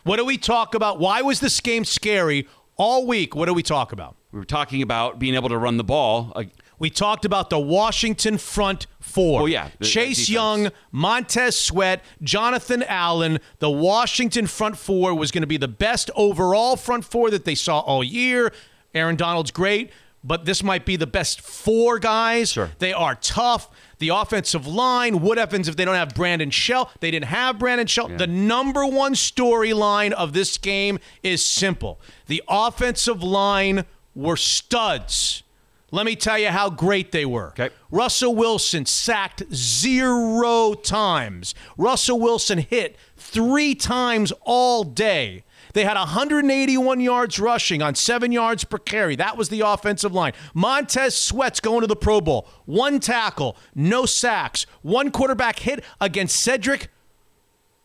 [0.04, 1.00] What did we talk about?
[1.00, 3.36] Why was this game scary all week?
[3.36, 4.16] What did we talk about?
[4.32, 6.34] We were talking about being able to run the ball.
[6.78, 9.42] We talked about the Washington front four.
[9.42, 10.30] Oh, yeah, the- Chase defense.
[10.30, 13.40] Young, Montez Sweat, Jonathan Allen.
[13.58, 17.56] The Washington front four was going to be the best overall front four that they
[17.56, 18.54] saw all year.
[18.96, 19.92] Aaron Donald's great,
[20.24, 22.52] but this might be the best four guys.
[22.52, 22.72] Sure.
[22.80, 23.70] They are tough.
[24.00, 26.92] The offensive line, what happens if they don't have Brandon Shell?
[27.00, 28.10] They didn't have Brandon Shell.
[28.18, 32.00] The number one storyline of this game is simple.
[32.28, 35.44] The offensive line were studs.
[35.92, 37.48] Let me tell you how great they were.
[37.50, 37.70] Okay.
[37.90, 41.56] Russell Wilson sacked zero times.
[41.78, 45.44] Russell Wilson hit three times all day.
[45.74, 49.16] They had 181 yards rushing on seven yards per carry.
[49.16, 50.34] That was the offensive line.
[50.54, 52.48] Montez Sweat's going to the Pro Bowl.
[52.66, 56.90] One tackle, no sacks, one quarterback hit against Cedric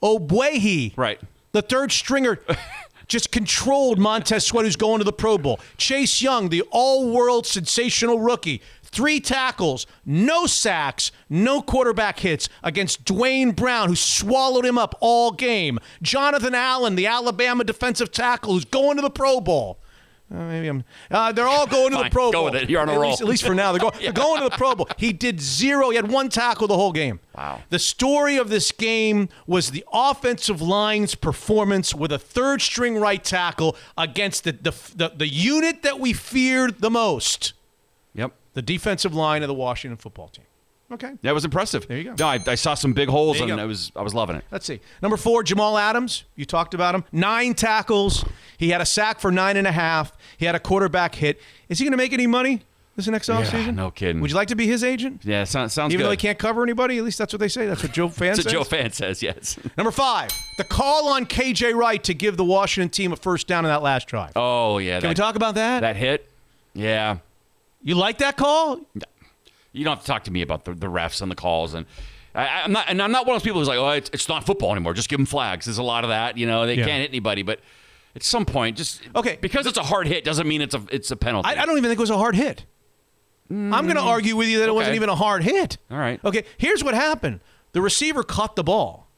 [0.03, 0.97] Ogbuehi.
[0.97, 1.21] Right.
[1.53, 2.39] The third stringer
[3.09, 5.61] just controlled Montez Sweat, who's going to the Pro Bowl.
[5.77, 8.63] Chase Young, the all world sensational rookie.
[8.95, 15.33] Three tackles, no sacks, no quarterback hits against Duane Brown, who swallowed him up all
[15.33, 15.81] game.
[16.01, 19.81] Jonathan Allen, the Alabama defensive tackle, who's going to the Pro Bowl.
[20.33, 20.85] Uh, maybe I'm.
[21.11, 22.45] Uh, they're all going to the Pro go Bowl.
[22.45, 22.71] with it.
[22.71, 23.11] You're on a at roll.
[23.11, 24.89] Least, at least for now, they're, go- they're going to the Pro Bowl.
[24.97, 25.91] He did zero.
[25.91, 27.19] He had one tackle the whole game.
[27.37, 27.63] Wow.
[27.71, 33.23] The story of this game was the offensive line's performance with a third string right
[33.25, 37.55] tackle against the, the, the, the unit that we feared the most
[38.15, 38.33] Yep.
[38.55, 40.47] The defensive line of the Washington football team.
[40.93, 41.13] Okay.
[41.23, 41.89] That was impressive.
[41.89, 42.15] There you go.
[42.19, 43.57] No, I, I saw some big holes and go.
[43.57, 44.45] I was I was loving it.
[44.51, 44.81] Let's see.
[45.03, 46.25] Number four, Jamal Adams.
[46.37, 47.05] You talked about him.
[47.11, 48.25] Nine tackles.
[48.59, 50.13] He had a sack for nine and a half.
[50.37, 51.41] He had a quarterback hit.
[51.69, 52.63] Is he going to make any money
[52.97, 53.75] this next offseason?
[53.75, 54.21] no kidding.
[54.21, 55.23] Would you like to be his agent?
[55.25, 55.95] Yeah, sounds sounds good.
[55.95, 56.07] Even good.
[56.09, 57.67] though he can't cover anybody, at least that's what they say.
[57.67, 58.47] That's what Joe Fan That's says.
[58.47, 59.23] what Joe Fan says.
[59.23, 59.59] Yes.
[59.79, 63.65] Number five, the call on KJ Wright to give the Washington team a first down
[63.65, 64.33] in that last drive.
[64.37, 65.01] Oh yeah.
[65.01, 65.81] Can we talk about that?
[65.81, 66.31] that hit?
[66.75, 67.19] Yeah.
[67.85, 68.81] You like that call?
[69.73, 71.87] You don't have to talk to me about the, the refs and the calls and.
[72.37, 74.29] I, I'm not, and I'm not one of those people who's like, oh, it's, it's
[74.29, 74.93] not football anymore.
[74.93, 75.67] Just give them flags.
[75.67, 76.37] There's a lot of that.
[76.37, 76.85] You know, they Yeah.
[76.85, 77.43] can't hit anybody.
[77.45, 77.61] But
[78.17, 79.39] at some point, just Okay.
[79.41, 81.49] because it's a hard hit doesn't mean it's a it's a penalty.
[81.49, 82.65] I, I don't even think it was a hard hit.
[83.51, 84.97] I'm going to argue with you that it wasn't Mm.
[84.97, 85.77] even a hard hit.
[85.93, 86.19] All right.
[86.25, 87.39] Okay, here's what happened
[87.71, 89.09] the receiver caught the ball.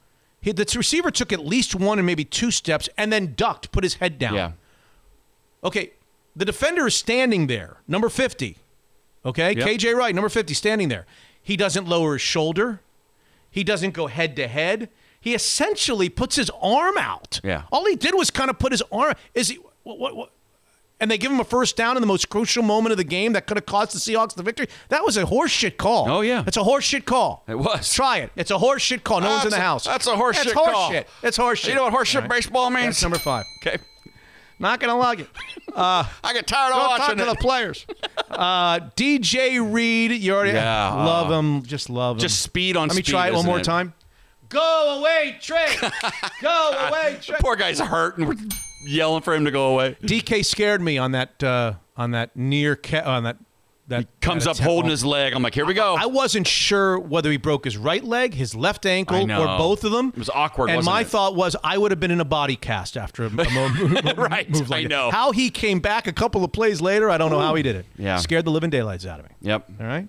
[0.43, 3.83] He, the receiver took at least one and maybe two steps and then ducked, put
[3.83, 4.35] his head down.
[4.35, 4.53] Yeah.
[5.65, 5.93] Okay,
[6.37, 8.59] The defender is standing there, number 50.
[9.25, 9.55] Okay?
[9.57, 9.67] Yep.
[9.67, 11.07] KJ Wright, number 50, standing there.
[11.43, 12.81] He doesn't lower his shoulder.
[13.51, 14.91] He doesn't go head to head.
[15.19, 17.41] He essentially puts his arm out.
[17.43, 17.63] Yeah.
[17.73, 19.15] All he did was kind of put his arm.
[19.35, 19.59] Is he?
[19.83, 19.99] What?
[19.99, 20.31] what, what
[21.01, 23.35] and they give him a first down in the most crucial moment of the game
[23.35, 24.67] that could have cost the Seahawks the victory.
[24.89, 26.09] That was a horseshit call.
[26.09, 26.43] Oh, yeah.
[26.47, 27.45] it's a horseshit call.
[27.47, 27.93] It was.
[27.93, 28.33] Try it.
[28.35, 29.21] It's a horseshit call.
[29.21, 29.85] No one's in the That's a- house.
[29.85, 30.91] that's a horseshit call.
[30.91, 31.05] horseshit.
[31.23, 31.69] It's horseshit.
[31.69, 32.31] You know what horseshit right.
[32.31, 32.87] baseball means?
[32.87, 33.45] That's number five.
[33.61, 33.79] Okay.
[34.59, 35.29] Not gonna like it.
[35.77, 37.41] I get tired of Don't talk watching to the it.
[37.41, 37.87] players.
[38.29, 40.93] Uh, DJ Reed, you already Yeah.
[40.93, 41.63] love him.
[41.63, 42.21] Just love him.
[42.21, 43.65] Just speed on Let me speed, try it one isn't more it?
[43.65, 43.95] time.
[44.49, 45.69] Go away, Trey.
[46.43, 47.37] Go away, Trey.
[47.41, 48.35] Poor guy's hurt, and we're
[48.85, 49.97] yelling for him to go away.
[50.03, 53.37] DK scared me on that uh, on that near ca- on that
[53.89, 55.33] that Comes that up holding his leg.
[55.33, 55.95] I'm like, here we go.
[55.97, 59.93] I wasn't sure whether he broke his right leg, his left ankle, or both of
[59.93, 60.09] them.
[60.09, 61.07] It was awkward, And my it?
[61.07, 64.15] thought was I would have been in a body cast after a, a mo- mo-
[64.17, 65.11] Right, move like I know.
[65.11, 67.77] How he came back a couple of plays later, I don't know how he did
[67.77, 67.87] it.
[67.97, 68.17] Yeah.
[68.17, 69.33] Scared the living daylights out of me.
[69.41, 69.69] yep.
[69.81, 70.09] All right.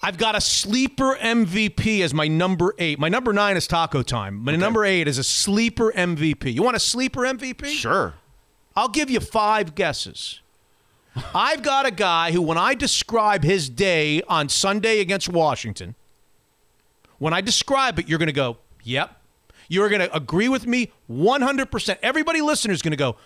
[0.00, 3.00] I've got a sleeper MVP as my number eight.
[3.00, 4.36] My number nine is Taco Time.
[4.44, 6.54] My number eight is a sleeper MVP.
[6.54, 7.66] You want a sleeper MVP?
[7.66, 8.14] Sure.
[8.76, 10.40] I'll give you five guesses.
[11.34, 15.94] I've got a guy who, when I describe his day on Sunday against Washington,
[17.18, 19.14] when I describe it, you're going to go, yep.
[19.68, 21.98] You're going to agree with me 100%.
[22.02, 23.16] Everybody listening is going to go,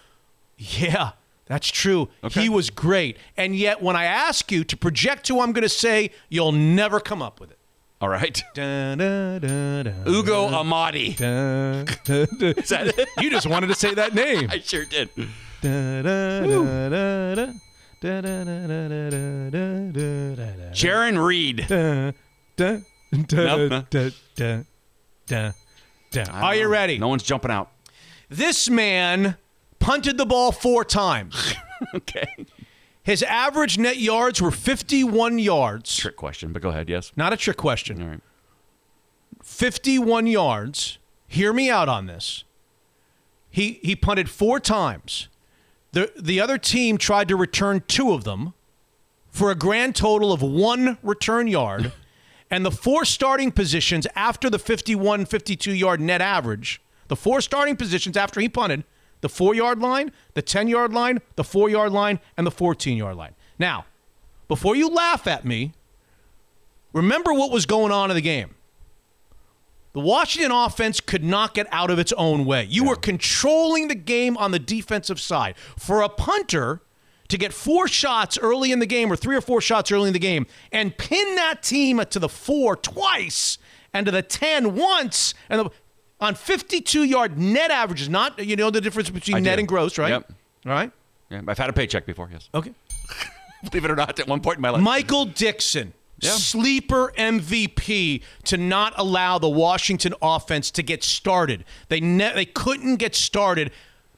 [0.58, 1.12] yeah,
[1.46, 2.08] that's true.
[2.30, 3.16] He was great.
[3.36, 6.98] And yet, when I ask you to project who I'm going to say, you'll never
[6.98, 7.58] come up with it.
[8.00, 8.42] All right.
[10.08, 11.16] Ugo Amadi.
[13.20, 14.48] You just wanted to say that name.
[14.52, 15.10] I sure did.
[20.72, 21.66] Jarran Reed.
[26.30, 26.98] Are you ready?
[26.98, 27.70] No one's jumping out.
[28.28, 29.36] This man
[29.78, 31.54] punted the ball four times.
[31.96, 32.46] Okay.
[33.02, 35.96] His average net yards were 51 yards.
[35.96, 36.88] Trick question, but go ahead.
[36.88, 37.10] Yes.
[37.16, 38.00] Not a trick question.
[38.00, 38.20] All right.
[39.42, 40.98] 51 yards.
[41.26, 42.44] Hear me out on this.
[43.50, 45.26] He he punted four times.
[45.92, 48.54] The the other team tried to return two of them
[49.30, 51.92] for a grand total of one return yard.
[52.50, 57.76] and the four starting positions after the 51 52 yard net average, the four starting
[57.76, 58.84] positions after he punted,
[59.22, 63.34] the 4-yard line, the 10-yard line, the 4-yard line and the 14-yard line.
[63.58, 63.86] Now,
[64.48, 65.72] before you laugh at me,
[66.92, 68.54] remember what was going on in the game.
[69.92, 72.64] The Washington offense could not get out of its own way.
[72.64, 75.54] You were controlling the game on the defensive side.
[75.76, 76.80] For a punter
[77.28, 80.12] to get four shots early in the game or three or four shots early in
[80.12, 83.58] the game and pin that team to the four twice
[83.92, 85.70] and to the 10 once and the,
[86.20, 89.60] on 52 yard net averages, not, you know, the difference between I net do.
[89.60, 90.10] and gross, right?
[90.10, 90.32] Yep.
[90.66, 90.90] All right.
[91.30, 92.28] Yeah, I've had a paycheck before.
[92.32, 92.48] Yes.
[92.54, 92.72] Okay.
[93.70, 94.82] Believe it or not, at one point in my life.
[94.82, 96.30] Michael Dickson, Yeah.
[96.32, 101.64] sleeper MVP to not allow the Washington offense to get started.
[101.88, 103.72] They ne- they couldn't get started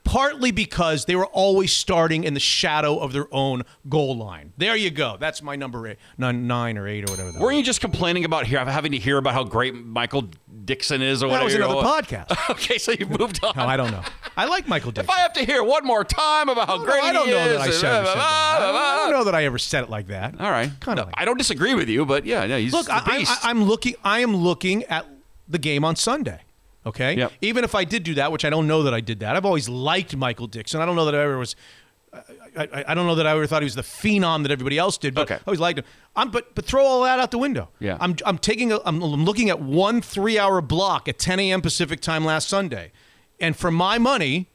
[0.05, 4.53] partly because they were always starting in the shadow of their own goal line.
[4.59, 5.17] There you go.
[5.19, 7.33] That's my number eight, nine, nine or eight or whatever.
[7.33, 7.59] That Weren't was.
[7.61, 10.29] you just complaining about here having to hear about how great Michael
[10.65, 11.45] Dickson is or That whatever?
[11.45, 12.51] was you another podcast.
[12.51, 13.55] Okay, so you moved on.
[13.57, 14.03] No, I don't know.
[14.37, 15.13] I like Michael Dickson.
[15.13, 17.33] If I have to hear one more time about how No, great I don't he
[17.33, 18.19] know is, that I said, ever said that.
[18.19, 20.41] I don't, I don't know that I ever said it like that.
[20.41, 20.71] All right.
[20.81, 21.09] Kind of.
[21.09, 23.45] No, I don't disagree with you, but yeah, yeah, he's Look, the I, I, beast.
[23.45, 23.95] I- I'm looking.
[24.05, 25.07] I am looking at
[25.49, 26.41] the game on Sunday.
[26.87, 27.17] Okay.
[27.17, 27.33] Yep.
[27.41, 29.37] Even if I did do that, which I don't know that I did that.
[29.37, 30.81] I've always liked Michael Dickson.
[30.81, 31.57] I don't know that I ever was.
[32.57, 34.79] I, I, I don't know that I ever thought he was the phenom that everybody
[34.79, 35.35] else did, but Okay.
[35.37, 35.85] I always liked him.
[36.17, 37.69] I'm, but but throw all that out the window.
[37.81, 37.97] Yeah.
[38.01, 41.61] I'm I'm taking a, I'm, I'm looking at one three hour block at 10 a.m.
[41.63, 42.93] Pacific time last Sunday,
[43.41, 44.49] and for my money,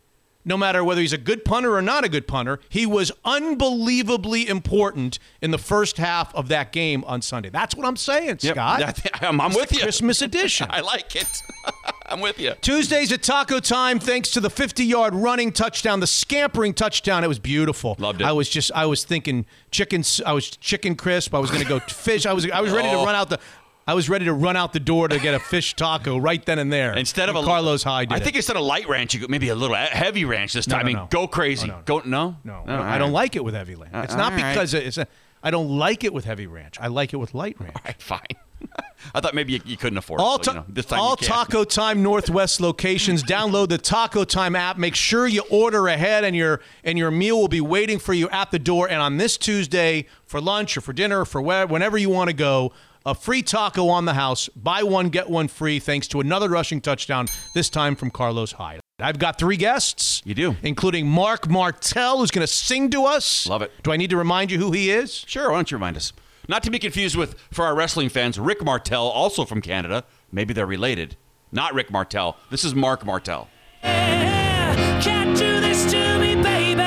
[0.45, 4.47] no matter whether he's a good punter or not a good punter, he was unbelievably
[4.47, 7.49] important in the first half of that game on Sunday.
[7.49, 8.55] That's what I'm saying, Yep.
[8.55, 8.99] Scott.
[9.21, 9.81] I'm, I'm with the you.
[9.81, 10.67] Christmas edition.
[10.71, 11.27] I like it.
[12.09, 12.53] I'm with you.
[12.61, 17.23] Tuesdays at Taco Time, thanks to the 50 yard running touchdown, the scampering touchdown.
[17.23, 17.95] It was beautiful.
[17.99, 18.25] Loved it.
[18.27, 21.33] I was just, I was thinking chicken, I was chicken crisp.
[21.35, 22.25] I was going to go fish.
[22.25, 23.05] I was, I was ready to Oh.
[23.05, 23.39] run out the,
[23.87, 26.59] I was ready to run out the door to get a fish taco right then
[26.59, 26.93] and there.
[26.95, 29.55] Instead of a Carlos Hyde, I think instead of light ranch, you go maybe a
[29.55, 30.85] little heavy ranch this No, time.
[30.85, 31.07] no, I mean, no.
[31.09, 31.71] go crazy.
[31.71, 31.85] Oh, no, no.
[31.85, 32.01] Go
[32.43, 33.13] no, no, I don't right.
[33.13, 33.93] like it with heavy ranch.
[33.95, 34.51] Uh, it's not right.
[34.53, 35.07] because it's a,
[35.43, 36.77] I don't like it with heavy ranch.
[36.79, 37.75] I like it with light ranch.
[37.75, 38.19] All right, fine.
[39.15, 40.45] I thought maybe you, you couldn't afford All, it.
[40.45, 41.15] so, ta- you know, this time all.
[41.15, 43.23] Taco Time Northwest locations.
[43.37, 44.77] Download the Taco Time app.
[44.77, 48.29] Make sure you order ahead, and your and your meal will be waiting for you
[48.29, 48.89] at the door.
[48.89, 52.29] And on this Tuesday, for lunch or for dinner, or for where, whenever you want
[52.29, 52.73] to go,
[53.05, 54.49] a free taco on the house.
[54.49, 55.79] Buy one get one free.
[55.79, 57.27] Thanks to another rushing touchdown.
[57.55, 58.81] This time from Carlos Hyde.
[59.01, 60.21] I've got three guests.
[60.25, 60.55] You do.
[60.63, 63.47] Including Marc Martel, who's going to sing to us.
[63.47, 63.71] Love it.
[63.83, 65.23] Do I need to remind you who he is?
[65.27, 66.13] Sure, why don't you remind us?
[66.47, 70.03] Not to be confused with, for our wrestling fans, Rick Martel, also from Canada.
[70.31, 71.15] Maybe they're related.
[71.51, 72.37] Not Rick Martel.
[72.49, 73.47] This is Marc Martel.
[73.81, 76.79] Can't do this to me, baby.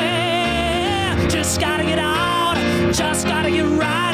[1.28, 2.56] Just gotta get out.
[2.92, 4.11] Just gotta get right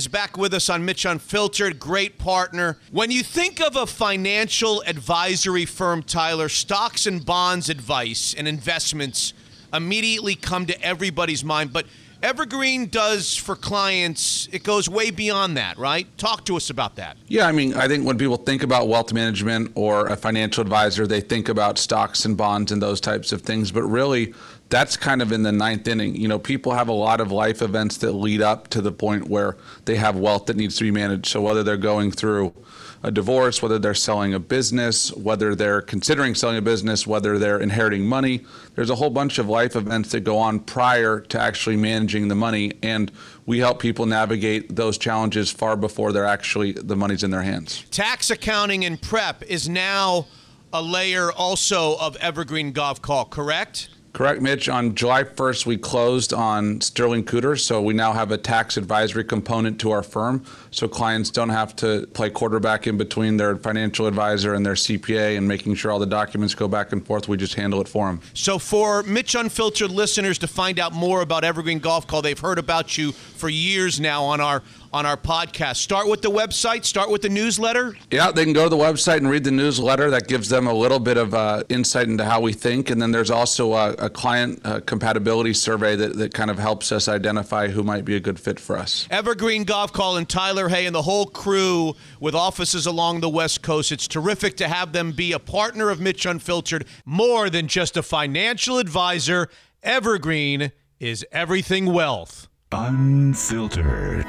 [0.00, 1.78] is back with us on Mitch Unfiltered.
[1.78, 2.78] Great partner.
[2.90, 9.34] When you think of a financial advisory firm, Tyler, stocks and bonds advice and investments
[9.74, 11.74] immediately come to everybody's mind.
[11.74, 11.84] But
[12.22, 16.06] Evergreen does for clients, it goes way beyond that, right?
[16.16, 17.18] Talk to us about that.
[17.28, 21.06] Yeah, I mean, I think when people think about wealth management or a financial advisor,
[21.06, 23.70] they think about stocks and bonds and those types of things.
[23.70, 24.32] But really,
[24.70, 26.14] that's kind of in the ninth inning.
[26.14, 29.28] You know, people have a lot of life events that lead up to the point
[29.28, 31.26] where they have wealth that needs to be managed.
[31.26, 32.54] So whether they're going through
[33.02, 37.58] a divorce, whether they're selling a business, whether they're considering selling a business, whether they're
[37.58, 38.44] inheriting money,
[38.74, 42.34] there's a whole bunch of life events that go on prior to actually managing the
[42.34, 42.72] money.
[42.82, 43.10] And
[43.46, 47.84] we help people navigate those challenges far before they're actually the money's in their hands.
[47.90, 50.26] Tax accounting and prep is now
[50.72, 53.88] a layer also of Evergreen Gavekal, correct?
[54.12, 54.68] Correct, Mitch.
[54.68, 59.22] On July 1st, we closed on Sterling Cooter, so we now have a tax advisory
[59.22, 60.44] component to our firm.
[60.72, 65.38] So clients don't have to play quarterback in between their financial advisor and their CPA
[65.38, 67.28] and making sure all the documents go back and forth.
[67.28, 68.20] We just handle it for them.
[68.34, 72.98] So, for Mitch Unfiltered listeners to find out more about Evergreen Gavekal, they've heard about
[72.98, 75.76] you for years now on our on our podcast.
[75.76, 76.84] Start with the website.
[76.84, 77.96] Start with the newsletter.
[78.10, 80.10] Yeah, they can go to the website and read the newsletter.
[80.10, 82.90] That gives them a little bit of uh, insight into how we think.
[82.90, 86.92] And then there's also a, a client uh, compatibility survey that, that kind of helps
[86.92, 89.06] us identify who might be a good fit for us.
[89.10, 93.92] Evergreen Gavekal and Tyler Hay and the whole crew with offices along the West Coast.
[93.92, 96.86] It's terrific to have them be a partner of Mitch Unfiltered.
[97.04, 99.48] More than just a financial advisor,
[99.82, 102.48] Evergreen is everything wealth.
[102.72, 104.26] Unfiltered.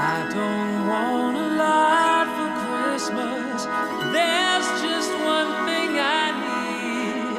[0.00, 3.64] I don't want a lot for Christmas.
[4.14, 7.36] There's just one thing I need.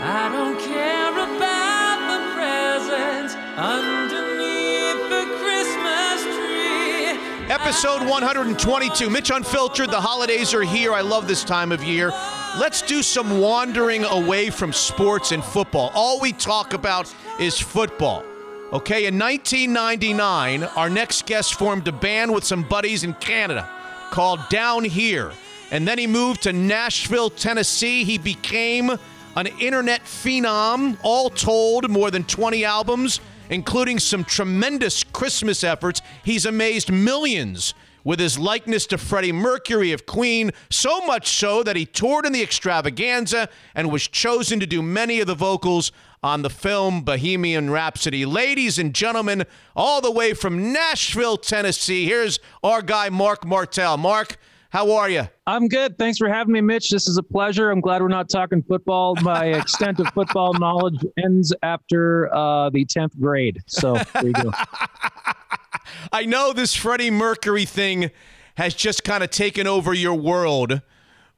[0.00, 7.50] I don't care about the presents underneath the Christmas tree.
[7.50, 9.10] Episode 122.
[9.10, 9.90] Mitch Unfiltered.
[9.90, 10.92] The holidays are here.
[10.92, 12.12] I love this time of year.
[12.60, 15.90] Let's do some wandering away from sports and football.
[15.94, 18.24] All we talk about is football.
[18.72, 23.68] Okay, in 1999, our next guest formed a band with some buddies in Canada
[24.10, 25.34] called Downhere.
[25.70, 28.02] And then he moved to Nashville, Tennessee.
[28.04, 28.90] He became
[29.36, 33.20] an internet phenom, all told, more than 20 albums,
[33.50, 36.00] including some tremendous Christmas efforts.
[36.24, 41.76] He's amazed millions with his likeness to Freddie Mercury of Queen, so much so that
[41.76, 45.92] he toured in the extravaganza and was chosen to do many of the vocals
[46.22, 48.24] on the film Bohemian Rhapsody.
[48.24, 49.44] Ladies and gentlemen,
[49.74, 53.96] all the way from Nashville, Tennessee, here's our guy, Marc Martel.
[53.96, 54.36] Marc,
[54.70, 55.28] how are you?
[55.46, 55.98] I'm good.
[55.98, 56.90] Thanks for having me, Mitch.
[56.90, 57.70] This is a pleasure.
[57.70, 59.16] I'm glad we're not talking football.
[59.16, 63.60] My extent of football knowledge ends after uh, the 10th grade.
[63.66, 64.52] So there you go.
[66.12, 68.10] I know this Freddie Mercury thing
[68.56, 70.80] has just kind of taken over your world,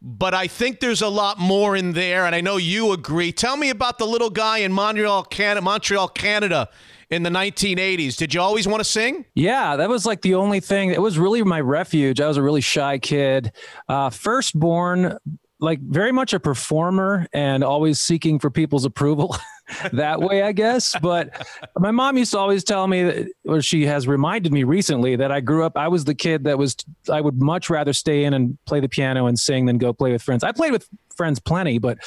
[0.06, 3.32] but I think there's a lot more in there, and I know you agree.
[3.32, 6.68] Tell me about the little guy in Montreal, Canada, Montreal, Canada
[7.08, 8.16] in the 1980s.
[8.18, 9.24] Did you always want to sing?
[9.34, 10.90] Yeah, that was like the only thing.
[10.90, 12.20] It was really my refuge.
[12.20, 13.52] I was a really shy kid.
[13.88, 15.16] Uh, firstborn,
[15.60, 19.36] like very much a performer and always seeking for people's approval
[19.92, 20.94] that way, I guess.
[21.00, 21.46] But
[21.78, 25.32] my mom used to always tell me, that, or she has reminded me recently, that
[25.32, 26.76] I grew up, I was the kid that was,
[27.10, 30.12] I would much rather stay in and play the piano and sing than go play
[30.12, 30.44] with friends.
[30.44, 31.98] I played with friends plenty, but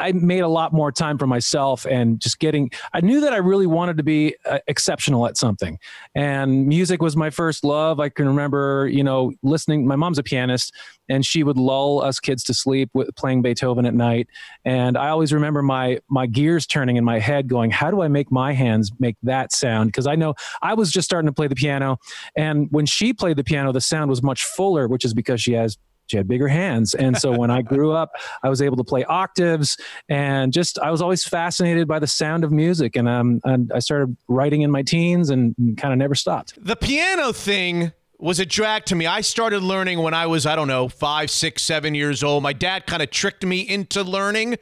[0.00, 2.70] I made a lot more time for myself and just getting.
[2.92, 5.78] I knew that I really wanted to be uh, exceptional at something,
[6.14, 8.00] and music was my first love.
[8.00, 9.86] I can remember, you know, listening.
[9.86, 10.74] My mom's a pianist,
[11.08, 14.28] and she would lull us kids to sleep with playing Beethoven at night.
[14.64, 18.08] And I always remember my my gears turning in my head, going, "How do I
[18.08, 21.46] make my hands make that sound?" Because I know I was just starting to play
[21.46, 21.98] the piano,
[22.36, 25.52] and when she played the piano, the sound was much fuller, which is because she
[25.52, 26.94] has she had bigger hands.
[26.94, 29.76] And so when I grew up, I was able to play octaves
[30.08, 32.96] and just, I was always fascinated by the sound of music.
[32.96, 36.54] And, um, and I started writing in my teens and kind of never stopped.
[36.62, 39.06] The piano thing was a drag to me.
[39.06, 42.42] I started learning when I was, I don't know, five, six, seven years old.
[42.42, 44.56] My dad kind of tricked me into learning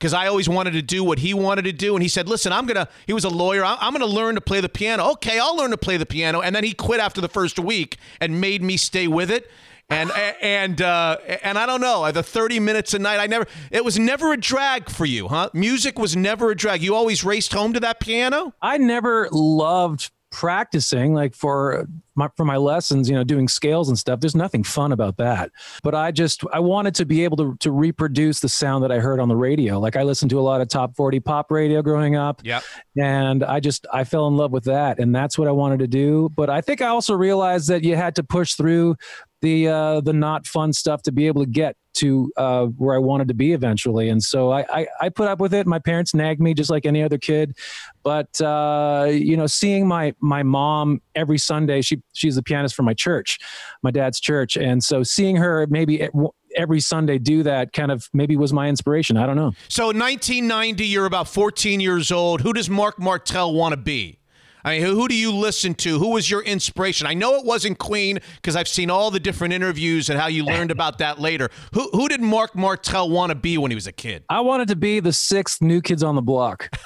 [0.00, 1.94] because I always wanted to do what he wanted to do.
[1.94, 3.64] And he said, Listen, I'm going to, he was a lawyer.
[3.64, 5.10] I'm, I'm going to learn to play the piano.
[5.12, 6.40] Okay, I'll learn to play the piano.
[6.40, 9.50] And then he quit after the first week and made me stay with it.
[9.90, 10.10] And
[10.40, 13.18] and uh, and I don't know the thirty minutes a night.
[13.18, 13.46] I never.
[13.70, 15.50] It was never a drag for you, huh?
[15.52, 16.80] Music was never a drag.
[16.82, 18.54] You always raced home to that piano.
[18.62, 23.98] I never loved practicing like for my for my lessons you know doing scales and
[23.98, 25.50] stuff there's nothing fun about that
[25.82, 29.00] but i just i wanted to be able to to reproduce the sound that i
[29.00, 31.82] heard on the radio like i listened to a lot of top 40 pop radio
[31.82, 32.62] growing up Yep.
[32.96, 35.88] and i just i fell in love with that and that's what i wanted to
[35.88, 38.94] do but i think i also realized that you had to push through
[39.40, 42.98] the uh, the not fun stuff to be able to get to uh, where I
[42.98, 44.08] wanted to be eventually.
[44.08, 45.66] And so I, I, I put up with it.
[45.66, 47.56] My parents nagged me just like any other kid,
[48.02, 52.82] but uh, you know, seeing my my mom every Sunday, she she's the pianist for
[52.82, 53.38] my church,
[53.82, 56.08] my dad's church, and so seeing her maybe
[56.56, 59.16] every Sunday do that kind of maybe was my inspiration.
[59.16, 59.52] I don't know.
[59.68, 62.40] So 1990, you're about 14 years old.
[62.40, 64.19] Who does Marc Martel want to be?
[64.64, 65.98] I mean, who, who do you listen to?
[65.98, 67.06] Who was your inspiration?
[67.06, 70.44] I know it wasn't Queen because I've seen all the different interviews and how you
[70.44, 71.50] learned about that later.
[71.72, 74.24] Who who did Marc Martel want to be when he was a kid?
[74.28, 76.68] I wanted to be the sixth new kids on the block.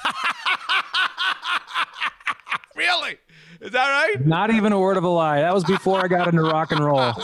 [2.75, 3.17] really?
[3.65, 4.25] Is that right?
[4.25, 5.41] Not even a word of a lie.
[5.41, 7.13] That was before I got into rock and roll.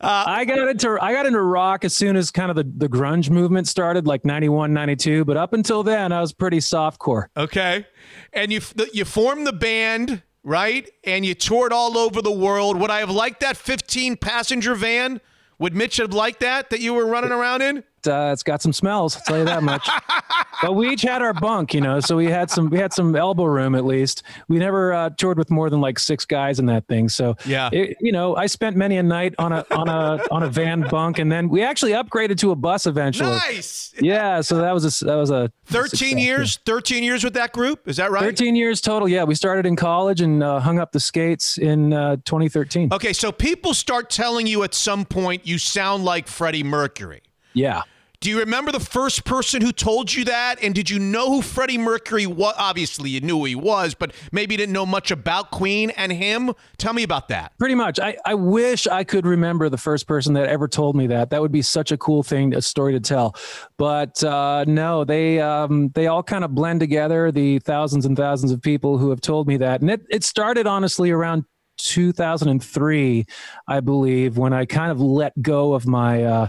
[0.00, 2.88] Uh, I got into I got into rock as soon as kind of the, the
[2.88, 5.24] grunge movement started, like 91, 92.
[5.24, 7.28] But up until then, I was pretty softcore.
[7.36, 7.86] Okay,
[8.32, 8.60] and you
[8.92, 10.88] you formed the band, right?
[11.04, 12.78] And you toured all over the world.
[12.78, 15.20] Would I have liked that 15 passenger van?
[15.58, 17.82] Would Mitch have liked that that you were running around in?
[18.06, 19.16] Uh, it's got some smells.
[19.16, 19.88] I'll tell you that much.
[20.62, 23.14] but we each had our bunk, you know, so we had some we had some
[23.16, 24.22] elbow room at least.
[24.48, 27.08] We never uh, toured with more than like six guys in that thing.
[27.08, 27.70] So Yeah.
[27.72, 30.82] it, you know, I spent many a night on a on a on a van
[30.88, 33.30] bunk, and then we actually upgraded to a bus eventually.
[33.30, 33.92] Nice.
[34.00, 36.18] Yeah, so that was a that was a 13 success.
[36.20, 36.58] years.
[36.66, 37.88] 13 years with that group.
[37.88, 38.22] Is that right?
[38.22, 39.08] 13 years total.
[39.08, 42.90] Yeah, we started in college and uh, hung up the skates in uh, 2013.
[42.92, 47.22] Okay, so people start telling you at some point you sound like Freddie Mercury.
[47.52, 47.82] Yeah.
[48.24, 50.56] Do you remember the first person who told you that?
[50.62, 52.54] And did you know who Freddie Mercury was?
[52.56, 56.10] Obviously, you knew who he was, but maybe you didn't know much about Queen and
[56.10, 56.54] him.
[56.78, 57.52] Tell me about that.
[57.58, 58.00] Pretty much.
[58.00, 61.28] I, I wish I could remember the first person that ever told me that.
[61.28, 63.36] That would be such a cool thing, a story to tell.
[63.76, 67.30] But uh, no, they um, they all kind of blend together.
[67.30, 70.66] The thousands and thousands of people who have told me that, and it it started
[70.66, 71.44] honestly around
[71.76, 73.26] 2003,
[73.68, 76.24] I believe, when I kind of let go of my.
[76.24, 76.48] Uh,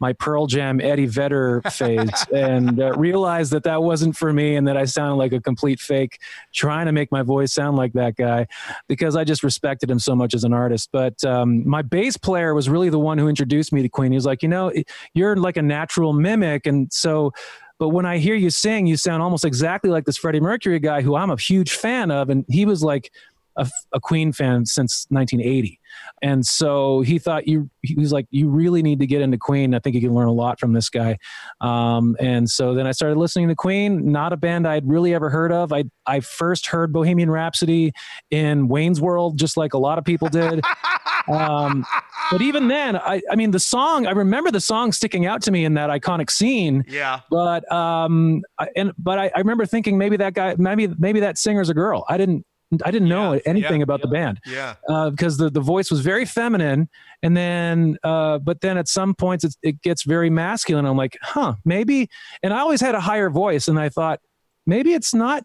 [0.00, 4.66] my Pearl Jam Eddie Vedder phase and uh, realized that that wasn't for me and
[4.66, 6.20] that I sounded like a complete fake
[6.52, 8.46] trying to make my voice sound like that guy
[8.88, 10.90] because I just respected him so much as an artist.
[10.92, 14.12] But um, my bass player was really the one who introduced me to Queen.
[14.12, 14.72] He was like, you know,
[15.14, 16.66] you're like a natural mimic.
[16.66, 17.32] And so,
[17.78, 21.02] but when I hear you sing, you sound almost exactly like this Freddie Mercury guy
[21.02, 22.30] who I'm a huge fan of.
[22.30, 23.10] And he was like,
[23.56, 25.80] a, a Queen fan since 1980,
[26.24, 27.68] and so he thought you.
[27.82, 29.74] He was like, "You really need to get into Queen.
[29.74, 31.18] I think you can learn a lot from this guy."
[31.60, 34.10] Um, and so then I started listening to Queen.
[34.10, 35.70] Not a band I'd really ever heard of.
[35.70, 37.92] I I first heard Bohemian Rhapsody
[38.30, 40.64] in Wayne's World, just like a lot of people did.
[41.28, 41.84] um,
[42.30, 44.06] but even then, I I mean the song.
[44.06, 46.86] I remember the song sticking out to me in that iconic scene.
[46.88, 47.20] Yeah.
[47.30, 51.36] But um, I, and but I, I remember thinking maybe that guy, maybe maybe that
[51.36, 52.06] singer's a girl.
[52.08, 52.46] I didn't.
[52.84, 54.74] I didn't know Yeah, anything yeah, about the band Yeah.
[54.88, 56.88] uh, because the, the voice was very feminine
[57.22, 61.16] and then uh, but then at some points it's, it gets very masculine i'm like
[61.22, 62.08] huh maybe
[62.42, 64.20] and i always had a higher voice and i thought
[64.66, 65.42] maybe it's not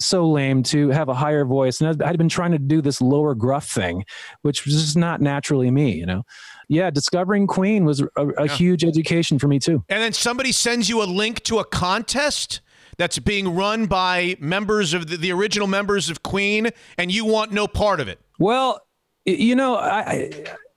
[0.00, 3.00] so lame to have a higher voice, and I'd, I'd been trying to do this
[3.00, 4.04] lower gruff thing,
[4.40, 5.92] which was just not naturally me.
[5.92, 6.22] You know,
[6.68, 6.90] yeah.
[6.90, 9.84] Discovering Queen was a, a huge education for me too.
[9.88, 12.62] And then somebody sends you a link to a contest
[12.98, 17.52] that's being run by members of the, the original members of Queen, and you want
[17.52, 18.20] no part of it.
[18.38, 18.80] Well,
[19.24, 20.30] you know, I,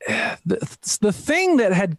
[0.07, 1.97] I the, the thing that had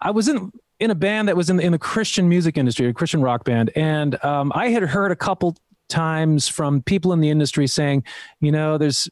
[0.00, 0.50] I was in
[0.80, 3.70] in a band that was in in the Christian music industry, a Christian rock band,
[3.76, 5.56] and um, I had heard a couple
[5.88, 8.04] times from people in the industry saying,
[8.40, 9.08] you know, there's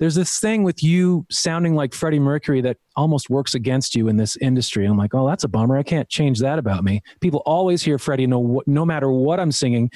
[0.00, 4.16] there's this thing with you sounding like Freddie Mercury that almost works against you in
[4.16, 4.86] this industry.
[4.86, 5.76] I'm like, oh, that's a bummer.
[5.76, 7.02] I can't change that about me.
[7.20, 9.90] People always hear Freddie no no matter what I'm singing.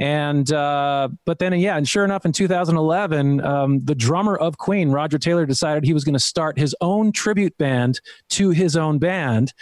[0.00, 4.90] And uh, but then yeah, and sure enough, in 2011, um, the drummer of Queen,
[4.90, 8.00] Roger Taylor, decided he was going to start his own tribute band
[8.30, 9.54] to his own band.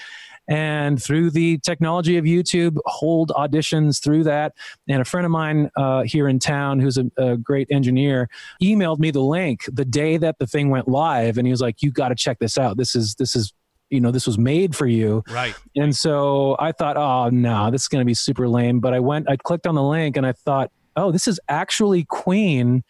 [0.48, 4.52] And through the technology of YouTube, hold auditions through that.
[4.88, 8.28] And a friend of mine uh, here in town, who's a, a great engineer,
[8.62, 11.82] emailed me the link the day that the thing went live, and he was like,
[11.82, 12.76] "You got to check this out.
[12.76, 13.52] This is this is."
[13.90, 15.22] You know, this was made for you.
[15.30, 15.54] Right.
[15.76, 18.80] And so I thought, oh no, this is going to be super lame.
[18.80, 22.04] But I went, I clicked on the link and I thought, oh, this is actually
[22.04, 22.82] Queen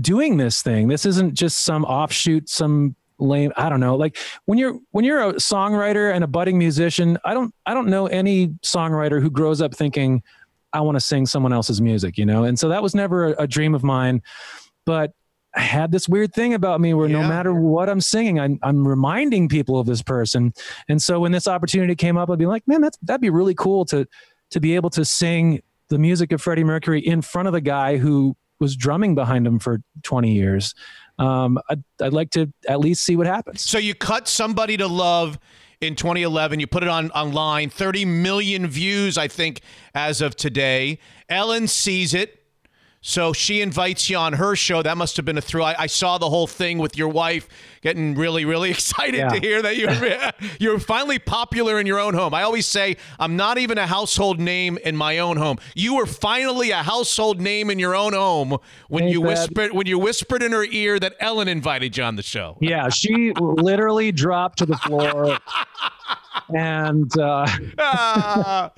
[0.00, 0.88] doing this thing.
[0.88, 3.52] This isn't just some offshoot, some lame.
[3.56, 3.96] I don't know.
[3.96, 7.88] Like when you're when you're a songwriter and a budding musician, I don't I don't
[7.88, 10.22] know any songwriter who grows up thinking
[10.72, 12.18] I want to sing someone else's music.
[12.18, 14.22] You know, and so that was never a, a dream of mine.
[14.84, 15.12] But
[15.56, 18.86] I had this weird thing about me where no matter what I'm singing, I'm, I'm
[18.86, 20.52] reminding people of this person.
[20.86, 23.54] And so when this opportunity came up, I'd be like, man, that's, that'd be really
[23.54, 24.06] cool to,
[24.50, 27.96] to be able to sing the music of Freddie Mercury in front of the guy
[27.96, 30.74] who was drumming behind him for 20 years.
[31.18, 33.62] Um, I'd, I'd like to at least see what happens.
[33.62, 35.38] So you cut somebody to love
[35.80, 36.60] in 2011.
[36.60, 37.70] You put it on online.
[37.70, 39.60] 30 million views, I think,
[39.94, 40.98] as of today.
[41.28, 42.42] Ellen sees it.
[43.08, 44.82] So she invites you on her show.
[44.82, 45.64] That must have been a thrill.
[45.64, 47.48] I, I saw the whole thing with your wife
[47.80, 49.28] getting really, really excited Yeah.
[49.28, 49.92] to hear that you're
[50.58, 52.34] you're finally popular in your own home.
[52.34, 55.58] I always say I'm not even a household name in my own home.
[55.76, 58.56] You were finally a household name in your own home
[58.88, 59.28] when Ain't you bad.
[59.28, 62.58] whispered when you whispered in her ear that Ellen invited you on the show.
[62.60, 65.38] Yeah, she literally dropped to the floor.
[66.48, 67.46] And uh,
[67.78, 68.72] Ah,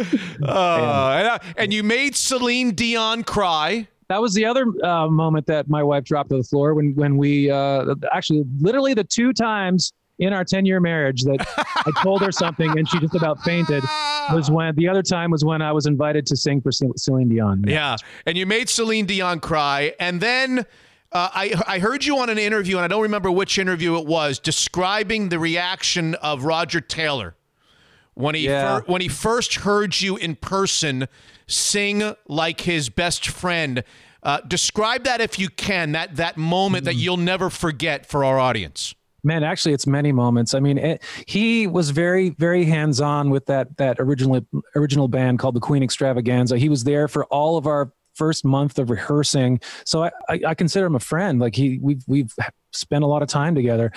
[0.44, 3.88] ah, and, uh, and you made Celine Dion cry.
[4.08, 7.16] That was the other uh, moment that my wife dropped to the floor when when
[7.16, 11.46] we uh, actually literally the two times in our 10 year marriage that
[11.86, 13.84] I told her something and she just about fainted
[14.32, 17.28] was when the other time was when I was invited to sing for Cel- Celine
[17.28, 17.62] Dion.
[17.68, 20.66] Yeah, and you made Celine Dion cry, and then.
[21.10, 24.04] Uh, I I heard you on an interview, and I don't remember which interview it
[24.04, 27.34] was, describing the reaction of Roger Taylor
[28.12, 28.80] when he Yeah.
[28.80, 31.08] fir- when he first heard you in person
[31.48, 33.82] sing like his best friend.
[34.22, 35.92] Uh, describe that if you can.
[35.92, 38.94] That that moment that you'll never forget for our audience.
[39.24, 40.54] Man, actually, it's many moments.
[40.54, 44.46] I mean, it, he was very, very hands-on with that that original
[44.76, 46.56] original band called the Queen Extravaganza.
[46.56, 50.54] He was there for all of our first month of rehearsing, so I, I, I
[50.54, 51.40] consider him a friend.
[51.40, 52.32] Like he, we've we've
[52.72, 53.92] spent a lot of time together,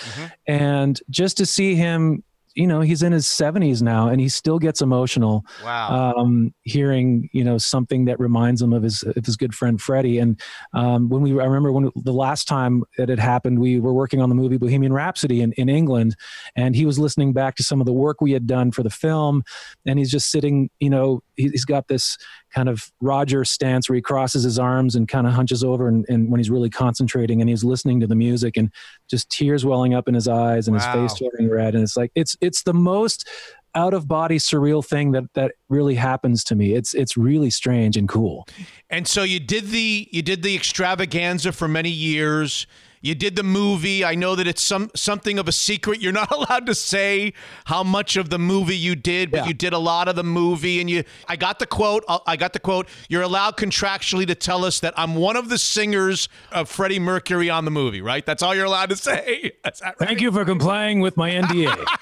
[0.47, 2.23] and just to see him,
[2.55, 6.13] you know, he's in his seventies now, and he still gets emotional Wow.
[6.17, 10.17] um, hearing you know something that reminds him of his of his good friend Freddie.
[10.19, 10.39] And
[10.73, 14.21] um, when we, I remember when the last time that it happened, we were working
[14.21, 16.15] on the movie Bohemian Rhapsody in, in England,
[16.55, 18.89] and he was listening back to some of the work we had done for the
[18.89, 19.43] film,
[19.85, 22.17] and he's just sitting, you know, he's got this
[22.53, 26.05] kind of Roger stance where he crosses his arms and kind of hunches over, and,
[26.09, 28.71] and when he's really concentrating, and he's listening to the music, and
[29.09, 31.01] just tears welling up in his eyes, and Wow.
[31.03, 33.27] his face turning red, and it's like it's it's the most
[33.73, 37.95] out of body surreal thing that that really happens to me it's it's really strange
[37.95, 38.45] and cool
[38.89, 42.67] And so you did the you did the extravaganza for many years.
[43.03, 44.05] You did the movie.
[44.05, 46.01] I know that it's some something of a secret.
[46.01, 47.33] You're not allowed to say
[47.65, 49.45] how much of the movie you did, but Yeah.
[49.47, 50.79] you did a lot of the movie.
[50.81, 52.03] And you, I got the quote.
[52.07, 52.87] uh, I got the quote.
[53.09, 57.49] You're allowed contractually to tell us that I'm one of the singers of Freddie Mercury
[57.49, 58.01] on the movie.
[58.01, 58.23] Right?
[58.25, 59.51] That's all you're allowed to say.
[59.65, 60.07] Is that right?
[60.07, 61.83] thank you for complying with my nda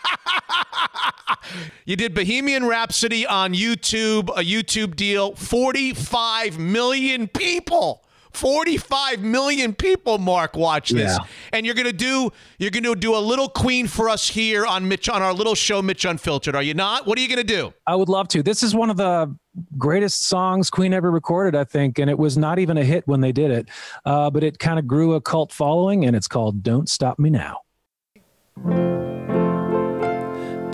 [1.85, 5.33] You did Bohemian Rhapsody on YouTube, a YouTube deal.
[5.35, 8.03] 45 million people.
[8.31, 11.17] 45 million people, Marc, watch this.
[11.19, 11.25] Yeah.
[11.51, 15.09] And you're gonna do you're gonna do a little queen for us here on Mitch
[15.09, 16.55] on our little show, Mitch Unfiltered.
[16.55, 17.07] Are you not?
[17.07, 17.73] What are you gonna do?
[17.87, 19.35] i would love to this is one of the
[19.77, 23.19] greatest songs queen ever recorded i think and it was not even a hit when
[23.19, 23.67] they did it
[24.05, 27.29] uh, but it kind of grew a cult following and it's called don't stop me
[27.29, 27.57] now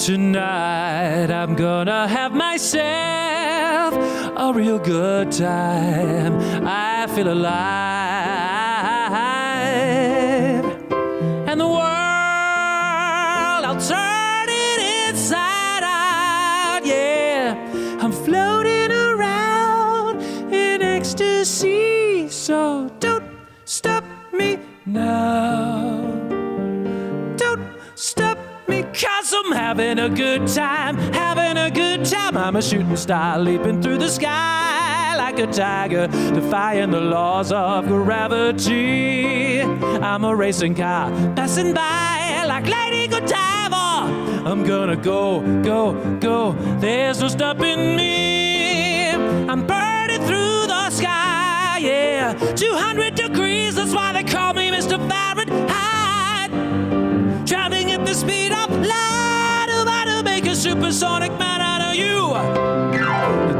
[0.05, 3.95] Tonight I'm gonna have myself
[4.37, 6.37] a real good time.
[6.63, 7.55] I feel alive.
[11.49, 11.81] And the world,
[13.65, 16.85] I'll turn it inside out.
[16.85, 17.55] Yeah,
[17.99, 20.21] I'm floating around
[20.53, 22.29] in ecstasy.
[22.29, 23.25] So don't
[23.65, 26.14] stop me now.
[28.95, 32.37] Cause I'm having a good time, having a good time.
[32.37, 37.87] I'm a shooting star leaping through the sky like a tiger, defying the laws of
[37.87, 39.59] gravity.
[39.59, 44.47] I'm a racing car passing by like Lady Godiva.
[44.47, 46.53] I'm gonna go, go, go.
[46.79, 49.09] There's no stopping me.
[49.11, 52.33] I'm burning through the sky, yeah.
[52.55, 54.97] 200 degrees, that's why they call me Mr.
[55.09, 56.51] Fahrenheit.
[57.45, 58.54] Traveling at the speed
[60.75, 62.33] supersonic man out of you.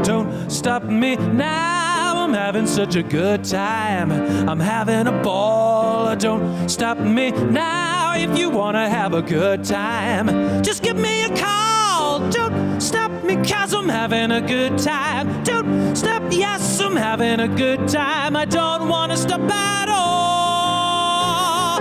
[0.04, 2.24] Don't stop me now.
[2.24, 4.12] I'm having such a good time.
[4.46, 6.14] I'm having a ball.
[6.16, 8.14] Don't stop me now.
[8.16, 12.28] If you wanna have a good time, just give me a call.
[12.28, 15.42] Don't stop me, cause I'm having a good time.
[15.42, 18.36] Don't stop, yes, I'm having a good time.
[18.36, 21.80] I don't wanna stop at all.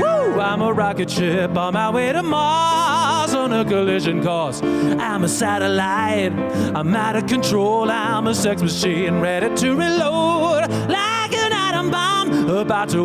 [0.00, 0.40] Woo!
[0.40, 4.62] I'm a rocket ship on my way to Mars on a collision course.
[4.62, 6.32] I'm a satellite.
[6.74, 7.90] I'm out of control.
[7.90, 13.02] I'm a sex machine ready to reload like an atom bomb about to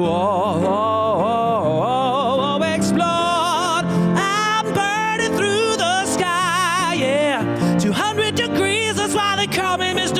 [2.73, 3.83] explode.
[4.15, 6.93] I'm burning through the sky.
[6.97, 8.95] Yeah, 200 degrees.
[8.95, 10.19] That's why they call me Mr.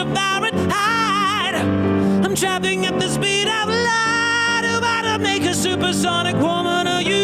[2.26, 7.19] I'm traveling at the speed of light, about to make a supersonic woman of you.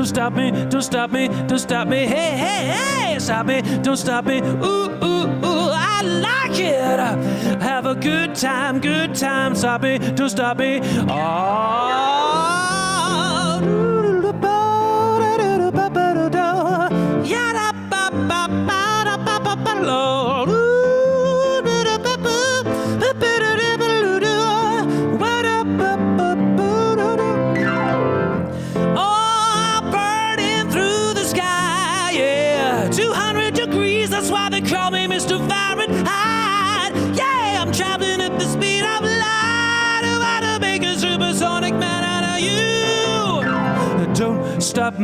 [0.00, 2.06] Don't stop me, don't stop me, don't stop me.
[2.06, 4.38] Hey, hey, hey, stop me, don't stop me.
[4.38, 7.60] Ooh, ooh, ooh, I like it.
[7.60, 9.54] Have a good time, good time.
[9.54, 10.80] Stop me, don't stop me.
[11.06, 12.29] Oh,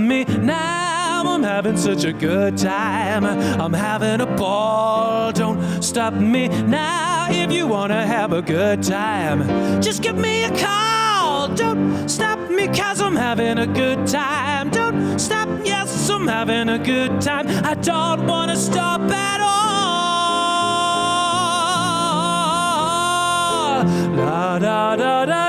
[0.06, 1.24] me now.
[1.26, 3.24] I'm having such a good time.
[3.24, 5.32] I'm having a ball.
[5.32, 7.28] Don't stop me now.
[7.30, 9.42] If you wanna have a good time,
[9.82, 11.48] just give me a call.
[11.48, 14.70] Don't stop me, cause I'm having a good time.
[14.70, 17.48] Don't stop, yes, I'm having a good time.
[17.64, 19.46] I don't wanna stop at all.
[24.16, 25.45] La da da da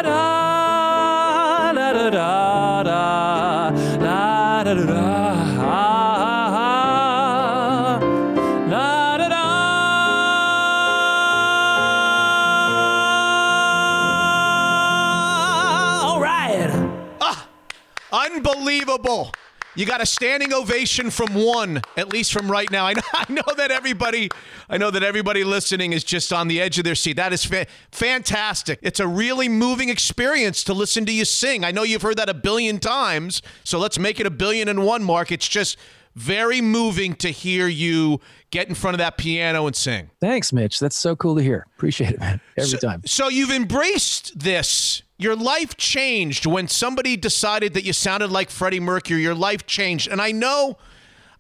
[18.98, 19.32] Unbelievable.
[19.76, 22.88] You got a standing ovation from one, at least from right now.
[22.88, 24.28] I know, I know that everybody,
[24.68, 27.14] I know that everybody listening is just on the edge of their seat.
[27.18, 28.80] That is fa- fantastic.
[28.82, 31.64] It's a really moving experience to listen to you sing.
[31.64, 34.84] I know you've heard that a billion times, so let's make it a billion and
[34.84, 35.32] one, Marc.
[35.32, 35.78] It's just
[36.16, 38.20] very moving to hear you
[38.50, 40.10] get in front of that piano and sing.
[40.20, 40.80] Thanks, Mitch.
[40.80, 41.68] That's so cool to hear.
[41.76, 42.42] Appreciate it, man.
[42.58, 43.04] Every so, time.
[43.06, 45.04] So you've embraced this.
[45.18, 49.22] Your life changed when somebody decided that you sounded like Freddie Mercury.
[49.22, 50.08] Your life changed.
[50.08, 50.78] And I know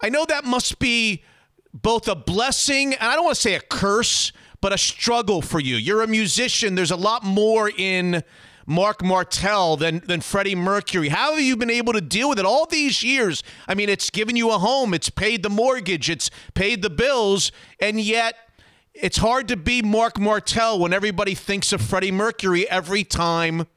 [0.02, 1.24] I know that must be
[1.74, 4.32] both a blessing and I don't want to say a curse,
[4.62, 5.76] but a struggle for you.
[5.76, 6.76] You're a musician.
[6.76, 8.24] There's a lot more in
[8.66, 11.10] Marc Martel than than Freddie Mercury.
[11.10, 13.44] How have you been able to deal with it all these years?
[13.68, 17.52] I mean, it's given you a home, it's paid the mortgage, it's paid the bills,
[17.80, 18.36] and yet
[19.02, 23.68] it's hard to be Marc Martel when everybody thinks of Freddie Mercury every time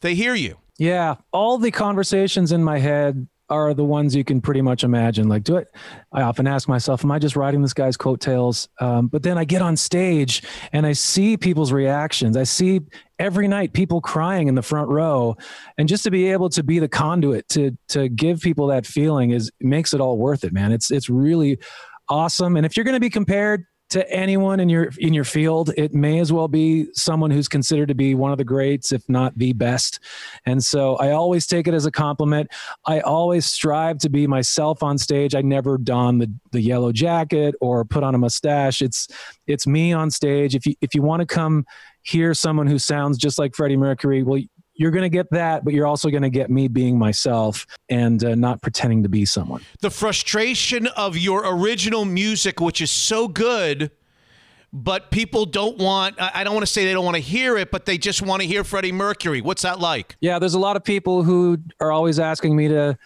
[0.00, 0.56] they hear you.
[0.78, 5.28] Yeah, all the conversations in my head are the ones you can pretty much imagine.
[5.28, 5.68] Like, do it?
[6.12, 8.68] I often ask myself, am I just riding this guy's coattails?
[8.80, 10.42] Um, but then I get on stage
[10.72, 12.36] and I see people's reactions.
[12.36, 12.80] I see
[13.18, 15.36] every night people crying in the front row,
[15.78, 19.30] and just to be able to be the conduit to to give people that feeling
[19.30, 20.72] is makes it all worth it, man.
[20.72, 21.58] It's it's really
[22.08, 22.56] awesome.
[22.56, 23.64] And if you're going to be compared
[23.96, 27.88] to anyone in your in your field, it may as well be someone who's considered
[27.88, 30.00] to be one of the greats, if not the best.
[30.44, 32.50] And so I always take it as a compliment.
[32.84, 35.34] I always strive to be myself on stage.
[35.34, 38.82] I never don the, the yellow jacket or put on a mustache.
[38.82, 39.08] It's
[39.46, 40.54] it's me on stage.
[40.54, 41.64] If you if you want to come
[42.02, 44.42] hear someone who sounds just like Freddie Mercury, well,
[44.76, 48.22] you're going to get that, but you're also going to get me being myself and
[48.24, 49.62] uh, not pretending to be someone.
[49.80, 53.90] The frustration of your original music, which is so good,
[54.72, 57.56] but people don't want, I I don't want to say they don't want to hear
[57.56, 59.40] it, but they just want to hear Freddie Mercury.
[59.40, 60.16] What's that like?
[60.20, 62.98] Yeah, there's a lot of people who are always asking me to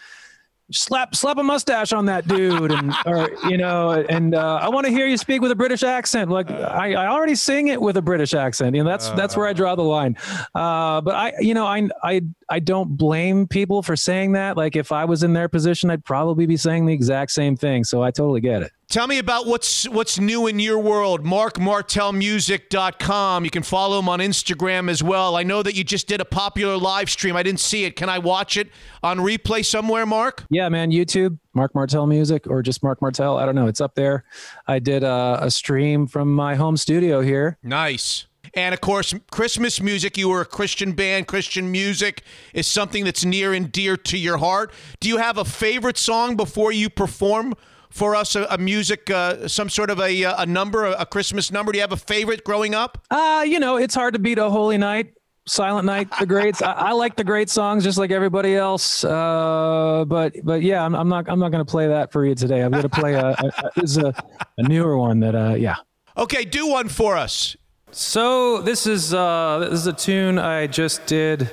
[0.73, 4.87] slap slap a mustache on that dude and or you know and uh, I want
[4.87, 7.97] to hear you speak with a British accent like I, I already sing it with
[7.97, 10.17] a British accent you know that's that's where I draw the line
[10.55, 14.77] uh, but I you know I I I don't blame people for saying that like
[14.77, 18.03] if I was in their position I'd probably be saying the exact same thing so
[18.03, 21.25] I totally get it Tell me about what's what's new in your world.
[21.25, 23.45] MarcMartelMusic.com.
[23.45, 25.37] You can follow him on Instagram as well.
[25.37, 27.37] I know that you just did a popular live stream.
[27.37, 27.95] I didn't see it.
[27.95, 28.69] Can I watch it
[29.05, 30.45] on replay somewhere, Marc?
[30.51, 33.39] yeah man YouTube Marc Martel music or just Marc Martel.
[33.39, 34.25] I don't know it's up there
[34.67, 38.27] I did uh, a stream from my home studio here Nice.
[38.55, 40.17] And of course, Christmas music.
[40.17, 41.29] You were a Christian band.
[41.29, 42.23] Christian music
[42.53, 44.73] is something that's near and dear to your heart.
[44.99, 47.55] Do you have a favorite song before you perform
[47.91, 48.35] for us?
[48.35, 51.71] A, a music, uh, some sort of a, a number, a, a Christmas number.
[51.71, 53.05] Do you have a favorite growing up?
[53.11, 55.15] Uh, you know, it's hard to beat a holy night,
[55.47, 56.63] silent night, the greats.
[56.63, 59.05] I, I like the great songs just like everybody else.
[59.05, 62.35] Uh, but but yeah, I'm, I'm not I'm not going to play that for you
[62.35, 62.63] today.
[62.63, 64.15] I'm going to play a, a, a, this is a,
[64.59, 65.77] a newer one that uh yeah.
[66.17, 67.57] Okay, do one for us.
[67.93, 71.51] So this is uh, this is a tune I just did,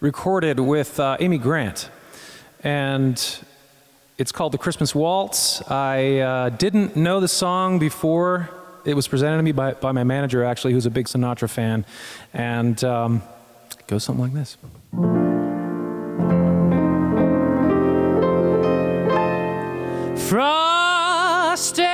[0.00, 1.90] recorded with uh, Amy Grant,
[2.64, 3.14] and
[4.16, 5.62] it's called the Christmas Waltz.
[5.70, 8.50] I uh, didn't know the song before
[8.84, 11.84] it was presented to me by, by my manager, actually, who's a big Sinatra fan,
[12.32, 13.22] and um,
[13.78, 14.56] it goes something like this.
[20.28, 21.86] Frosted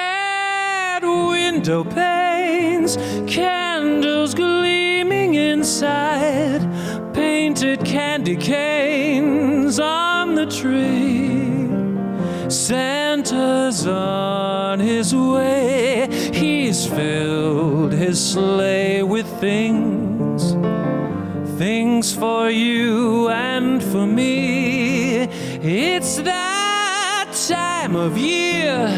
[1.03, 2.97] window panes,
[3.27, 6.63] candles gleaming inside,
[7.15, 11.54] painted candy canes on the tree.
[12.49, 20.55] Santa's on his way, he's filled his sleigh with things
[21.59, 25.23] things for you and for me.
[25.63, 28.89] It's that time of year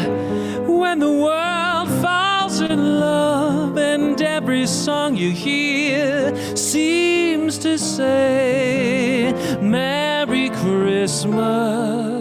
[0.67, 10.49] when the world falls in love, and every song you hear seems to say, Merry
[10.49, 12.16] Christmas.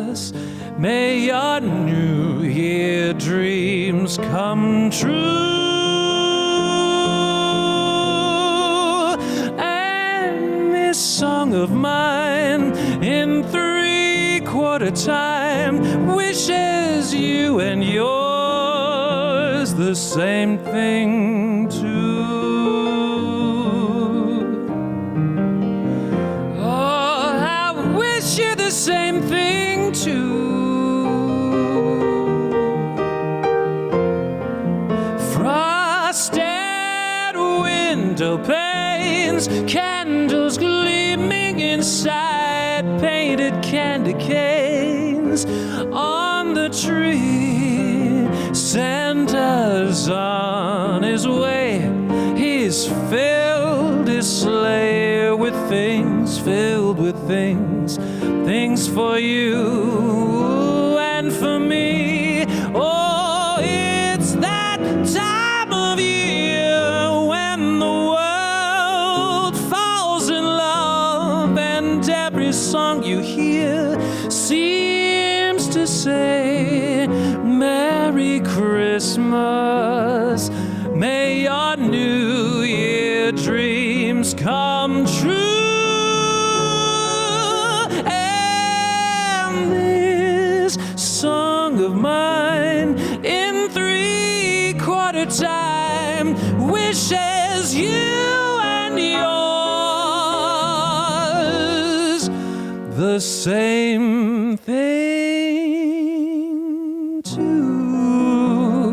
[0.78, 5.12] May your New Year dreams come true.
[9.59, 20.59] And this song of mine in three quarter time wishes you and yours the same
[20.59, 21.36] thing
[45.45, 48.29] on the tree.
[48.55, 51.93] Santa's on his way.
[52.37, 57.97] He's filled his sleigh with things, filled with things,
[58.47, 60.36] things for you
[103.16, 104.76] the same thing
[107.22, 108.93] too.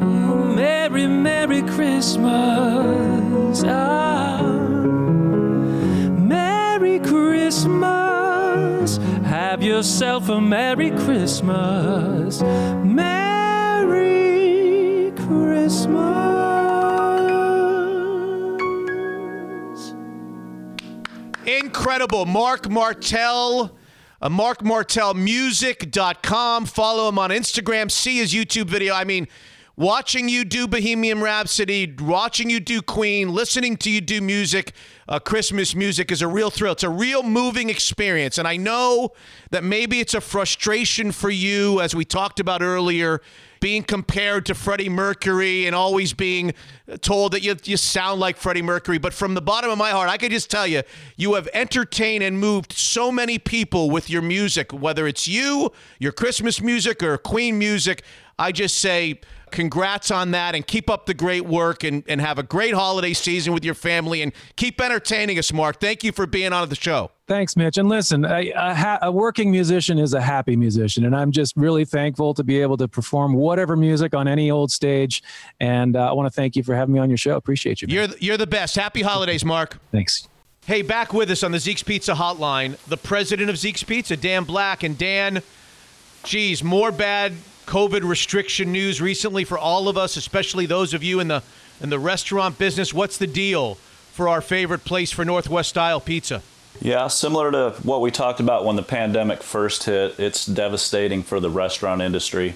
[0.00, 3.62] Oh, Merry, Merry Christmas.
[3.66, 4.40] Ah,
[6.16, 8.96] Merry Christmas.
[9.24, 12.40] Have yourself a Merry Christmas.
[12.82, 13.92] Merry
[15.26, 16.49] Christmas.
[21.70, 22.26] Incredible.
[22.26, 23.78] Marc Martel.
[24.20, 26.66] Uh, MarcMartelMusic.com.
[26.66, 27.88] Follow him on Instagram.
[27.92, 28.92] See his YouTube video.
[28.92, 29.28] I mean,
[29.76, 34.72] watching you do Bohemian Rhapsody, watching you do Queen, listening to you do music,
[35.08, 36.72] uh, Christmas music is a real thrill.
[36.72, 38.36] It's a real moving experience.
[38.36, 39.12] And I know
[39.52, 43.22] that maybe it's a frustration for you, as we talked about earlier,
[43.60, 46.54] being compared to Freddie Mercury and always being
[47.02, 48.98] told that you, you sound like Freddie Mercury.
[48.98, 50.82] But from the bottom of my heart, I can just tell you,
[51.16, 56.12] you have entertained and moved so many people with your music, whether it's you, your
[56.12, 58.02] Christmas music, or Queen music.
[58.38, 59.20] I just say,
[59.50, 63.12] congrats on that and keep up the great work and, and have a great holiday
[63.12, 65.80] season with your family and keep entertaining us, Marc.
[65.80, 67.10] Thank you for being on the show.
[67.26, 67.78] Thanks, Mitch.
[67.78, 71.56] And listen, a, a, ha- a working musician is a happy musician, and I'm just
[71.56, 75.22] really thankful to be able to perform whatever music on any old stage.
[75.60, 77.36] And uh, I want to thank you for having me on your show.
[77.36, 77.88] Appreciate you.
[77.88, 77.94] man.
[77.94, 78.74] You're, you're the best.
[78.74, 79.78] Happy holidays, Marc.
[79.92, 80.28] Thanks.
[80.66, 84.44] Hey, back with us on the Zeke's Pizza hotline, the president of Zeke's Pizza, Dan
[84.44, 84.82] Black.
[84.82, 85.42] And Dan,
[86.24, 87.32] geez, more bad
[87.66, 91.42] COVID restriction news recently for all of us, especially those of you in the
[91.80, 92.92] in the restaurant business.
[92.92, 93.76] What's the deal
[94.12, 96.42] for our favorite place for Northwest style pizza?
[96.80, 101.40] Yeah, similar to what we talked about when the pandemic first hit, it's devastating for
[101.40, 102.54] the restaurant industry.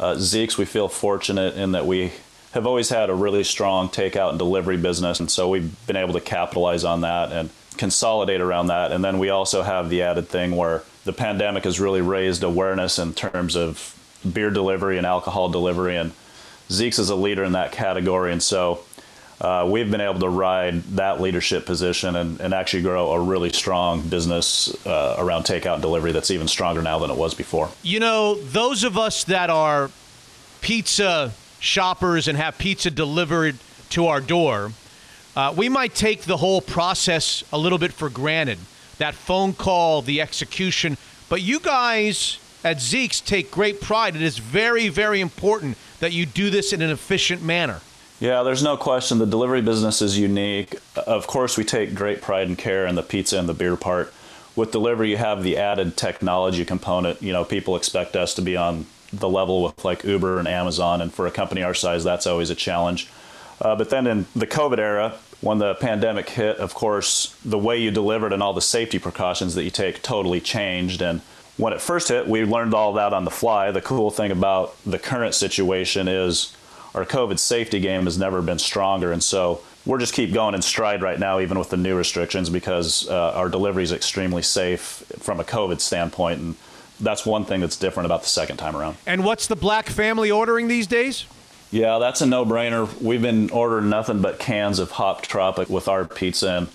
[0.00, 2.12] Uh, Zeke's, we feel fortunate in that we
[2.52, 6.12] have always had a really strong takeout and delivery business, and so we've been able
[6.14, 8.92] to capitalize on that and consolidate around that.
[8.92, 12.98] And then we also have the added thing where the pandemic has really raised awareness
[12.98, 13.98] in terms of
[14.30, 16.12] beer delivery and alcohol delivery, and
[16.70, 18.80] Zeke's is a leader in that category, and so
[19.42, 23.50] uh, we've been able to ride that leadership position and, and actually grow a really
[23.50, 27.68] strong business uh, around takeout and delivery that's even stronger now than it was before.
[27.82, 29.90] You know, those of us that are
[30.60, 33.56] pizza shoppers and have pizza delivered
[33.90, 34.70] to our door,
[35.34, 38.58] uh, we might take the whole process a little bit for granted.
[38.98, 40.96] That phone call, the execution.
[41.28, 44.16] But you guys at Zeke's take great pride.
[44.16, 47.80] It is very, very important that you do this in an efficient manner.
[48.20, 49.18] Yeah, there's no question.
[49.18, 50.76] The delivery business is unique.
[50.94, 54.12] Of course, we take great pride and care in the pizza and the beer part.
[54.54, 57.20] With delivery, you have the added technology component.
[57.20, 61.00] You know, people expect us to be on the level with like Uber and Amazon,
[61.00, 63.10] and for a company our size, that's always a challenge.
[63.60, 67.80] Uh, but then in the COVID era, when the pandemic hit, of course, the way
[67.80, 71.02] you delivered and all the safety precautions that you take totally changed.
[71.02, 71.20] And
[71.62, 73.70] when it first hit, we learned all that on the fly.
[73.70, 76.56] The cool thing about the current situation is
[76.92, 79.12] our COVID safety game has never been stronger.
[79.12, 82.50] And so we're just keep going in stride right now, even with the new restrictions,
[82.50, 86.40] because uh, our delivery is extremely safe from a COVID standpoint.
[86.40, 86.56] And
[86.98, 88.96] that's one thing that's different about the second time around.
[89.06, 91.26] And what's the Black family ordering these days?
[91.70, 93.00] Yeah, that's a no-brainer.
[93.00, 96.68] We've been ordering nothing but cans of Hop Tropic with our pizza, and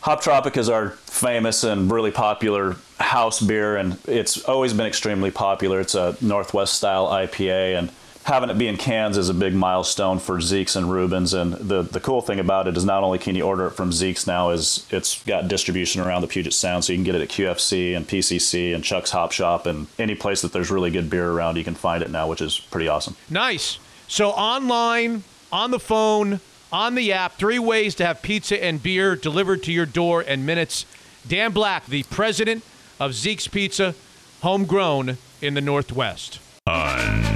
[0.00, 5.30] Hop Tropic is our famous and really popular house beer, and it's always been extremely
[5.30, 5.80] popular.
[5.80, 7.90] It's a Northwest style IPA, and
[8.24, 11.32] having it be in cans is a big milestone for Zeke's and Reuben's.
[11.32, 13.92] And the the cool thing about it is not only can you order it from
[13.92, 17.22] Zeke's now, is it's got distribution around the Puget Sound, so you can get it
[17.22, 21.08] at QFC and PCC and Chuck's Hop Shop and any place that there's really good
[21.10, 23.16] beer around, you can find it now, which is pretty awesome.
[23.28, 23.78] Nice.
[24.08, 25.22] So online,
[25.52, 26.40] on the phone,
[26.72, 30.44] on the app, three ways to have pizza and beer delivered to your door in
[30.44, 30.84] minutes.
[31.26, 32.64] Dan Black, the president
[33.00, 33.94] of Zeke's Pizza,
[34.42, 36.38] homegrown in the Northwest.
[36.66, 37.30] Unfiltered.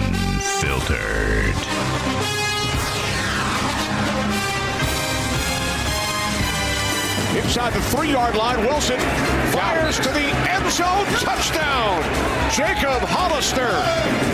[7.34, 9.00] Inside the three yard line, Wilson
[9.50, 11.06] fires to the end zone.
[11.18, 12.02] Touchdown!
[12.54, 13.74] Jacob Hollister.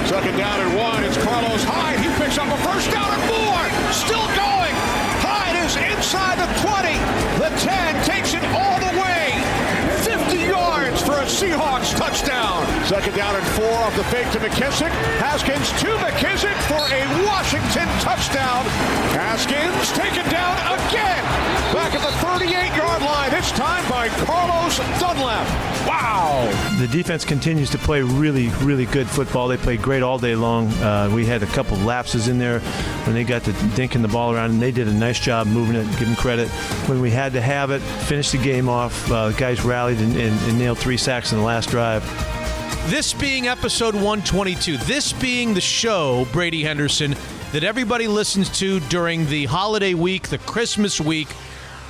[0.04, 1.04] Second down and one.
[1.04, 2.00] It's Carlos Hyde.
[2.00, 3.64] He picks up a first down and more.
[3.94, 4.74] Still going.
[5.24, 7.00] Hyde is inside the 20.
[7.40, 8.89] The 10 takes it all the
[11.20, 12.64] a Seahawks touchdown.
[12.86, 14.90] Second down and four off the fake to McKissick.
[15.20, 18.64] Haskins to McKissick for a Washington touchdown.
[19.12, 20.56] Haskins taken down
[20.88, 21.22] again.
[21.74, 23.30] Back at the 38 yard line.
[23.30, 25.46] This time by Carlos Dunlap.
[25.86, 26.48] Wow.
[26.78, 29.48] The defense continues to play really, really good football.
[29.48, 30.68] They played great all day long.
[30.74, 32.60] Uh, we had a couple lapses in there
[33.04, 35.76] when they got to dinking the ball around, and they did a nice job moving
[35.76, 35.84] it.
[35.98, 36.48] Them credit.
[36.88, 39.10] When we had to have it, finished the game off.
[39.10, 42.02] Uh, the guys rallied and, and, and nailed three sacks in the last drive.
[42.88, 47.14] This being episode 122, this being the show, Brady Henderson,
[47.52, 51.28] that everybody listens to during the holiday week, the Christmas week,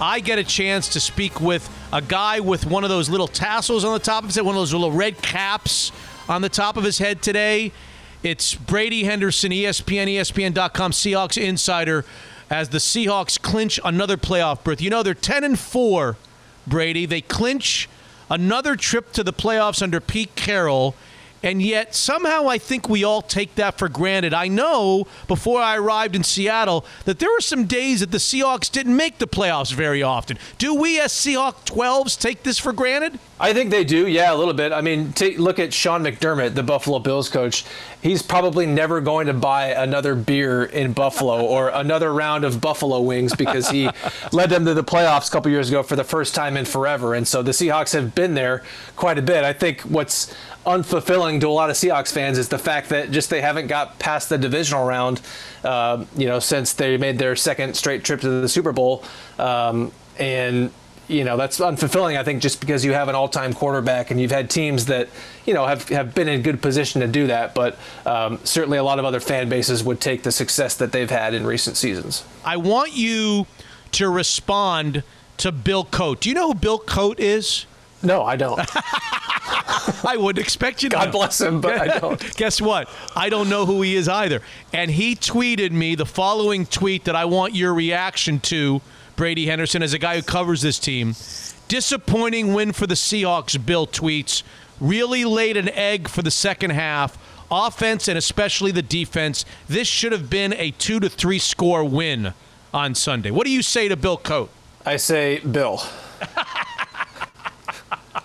[0.01, 3.85] I get a chance to speak with a guy with one of those little tassels
[3.85, 5.93] on the top of his head, one of those little red caps
[6.29, 7.73] on the top of his head today.
[8.23, 12.05] It's Brady Henderson, ESPN, ESPN.com, Seahawks insider,
[12.51, 14.83] as the Seahawks clinch another playoff berth.
[14.83, 16.19] You know they're ten and four,
[16.67, 17.07] Brady.
[17.07, 17.89] They clinch
[18.29, 20.95] another trip to the playoffs under Pete Carroll.
[21.43, 24.35] And yet, somehow, I think we all take that for granted.
[24.35, 28.71] I know before I arrived in Seattle that there were some days that the Seahawks
[28.71, 30.39] didn't make the playoffs very often.
[30.59, 33.19] Do we, as Seahawk 12s, take this for granted?
[33.39, 34.71] I think they do, yeah, a little bit.
[34.71, 37.65] I mean, take look at Sean McDermott, the Buffalo Bills coach.
[38.03, 43.01] He's probably never going to buy another beer in Buffalo or another round of Buffalo
[43.01, 43.89] wings because he
[44.33, 47.15] led them to the playoffs a couple years ago for the first time in forever.
[47.15, 48.63] And so the Seahawks have been there
[48.97, 49.43] quite a bit.
[49.43, 50.35] I think what's
[50.67, 53.99] unfulfilling to a lot of Seahawks fans is the fact that just they haven't got
[53.99, 55.21] past the divisional round,
[55.65, 59.05] uh, you know, since they made their second straight trip to the Super Bowl.
[59.39, 60.71] Um, and
[61.09, 62.17] you know that's unfulfilling.
[62.17, 65.09] I think just because you have an all-time quarterback and you've had teams that
[65.45, 68.85] you know have, have been in good position to do that, but um, certainly a
[68.85, 72.25] lot of other fan bases would take the success that they've had in recent seasons.
[72.45, 73.47] I want you
[73.93, 75.03] to respond
[75.39, 76.21] to Bill Coat.
[76.21, 77.67] Do you know who Bill Coat is?
[78.03, 78.61] No, I don't.
[80.05, 80.97] I wouldn't expect you to.
[80.97, 81.13] God know.
[81.13, 82.37] bless him, but I don't.
[82.37, 82.89] Guess what?
[83.15, 84.41] I don't know who he is either.
[84.73, 88.81] And he tweeted me the following tweet that I want your reaction to,
[89.17, 91.15] Brady Henderson, as a guy who covers this team.
[91.69, 94.43] Disappointing win for the Seahawks, Bill tweets.
[94.81, 97.19] Really laid an egg for the second half.
[97.51, 99.45] Offense and especially the defense.
[99.69, 102.33] This should have been a two to three score win
[102.73, 103.31] on Sunday.
[103.31, 104.51] What do you say to Bill Coat?
[104.87, 105.83] I say Bill.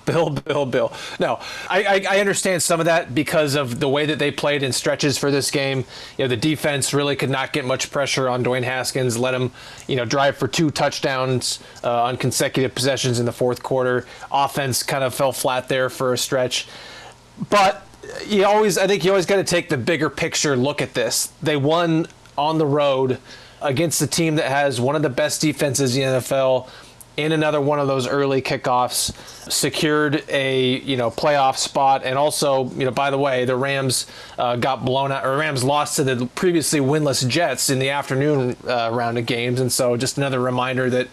[0.11, 0.93] Bill, Bill, Bill.
[1.19, 4.71] No, I, I, understand some of that because of the way that they played in
[4.71, 5.79] stretches for this game.
[6.17, 9.17] You know, the defense really could not get much pressure on Dwayne Haskins.
[9.17, 9.51] Let him,
[9.87, 14.05] you know, drive for two touchdowns uh, on consecutive possessions in the fourth quarter.
[14.31, 16.67] Offense kind of fell flat there for a stretch,
[17.49, 17.87] but
[18.27, 21.33] you always, I think you always got to take the bigger picture look at this.
[21.41, 22.05] They won
[22.37, 23.17] on the road
[23.61, 26.69] against a team that has one of the best defenses in the NFL
[27.17, 29.13] in another one of those early kickoffs,
[29.51, 34.07] secured a you know playoff spot, and also you know by the way the Rams
[34.37, 38.55] uh, got blown out, or Rams lost to the previously winless Jets in the afternoon
[38.67, 41.07] uh, round of games, and so just another reminder that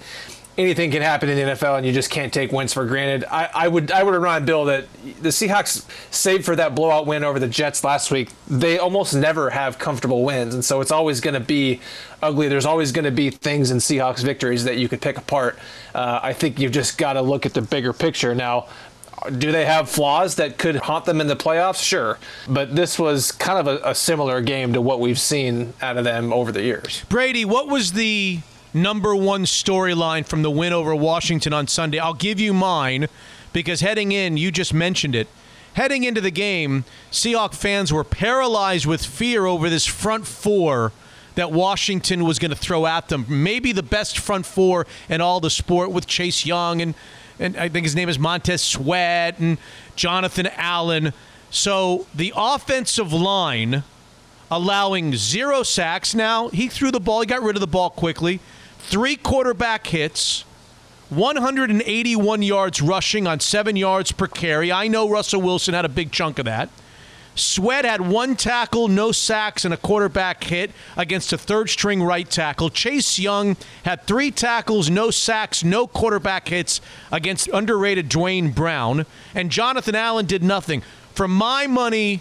[0.59, 3.25] anything can happen in the NFL, and you just can't take wins for granted.
[3.31, 4.87] I, I would I would remind Bill that
[5.21, 9.51] the Seahawks, save for that blowout win over the Jets last week, they almost never
[9.51, 11.81] have comfortable wins, and so it's always going to be
[12.23, 12.49] ugly.
[12.49, 15.59] There's always going to be things in Seahawks victories that you could pick apart.
[15.95, 18.67] Uh, I think you've just got to look at the bigger picture now.
[19.39, 21.81] Do they have flaws that could haunt them in the playoffs?
[21.81, 22.19] Sure.
[22.49, 26.03] But this was kind of a, a similar game to what we've seen out of
[26.03, 27.05] them over the years.
[27.09, 28.41] Brady, what was the
[28.75, 31.99] number one storyline from the win over Washington on Sunday?
[31.99, 33.09] I'll give you mine
[33.53, 35.29] because heading in, you just mentioned it.
[35.75, 40.93] Heading into the game, Seahawks fans were paralyzed with fear over this front four
[41.35, 43.25] that Washington was going to throw at them.
[43.29, 46.95] Maybe the best front four in all the sport with Chase Young and
[47.39, 49.59] and I think his name is Montez Sweat and
[49.97, 51.13] Jonathan Allen.
[51.51, 53.83] So the offensive line
[54.51, 56.49] allowing zero sacks now.
[56.49, 58.39] He threw the ball, he got rid of the ball quickly.
[58.83, 60.45] Three quarterback hits,
[61.09, 64.71] 181 yards rushing on seven yards per carry.
[64.71, 66.69] I know Russell Wilson had a big chunk of that.
[67.35, 72.29] Sweat had one tackle, no sacks, and a quarterback hit against a third string right
[72.29, 72.69] tackle.
[72.69, 79.07] Chase Young had three tackles, no sacks, no quarterback hits against underrated Duane Brown.
[79.35, 80.83] And Jonathan Allen did nothing.
[81.15, 82.21] For my money,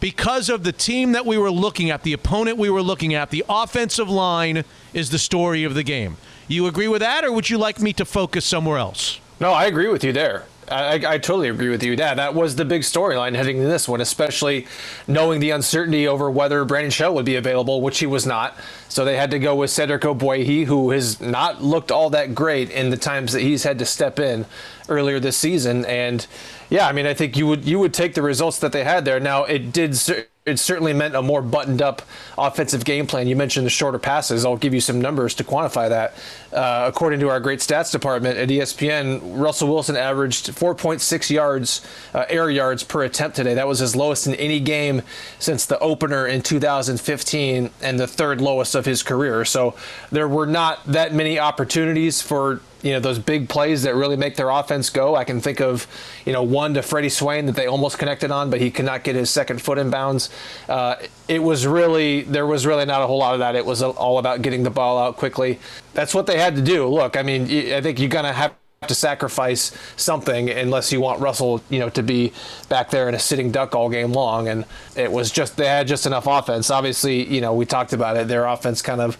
[0.00, 3.30] because of the team that we were looking at, the opponent we were looking at,
[3.30, 6.16] the offensive line is the story of the game.
[6.48, 9.20] You agree with that, or would you like me to focus somewhere else?
[9.38, 10.46] No, I agree with you there.
[10.70, 11.92] I, I totally agree with you.
[11.92, 14.68] Yeah, that was the big storyline heading to this one, especially
[15.08, 18.56] knowing the uncertainty over whether Brandon Shell would be available, which he was not.
[18.88, 22.70] So they had to go with Cedric Ogbuehi, who has not looked all that great
[22.70, 24.46] in the times that he's had to step in
[24.88, 25.84] earlier this season.
[25.86, 26.24] And
[26.70, 29.04] yeah, I mean, I think you would you would take the results that they had
[29.04, 29.20] there.
[29.20, 29.98] Now it did.
[30.46, 32.00] It certainly meant a more buttoned up
[32.38, 33.28] offensive game plan.
[33.28, 34.44] You mentioned the shorter passes.
[34.44, 36.14] I'll give you some numbers to quantify that.
[36.52, 41.80] Uh, according to our great stats department at ESPN, Russell Wilson averaged 4.6 yards,
[42.12, 43.54] uh, air yards per attempt today.
[43.54, 45.02] That was his lowest in any game
[45.38, 49.44] since the opener in 2015 and the third lowest of his career.
[49.44, 49.76] So
[50.10, 54.36] there were not that many opportunities for you know those big plays that really make
[54.36, 55.14] their offense go.
[55.14, 55.86] I can think of
[56.24, 59.04] you know one to Freddie Swain that they almost connected on, but he could not
[59.04, 60.30] get his second foot in bounds.
[60.68, 60.96] Uh,
[61.28, 63.54] it was really there was really not a whole lot of that.
[63.54, 65.58] It was all about getting the ball out quickly.
[65.94, 66.86] That's what they had to do.
[66.86, 67.42] Look, I mean,
[67.72, 68.54] I think you're gonna have
[68.88, 72.32] to sacrifice something unless you want Russell, you know, to be
[72.70, 74.48] back there in a sitting duck all game long.
[74.48, 74.64] And
[74.96, 76.70] it was just they had just enough offense.
[76.70, 78.28] Obviously, you know, we talked about it.
[78.28, 79.18] Their offense kind of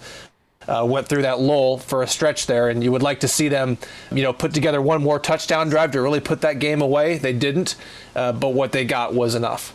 [0.66, 3.48] uh, went through that lull for a stretch there, and you would like to see
[3.48, 3.76] them,
[4.12, 7.18] you know, put together one more touchdown drive to really put that game away.
[7.18, 7.76] They didn't,
[8.14, 9.74] uh, but what they got was enough.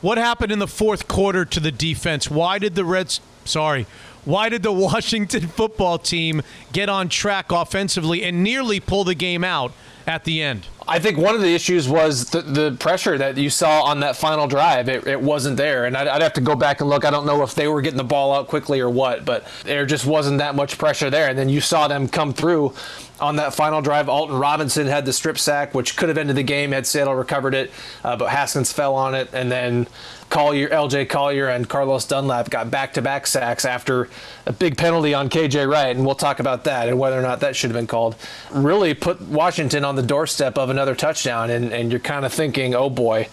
[0.00, 2.30] What happened in the fourth quarter to the defense?
[2.30, 3.20] Why did the Reds?
[3.44, 3.86] Sorry.
[4.24, 6.42] Why did the Washington football team
[6.72, 9.72] get on track offensively and nearly pull the game out
[10.06, 10.66] at the end?
[10.86, 14.16] I think one of the issues was the, the pressure that you saw on that
[14.16, 14.88] final drive.
[14.88, 15.84] It, it wasn't there.
[15.84, 17.04] And I'd, I'd, have to go back and look.
[17.04, 19.86] I don't know if they were getting the ball out quickly or what, but there
[19.86, 21.28] just wasn't that much pressure there.
[21.28, 22.74] And then you saw them come through
[23.22, 24.08] on that final drive.
[24.08, 27.54] Alton Robinson had the strip sack, which could have ended the game had Seattle recovered
[27.54, 27.70] it,
[28.04, 29.30] uh, but Haskins fell on it.
[29.32, 29.86] And then
[30.28, 34.08] Collier, LJ Collier, and Carlos Dunlap got back to back sacks after
[34.46, 35.94] a big penalty on KJ Wright.
[35.94, 38.16] And we'll talk about that and whether or not that should have been called.
[38.50, 41.50] Really put Washington on the doorstep of another touchdown.
[41.50, 43.28] And, and you're kind of thinking, oh boy,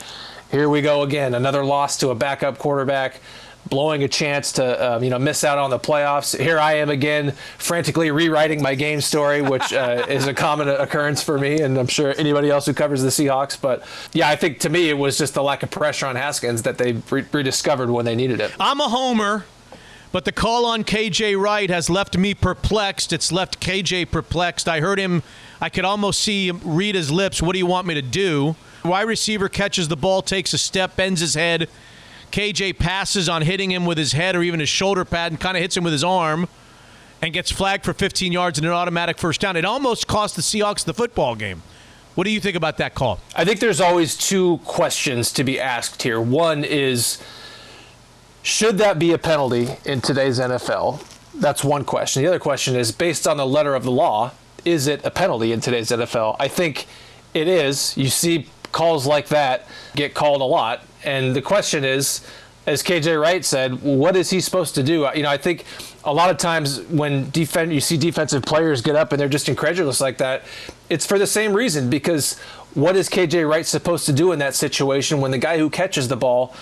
[0.51, 1.33] here we go again.
[1.33, 3.21] Another loss to a backup quarterback
[3.69, 6.37] blowing a chance to um, you know miss out on the playoffs.
[6.37, 11.23] Here I am again, frantically rewriting my game story, which uh, is a common occurrence
[11.23, 13.59] for me, and I'm sure anybody else who covers the Seahawks.
[13.59, 13.83] But
[14.13, 16.77] yeah, I think to me it was just the lack of pressure on Haskins that
[16.77, 18.53] they re- rediscovered when they needed it.
[18.59, 19.45] I'm a homer.
[20.11, 23.13] But the call on KJ Wright has left me perplexed.
[23.13, 24.67] It's left KJ perplexed.
[24.67, 25.21] I heard him,
[25.61, 27.43] I could almost see him read his lips.
[27.43, 28.55] What do you want me to do?
[28.83, 31.69] Wide receiver catches the ball, takes a step, bends his head,
[32.31, 35.57] KJ passes on hitting him with his head or even his shoulder pad and kind
[35.57, 36.47] of hits him with his arm
[37.21, 39.55] and gets flagged for 15 yards and an automatic first down.
[39.55, 41.61] It almost cost the Seahawks the football game.
[42.15, 43.19] What do you think about that call?
[43.35, 46.19] I think there's always two questions to be asked here.
[46.19, 47.21] One is
[48.41, 51.05] should that be a penalty in today's NFL?
[51.35, 52.23] That's one question.
[52.23, 54.31] The other question is based on the letter of the law,
[54.65, 56.35] is it a penalty in today's NFL?
[56.39, 56.87] I think
[57.33, 57.95] it is.
[57.97, 60.83] You see calls like that get called a lot.
[61.03, 62.25] And the question is,
[62.65, 65.05] as KJ Wright said, what is he supposed to do?
[65.05, 65.65] Uh, you know, I think
[66.03, 69.49] a lot of times when defend, you see defensive players get up and they're just
[69.49, 70.43] incredulous like that,
[70.89, 72.37] it's for the same reason because
[72.75, 76.07] what is KJ Wright supposed to do in that situation when the guy who catches
[76.07, 76.53] the ball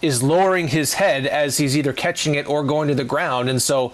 [0.00, 3.48] is lowering his head as he's either catching it or going to the ground?
[3.48, 3.92] And so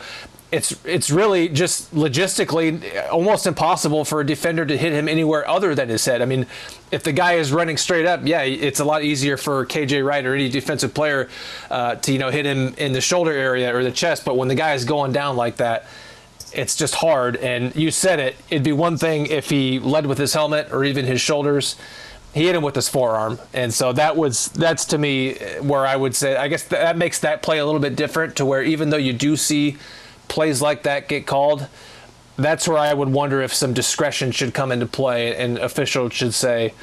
[0.55, 5.75] it's it's really just logistically almost impossible for a defender to hit him anywhere other
[5.75, 6.23] than his head.
[6.23, 6.47] I mean,
[6.93, 10.25] if the guy is running straight up, yeah, it's a lot easier for KJ Wright
[10.25, 11.29] or any defensive player
[11.71, 14.25] uh, to you know hit him in the shoulder area or the chest.
[14.25, 15.87] But when the guy is going down like that,
[16.53, 17.37] it's just hard.
[17.37, 18.37] And you said it.
[18.49, 21.75] It'd be one thing if he led with his helmet or even his shoulders
[22.33, 25.95] he hit him with his forearm, and so that was that's to me where I
[25.95, 28.91] would say I guess that makes that play a little bit different to where even
[28.91, 29.77] though you do see
[30.29, 31.67] plays like that get called,
[32.37, 36.35] that's where I would wonder if some discretion should come into play and officials should
[36.35, 36.75] say,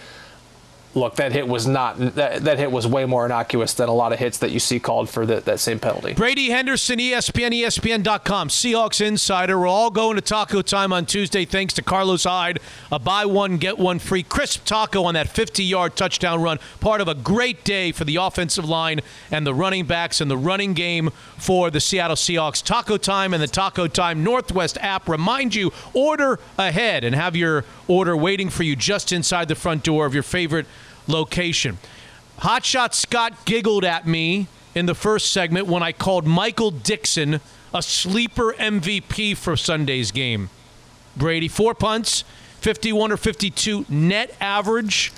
[0.94, 4.12] look, that hit was not that, that hit was way more innocuous than a lot
[4.14, 6.14] of hits that you see called for the, that same penalty.
[6.14, 9.60] Brady Henderson, ESPN, ESPN.com, Seahawks Insider.
[9.60, 12.60] We're all going to taco time on Tuesday thanks to Carlos Hyde.
[12.92, 16.60] A buy one, get one free crisp taco on that 50 yard touchdown run.
[16.80, 20.38] Part of a great day for the offensive line and the running backs and the
[20.38, 22.64] running game for the Seattle Seahawks.
[22.64, 27.66] Taco time and the Taco Time Northwest app remind you order ahead and have your
[27.88, 30.66] order waiting for you just inside the front door of your favorite
[31.12, 31.78] location.
[32.40, 37.40] Hotshot Scott giggled at me in the first segment when I called Michael Dickson
[37.74, 40.50] a sleeper MVP for Sunday's game.
[41.16, 42.24] Brady, four punts,
[42.62, 45.12] 51 or 52 net average.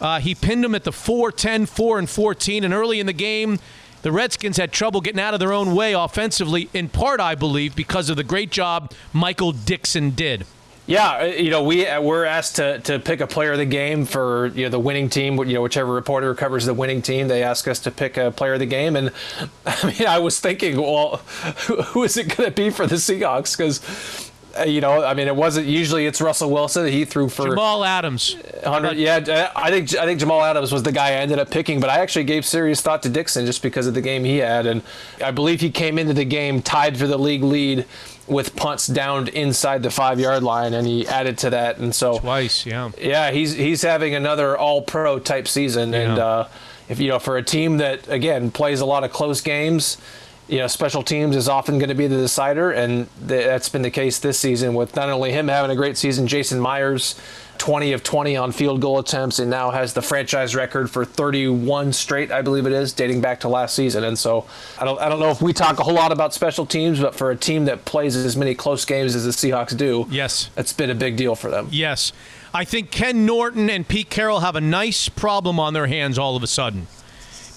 [0.00, 2.64] Uh, he pinned him at the 4 10, 4 and 14.
[2.64, 3.58] And early in the game,
[4.02, 7.74] the Redskins had trouble getting out of their own way offensively, in part, I believe,
[7.74, 10.46] because of the great job Michael Dickson did.
[10.86, 13.66] Yeah, uh, you know, we uh, we're asked to, to pick a player of the
[13.66, 15.36] game for you know the winning team.
[15.38, 18.54] You know, whichever reporter covers the winning team, they ask us to pick a player
[18.54, 18.94] of the game.
[18.94, 19.10] And
[19.66, 21.16] I mean, I was thinking, well,
[21.86, 23.56] who is it going to be for the Seahawks?
[23.56, 26.86] Because uh, you know, I mean, it wasn't usually it's Russell Wilson.
[26.86, 28.36] He threw for Jamal Adams.
[28.64, 29.50] Hundred, yeah.
[29.56, 31.98] I think I think Jamal Adams was the guy I ended up picking, but I
[31.98, 34.82] actually gave serious thought to Dickson just because of the game he had, and
[35.22, 37.86] I believe he came into the game tied for the league lead
[38.26, 42.18] with punts downed inside the five yard line, and he added to that, and so
[42.18, 45.98] twice, yeah, yeah, he's he's having another All Pro type season, yeah.
[45.98, 46.48] and uh,
[46.88, 49.98] if you know for a team that again plays a lot of close games,
[50.48, 53.90] you know special teams is often going to be the decider, and that's been the
[53.90, 57.20] case this season with not only him having a great season, Jason Myers
[57.58, 61.92] 20 of 20 on field goal attempts and now has the franchise record for 31
[61.92, 64.04] straight, I believe it is, dating back to last season.
[64.04, 64.46] And so
[64.78, 67.14] I don't, I don't know if we talk a whole lot about special teams, but
[67.14, 70.72] for a team that plays as many close games as the Seahawks do, yes, it's
[70.72, 71.68] been a big deal for them.
[71.70, 72.12] Yes.
[72.54, 76.36] I think Ken Norton and Pete Carroll have a nice problem on their hands all
[76.36, 76.86] of a sudden.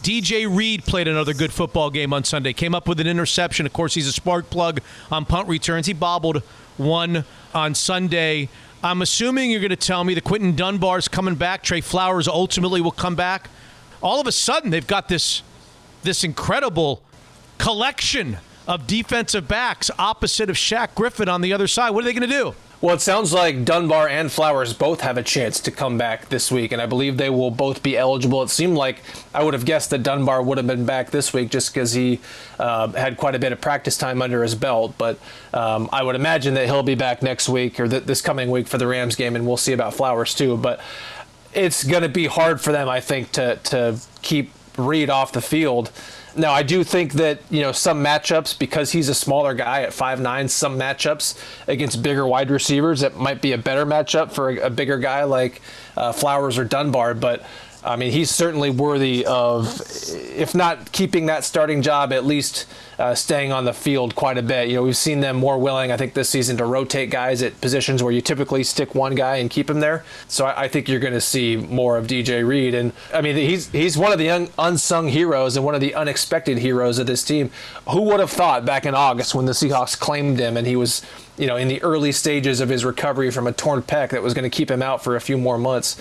[0.01, 2.53] DJ Reed played another good football game on Sunday.
[2.53, 3.65] Came up with an interception.
[3.65, 4.81] Of course, he's a spark plug
[5.11, 5.87] on punt returns.
[5.87, 6.41] He bobbled
[6.77, 8.49] one on Sunday.
[8.81, 11.63] I'm assuming you're going to tell me that Quinton Dunbar's coming back.
[11.63, 13.49] Tre Flowers ultimately will come back.
[14.01, 15.43] All of a sudden, they've got this
[16.01, 17.03] this incredible
[17.57, 18.37] collection
[18.69, 21.89] of defensive backs opposite of Shaq Griffin on the other side.
[21.89, 22.55] What are they going to do?
[22.81, 26.49] Well, it sounds like Dunbar and Flowers both have a chance to come back this
[26.49, 28.41] week, and I believe they will both be eligible.
[28.41, 29.01] It seemed like
[29.33, 32.21] I would have guessed that Dunbar would have been back this week just because he
[32.57, 34.95] uh, had quite a bit of practice time under his belt.
[34.97, 35.19] But
[35.53, 38.67] um, I would imagine that he'll be back next week or th- this coming week
[38.69, 40.55] for the Rams game, and we'll see about Flowers too.
[40.55, 40.79] But
[41.53, 45.41] it's going to be hard for them, I think, to to keep Reed off the
[45.41, 45.91] field.
[46.39, 49.93] Now, I do think that you know some matchups because he's a smaller guy at
[49.93, 50.47] five nine.
[50.47, 51.37] Some matchups
[51.67, 55.25] against bigger wide receivers that might be a better matchup for a, a bigger guy
[55.25, 55.61] like
[55.97, 57.13] uh, Flowers or Dunbar.
[57.13, 57.43] But
[57.83, 59.81] I mean, he's certainly worthy of,
[60.13, 62.65] if not keeping that starting job, at least
[62.97, 64.67] uh, staying on the field quite a bit.
[64.67, 67.59] You know, we've seen them more willing, I think, this season to rotate guys at
[67.61, 70.03] positions where you typically stick one guy and keep him there.
[70.27, 72.75] So I, I think you're going to see more of DJ Reed.
[72.75, 75.95] And I mean, he's he's one of the un, unsung heroes and one of the
[75.95, 77.49] unexpected heroes of this team.
[77.89, 81.01] Who would have thought back in August when the Seahawks claimed him and he was
[81.37, 84.33] you know in the early stages of his recovery from a torn pec that was
[84.33, 85.95] going to keep him out for a few more months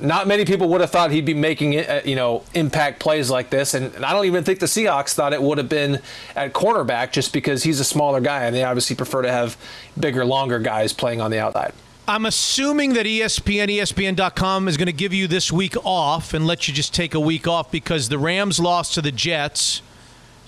[0.00, 3.50] not many people would have thought he'd be making uh, you know impact plays like
[3.50, 6.00] this and, and, I don't even think the Seahawks thought it would have been
[6.36, 9.56] at cornerback just because he's a smaller guy and they obviously prefer to have
[9.98, 11.72] bigger longer guys playing on the outside.
[12.06, 16.66] I'm assuming that ESPN, ESPN.com is going to give you this week off and let
[16.66, 19.82] you just take a week off because the Rams lost to the Jets.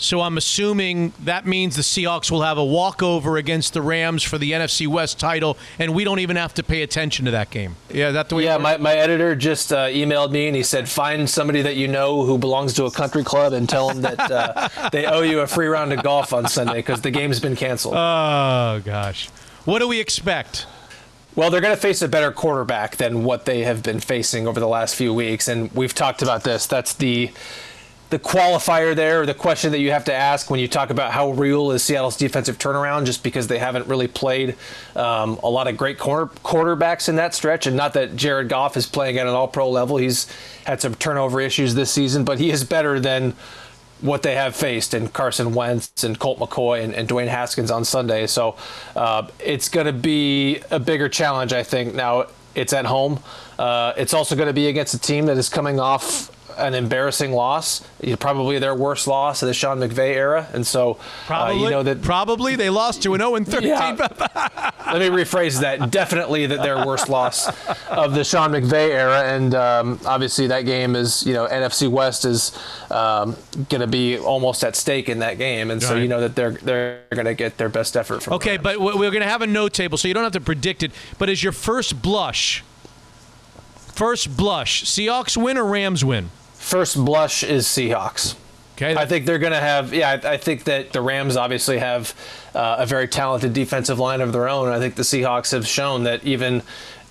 [0.01, 4.39] So I'm assuming that means the Seahawks will have a walkover against the Rams for
[4.39, 7.77] the NFC West title, and we don't even have to pay attention to that game.
[7.91, 8.45] Yeah, that the way.
[8.45, 11.87] Yeah, my, my editor just uh, emailed me and he said, find somebody that you
[11.87, 15.41] know who belongs to a country club and tell them that uh, they owe you
[15.41, 17.95] a free round of golf on Sunday because the game's been canceled.
[17.95, 19.29] Oh gosh,
[19.67, 20.67] what do we expect?
[21.37, 24.59] Well, they're going to face a better quarterback than what they have been facing over
[24.59, 26.67] the last few weeks, and we've talked about this.
[26.67, 27.31] That's the
[28.11, 31.13] the qualifier there, or the question that you have to ask when you talk about
[31.13, 34.57] how real is Seattle's defensive turnaround, just because they haven't really played
[34.97, 37.67] um, a lot of great corner, quarterbacks in that stretch.
[37.67, 40.27] And not that Jared Goff is playing at an all pro level, he's
[40.65, 43.35] had some turnover issues this season, but he is better than
[44.01, 47.85] what they have faced in Carson Wentz and Colt McCoy and, and Dwayne Haskins on
[47.85, 48.27] Sunday.
[48.27, 48.57] So
[48.97, 51.95] uh, it's going to be a bigger challenge, I think.
[51.95, 53.21] Now, it's at home.
[53.59, 56.31] Uh, it's also going to be against a team that is coming off
[56.61, 57.83] an embarrassing loss,
[58.19, 61.83] probably their worst loss of the Sean McVay era, and so probably uh, you know
[61.83, 63.69] that probably they lost to an 0 13.
[63.69, 63.93] Yeah.
[64.93, 65.91] Let me rephrase that.
[65.91, 67.49] Definitely that their worst loss
[67.89, 72.25] of the Sean McVay era, and um, obviously that game is you know NFC West
[72.25, 72.57] is
[72.91, 73.37] um,
[73.69, 76.03] going to be almost at stake in that game, and so Right.
[76.03, 78.35] you know that they're they're going to get their best effort from.
[78.35, 80.41] Okay, but we- we're going to have a note table, so you don't have to
[80.41, 80.91] predict it.
[81.19, 82.63] But is your first blush?
[83.95, 86.31] First blush: Seahawks win or Rams win?
[86.61, 88.37] First blush is Seahawks.
[88.77, 88.95] Okay.
[88.95, 89.93] I think they're going to have.
[89.93, 92.15] Yeah, I, I think that the Rams obviously have
[92.55, 94.69] uh, a very talented defensive line of their own.
[94.69, 96.63] I think the Seahawks have shown that even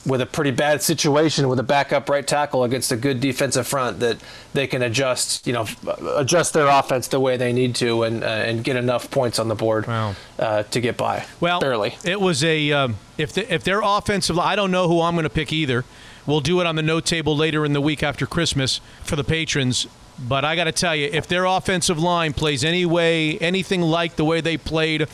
[0.05, 3.99] with a pretty bad situation with a backup right tackle against a good defensive front,
[3.99, 4.17] that
[4.53, 5.45] they can adjust.
[5.45, 5.67] You know,
[6.15, 9.47] adjust their offense the way they need to and uh, and get enough points on
[9.47, 11.25] the board uh, to get by.
[11.39, 11.97] Well, barely.
[12.05, 15.23] It was a um, if the, if their offensive I don't know who I'm going
[15.23, 15.85] to pick either.
[16.29, 19.23] We'll do it on the note table later in the week after Christmas for the
[19.23, 19.87] patrons.
[20.19, 24.15] But I got to tell you, if their offensive line plays any way, anything like
[24.15, 25.07] the way they played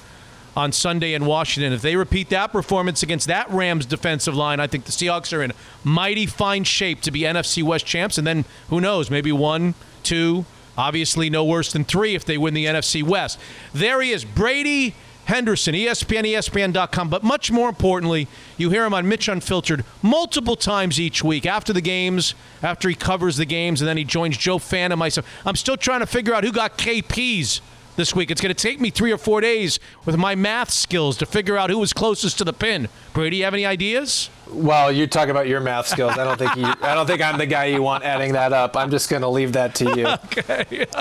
[0.58, 4.68] on Sunday in Washington, if they repeat that performance against that Rams defensive line, I
[4.68, 5.54] think the Seahawks are in
[5.86, 8.18] mighty fine shape to be NFC West champs.
[8.18, 9.74] And then who knows, maybe one,
[10.04, 10.44] two,
[10.78, 13.40] obviously no worse than three if they win the NFC West.
[13.74, 14.96] There he is, Brady
[15.26, 17.10] Henderson, ESPN, ESPN.com.
[17.10, 18.28] But much more importantly,
[18.58, 22.96] you hear him on Mitch Unfiltered multiple times each week after the games, after he
[22.96, 25.28] covers the games, and then he joins Joe Fan and myself.
[25.46, 27.62] I'm still trying to figure out who got KP's
[27.96, 28.32] this week.
[28.32, 31.58] It's going to take me three or four days with my math skills to figure
[31.58, 32.90] out who was closest to the pin.
[33.14, 34.30] Brady, you have any ideas?
[34.48, 36.18] Well, you talk about your math skills.
[36.18, 38.78] I don't think you, I don't think I'm the guy you want adding that up.
[38.78, 40.08] I'm just going to leave that to you.
[40.26, 40.86] okay.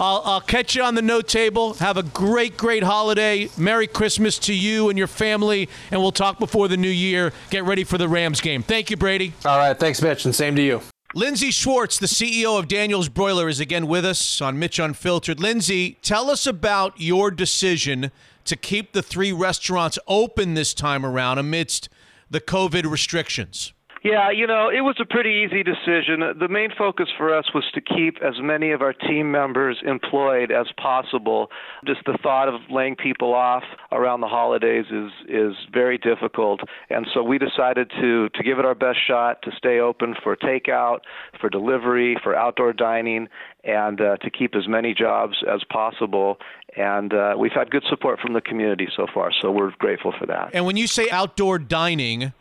[0.00, 1.74] I'll, I'll catch you on the note table.
[1.74, 3.48] Have a great, great holiday.
[3.56, 7.32] Merry Christmas to you and your family, and we'll talk before the new year.
[7.50, 8.62] Get ready for the Rams game.
[8.62, 9.32] Thank you, Brady.
[9.44, 9.78] All right.
[9.78, 10.82] Thanks, Mitch, and same to you.
[11.12, 15.40] Lindsay Schwartz, the CEO of Daniel's Broiler, is again with us on Mitch Unfiltered.
[15.40, 18.12] Lindsay, tell us about your decision
[18.44, 21.88] to keep the three restaurants open this time around amidst
[22.30, 23.72] the COVID restrictions.
[24.02, 26.20] Yeah, you know, it was a pretty easy decision.
[26.38, 30.50] The main focus for us was to keep as many of our team members employed
[30.50, 31.50] as possible.
[31.86, 33.62] Just the thought of laying people off
[33.92, 38.64] around the holidays is is very difficult, and so we decided to to give it
[38.64, 41.00] our best shot to stay open for takeout,
[41.38, 43.28] for delivery, for outdoor dining,
[43.64, 46.38] and uh, to keep as many jobs as possible.
[46.74, 50.24] And uh, we've had good support from the community so far, so we're grateful for
[50.24, 50.50] that.
[50.54, 52.32] And when you say outdoor dining,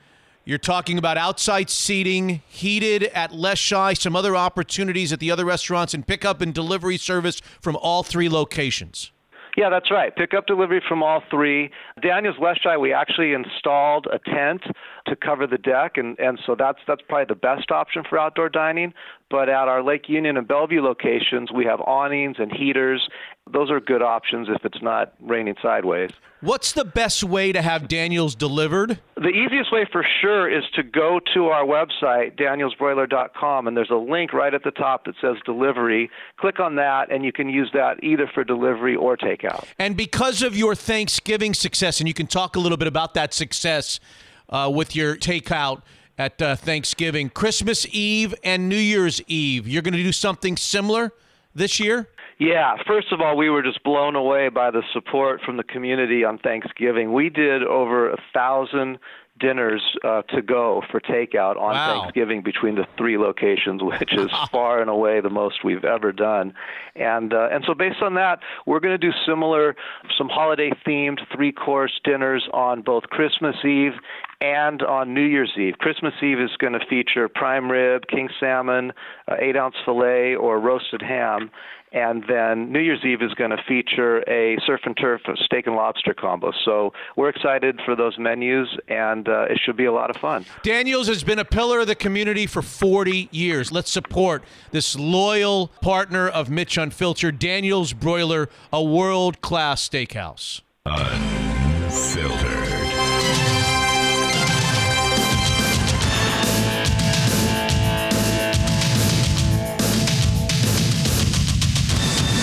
[0.45, 5.93] you're talking about outside seating, heated at Leschi, some other opportunities at the other restaurants,
[5.93, 9.11] and pickup and delivery service from all three locations.
[9.57, 10.15] Yeah, that's right.
[10.15, 11.69] Pick up delivery from all three.
[12.01, 14.63] Daniel's Leschi, we actually installed a tent
[15.07, 18.47] to cover the deck, and, and so that's that's probably the best option for outdoor
[18.47, 18.93] dining.
[19.29, 23.09] But at our Lake Union and Bellevue locations, we have awnings and heaters.
[23.51, 26.11] Those are good options if it's not raining sideways.
[26.41, 28.99] What's the best way to have Daniels delivered?
[29.17, 33.95] The easiest way for sure is to go to our website, danielsbroiler.com, and there's a
[33.95, 36.09] link right at the top that says delivery.
[36.37, 39.65] Click on that, and you can use that either for delivery or takeout.
[39.77, 43.33] And because of your Thanksgiving success, and you can talk a little bit about that
[43.33, 43.99] success
[44.47, 45.81] uh, with your takeout
[46.17, 51.11] at uh, Thanksgiving, Christmas Eve and New Year's Eve, you're going to do something similar
[51.53, 52.07] this year?
[52.39, 56.23] Yeah, first of all, we were just blown away by the support from the community
[56.23, 57.11] on Thanksgiving.
[57.11, 58.99] We did over a thousand
[59.39, 62.01] dinners uh, to go for takeout on Wow.
[62.01, 66.53] Thanksgiving between the three locations, which is far and away the most we've ever done.
[66.95, 69.75] And uh, and so based on that, we're going to do similar,
[70.17, 73.93] some holiday themed three course dinners on both Christmas Eve
[74.41, 75.75] and on New Year's Eve.
[75.79, 78.93] Christmas Eve is going to feature prime rib, king salmon,
[79.27, 81.51] uh, eight ounce fillet, or roasted ham.
[81.91, 85.75] And then New Year's Eve is going to feature a surf and turf steak and
[85.75, 86.51] lobster combo.
[86.63, 90.45] So we're excited for those menus, and uh, it should be a lot of fun.
[90.61, 93.71] Daniels has been a pillar of the community for 40 years.
[93.71, 100.61] Let's support this loyal partner of Mitch Unfiltered, Daniels Broiler, a world class steakhouse.
[100.85, 102.78] Unfiltered.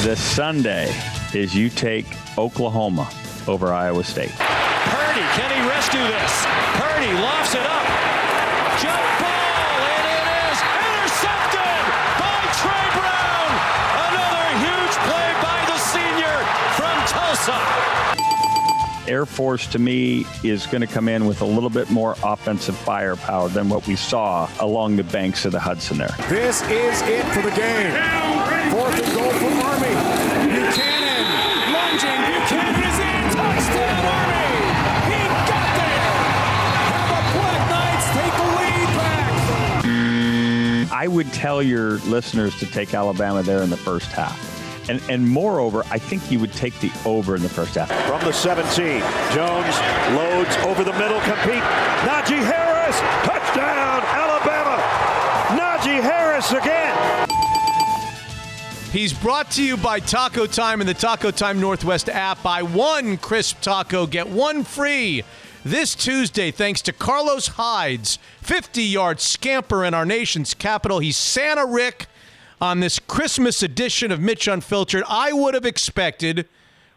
[0.06, 0.94] This Sunday
[1.34, 2.06] is you take
[2.38, 3.10] Oklahoma
[3.48, 4.30] over Iowa State.
[4.38, 6.46] Purdy, can he rescue this?
[6.78, 7.82] Purdy lofts it up.
[8.78, 11.82] Jump ball, and it is intercepted
[12.22, 13.50] by Tre Brown.
[14.06, 16.38] Another huge play by the senior
[16.78, 17.58] from Tulsa.
[19.10, 22.76] Air Force to me is going to come in with a little bit more offensive
[22.76, 26.14] firepower than what we saw along the banks of the Hudson there.
[26.28, 27.90] This is it for the game.
[28.70, 29.25] Fourth and goal
[40.96, 44.88] I would tell your listeners to take Alabama there in the first half.
[44.88, 47.92] And, and moreover, I think you would take the over in the first half.
[48.06, 48.64] From the 17,
[49.34, 49.76] Jones
[50.16, 51.62] loads over the middle, compete.
[52.08, 52.98] Najee Harris,
[53.28, 54.80] touchdown, Alabama.
[55.60, 57.28] Najee Harris again.
[58.90, 62.42] He's brought to you by Taco Time and the Taco Time Northwest app.
[62.42, 65.24] Buy one crisp taco, get one free.
[65.66, 71.00] This Tuesday, thanks to Carlos Hyde's 50 yard scamper in our nation's capital.
[71.00, 72.06] He's Santa Rick
[72.60, 75.02] on this Christmas edition of Mitch Unfiltered.
[75.08, 76.46] I would have expected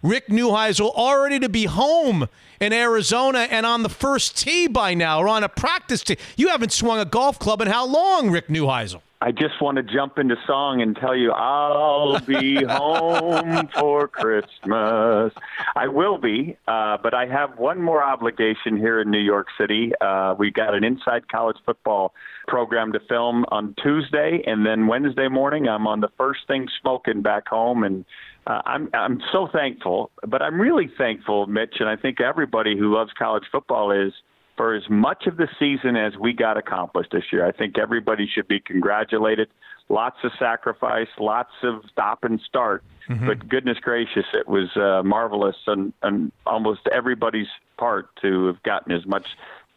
[0.03, 2.29] Rick Neuheisel already to be home
[2.59, 6.17] in Arizona and on the first tee by now or on a practice tee.
[6.37, 9.01] You haven't swung a golf club in how long, Rick Neuheisel?
[9.21, 15.33] I just want to jump into song and tell you I'll be home for Christmas.
[15.75, 19.91] I will be, uh, but I have one more obligation here in New York City.
[19.99, 22.13] Uh, we got an inside college football
[22.47, 27.21] program to film on Tuesday, and then Wednesday morning I'm on the first thing smoking
[27.21, 28.05] back home, and
[28.47, 30.11] uh, I'm I'm so thankful.
[30.25, 34.13] But I'm really thankful, Mitch, and I think everybody who loves college football is
[34.59, 37.47] for as much of the season as we got accomplished this year.
[37.47, 39.47] I think everybody should be congratulated.
[39.87, 42.83] lots of sacrifice, lots of stop and start.
[43.07, 43.25] Mm-hmm.
[43.25, 48.91] But goodness gracious, it was uh, marvelous on, on almost everybody's part to have gotten
[48.91, 49.25] as much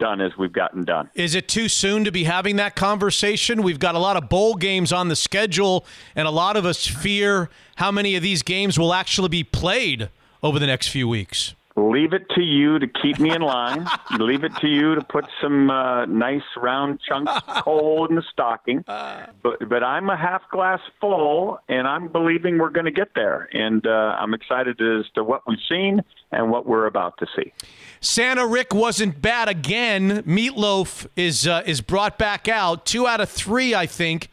[0.01, 1.09] done as we've gotten done.
[1.15, 3.63] Is it too soon to be having that conversation?
[3.63, 5.87] We've got a lot of bowl games on the schedule,
[6.17, 10.09] and a lot of us fear how many of these games will actually be played
[10.43, 11.55] over the next few weeks.
[11.77, 13.89] Leave it to you to keep me in line.
[14.19, 18.23] Leave it to you to put some uh, nice round chunks of coal in the
[18.31, 18.85] stocking.
[18.87, 23.49] But but I'm a half glass full, and I'm believing we're going to get there.
[23.53, 27.53] And uh, I'm excited as to what we've seen and what we're about to see.
[28.01, 30.23] Santa Rick wasn't bad again.
[30.25, 32.85] Meatloaf is uh, is brought back out.
[32.85, 34.29] Two out of three, I think.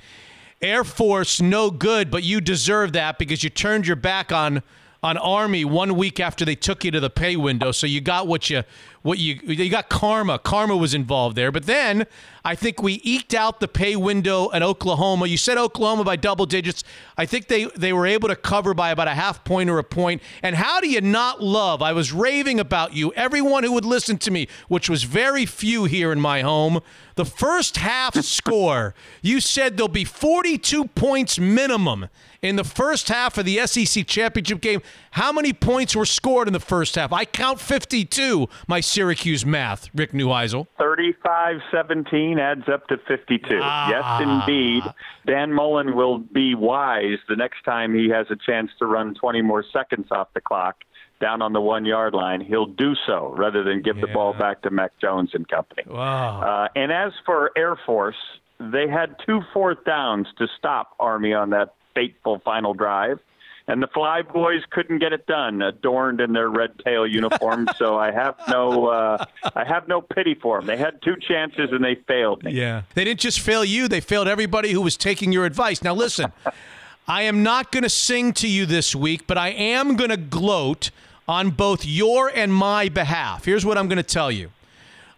[0.61, 4.61] Air Force no good, but you deserve that because you turned your back on
[5.02, 7.72] on Army one week after they took you to the pay window.
[7.72, 8.64] So you got what you
[9.02, 10.40] what you you got karma.
[10.40, 11.52] Karma was involved there.
[11.52, 12.06] But then
[12.44, 15.28] I think we eked out the pay window at Oklahoma.
[15.28, 16.84] You said Oklahoma by double digits.
[17.18, 19.86] I think they they were able to cover by about a half point or a
[19.86, 20.22] point.
[20.44, 21.82] And how do you not love?
[21.82, 23.14] I was raving about you.
[23.14, 26.82] Everyone who would listen to me, which was very few here in my home.
[27.16, 32.10] The first half score, you said there'll be 42 points minimum
[32.41, 34.82] in the first half of the SEC championship game.
[35.11, 37.11] How many points were scored in the first half?
[37.11, 40.68] I count 52, my Syracuse math, Rick Neuheisel.
[40.80, 43.56] 35 17 adds up to 52.
[43.56, 44.84] Yes, indeed.
[45.26, 49.41] Dan Mullen will be wise the next time he has a chance to run 20
[49.41, 50.84] more seconds off the clock
[51.20, 52.41] down on the one yard line.
[52.41, 55.84] He'll do so rather than give the ball back to Mac Jones and company.
[55.86, 56.41] Wow.
[56.41, 58.16] Uh, and as for Air Force,
[58.60, 63.20] they had two fourth downs to stop Army on that fateful final drive.
[63.68, 67.70] And the Fly Boys couldn't get it done, adorned in their red tail uniforms.
[67.78, 70.66] so I have no, uh, I have no pity for them.
[70.66, 72.54] They had two chances and they failed me.
[72.54, 72.82] Yeah.
[72.96, 75.84] They didn't just fail you, they failed everybody who was taking your advice.
[75.84, 76.32] Now, listen,
[77.08, 80.18] I am not going to sing to you this week, but I am going to
[80.18, 80.90] gloat
[81.28, 83.46] on both your and my behalf.
[83.46, 84.50] Here's what I'm going to tell you.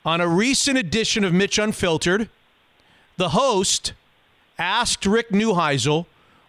[0.03, 2.27] On a recent edition of Mitch Unfiltered,
[3.15, 3.93] the host
[4.57, 6.05] asked Rick Neuheisel,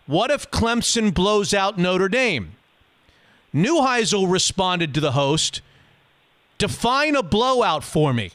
[0.06, 2.52] What if Clemson blows out Notre Dame?
[3.54, 5.60] Neuheisel responded to the host,
[6.58, 8.30] Define a blowout for me.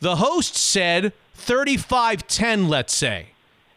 [0.00, 3.28] The host said 35 10, let's say.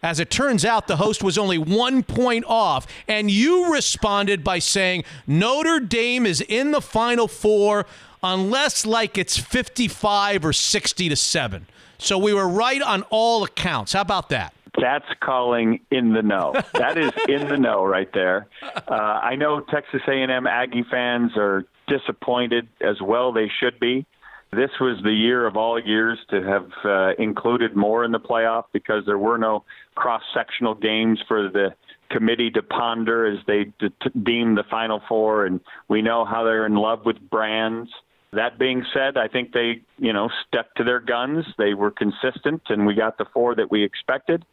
[0.02, 4.60] As it turns out, the host was only one point off, and you responded by
[4.60, 7.86] saying Notre Dame is in the Final Four
[8.22, 11.68] unless, like, it's 55 or 60 to 7.
[11.98, 13.94] So we were right on all accounts.
[13.94, 14.54] How about that?
[14.80, 16.54] That's calling in the know.
[16.74, 18.48] That is in the know right there.
[18.64, 23.32] Uh, I know Texas A&M Aggie fans are disappointed as well.
[23.32, 24.06] They should be.
[24.52, 28.66] This was the year of all years to have uh, included more in the playoff
[28.72, 29.64] because there were no
[29.96, 31.74] cross-sectional games for the
[32.12, 36.68] committee to ponder as they de- deem the Final Four, and we know how they're
[36.68, 37.90] in love with brands.
[38.32, 41.46] That being said, I think they, you know, stuck to their guns.
[41.58, 44.46] They were consistent, and we got the four that we expected.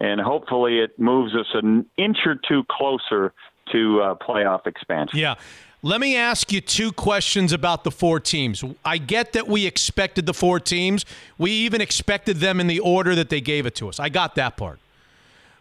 [0.00, 3.32] And hopefully, it moves us an inch or two closer
[3.72, 5.18] to uh, playoff expansion.
[5.18, 5.34] Yeah.
[5.82, 8.64] Let me ask you two questions about the four teams.
[8.84, 11.04] I get that we expected the four teams.
[11.36, 14.00] We even expected them in the order that they gave it to us.
[14.00, 14.80] I got that part.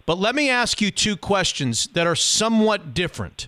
[0.08, 3.48] But let me ask you two questions that are somewhat different.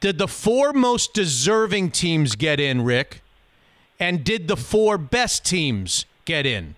[0.00, 3.22] Did the four most deserving teams get in, Rick?
[4.00, 6.74] And did the four best teams get in?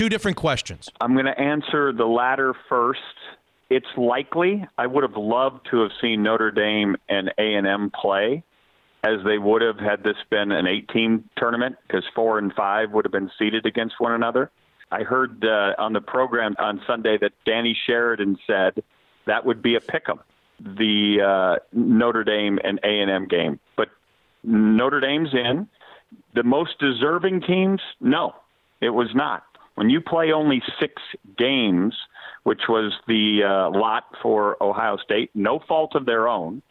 [0.00, 0.88] Two different questions.
[0.98, 3.00] I'm going to answer the latter first.
[3.68, 4.66] It's likely.
[4.78, 8.42] I would have loved to have seen Notre Dame and A&M play
[9.04, 13.04] as they would have had this been an eight-team tournament because four and five would
[13.04, 14.50] have been seeded against one another.
[14.90, 18.82] I heard uh, on the program on Sunday that Danny Sheridan said
[19.26, 20.20] that would be a pick'em,
[20.60, 23.60] the uh, Notre Dame and A&M game.
[23.76, 23.88] But
[24.44, 25.68] Notre Dame's in.
[26.34, 28.34] The most deserving teams, no,
[28.80, 29.44] it was not.
[29.74, 31.00] When you play only six
[31.38, 31.94] games,
[32.42, 36.62] which was the uh, lot for Ohio State, no fault of their own,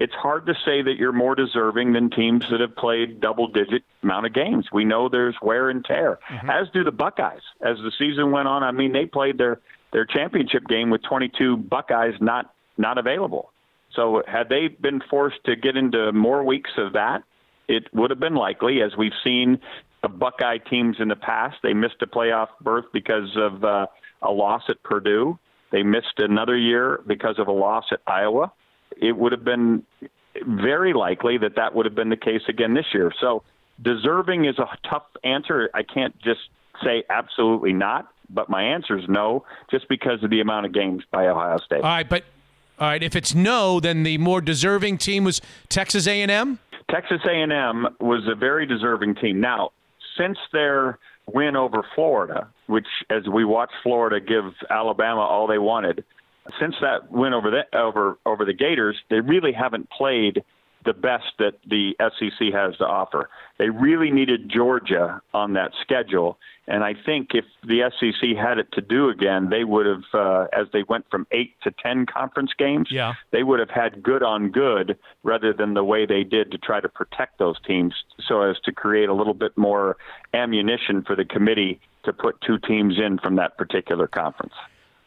[0.00, 3.82] it's hard to say that you're more deserving than teams that have played double digit
[4.02, 4.66] amount of games.
[4.72, 6.18] We know there's wear and tear,
[6.48, 7.42] as do the Buckeyes.
[7.60, 9.60] As the season went on, I mean, they played their,
[9.92, 13.52] their championship game with 22 Buckeyes not, not available.
[13.94, 17.22] So had they been forced to get into more weeks of that,
[17.68, 19.60] it would have been likely, as we've seen
[20.02, 21.56] the Buckeye teams in the past.
[21.62, 23.86] They missed a playoff berth because of uh,
[24.22, 25.38] a loss at Purdue.
[25.72, 28.52] They missed another year because of a loss at Iowa.
[29.00, 29.84] It would have been
[30.44, 33.12] very likely that that would have been the case again this year.
[33.20, 33.42] So
[33.82, 35.70] deserving is a tough answer.
[35.74, 36.40] I can't just
[36.82, 38.12] say absolutely not.
[38.32, 41.82] but my answer is no, just because of the amount of games by Ohio State.
[41.82, 42.24] All right, but
[42.78, 46.58] all right, if it's no, then the more deserving team was Texas A&M.
[46.90, 49.40] Texas A&M was a very deserving team.
[49.40, 49.70] Now,
[50.16, 56.04] since their win over Florida, which as we watched Florida give Alabama all they wanted,
[56.58, 60.42] since that win over the over over the Gators, they really haven't played
[60.84, 63.28] the best that the SEC has to offer.
[63.58, 66.38] They really needed Georgia on that schedule,
[66.70, 70.46] and I think if the SEC had it to do again, they would have, uh,
[70.52, 73.14] as they went from eight to ten conference games, Yeah.
[73.32, 76.80] they would have had good on good rather than the way they did to try
[76.80, 77.92] to protect those teams,
[78.26, 79.96] so as to create a little bit more
[80.32, 84.54] ammunition for the committee to put two teams in from that particular conference.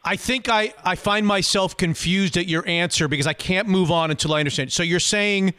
[0.06, 4.12] I think I, I find myself confused at your answer because I can't move on
[4.12, 4.72] until I understand.
[4.74, 5.54] So you're saying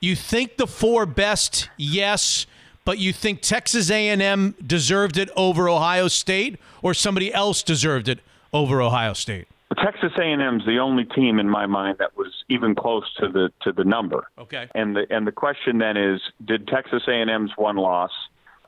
[0.00, 2.46] you think the four best, yes,
[2.86, 8.20] but you think Texas A&M deserved it over Ohio State, or somebody else deserved it
[8.52, 9.48] over Ohio State?
[9.82, 13.52] Texas A&M is the only team in my mind that was even close to the
[13.62, 14.28] to the number.
[14.38, 14.68] Okay.
[14.74, 18.12] And the and the question then is, did Texas A&M's one loss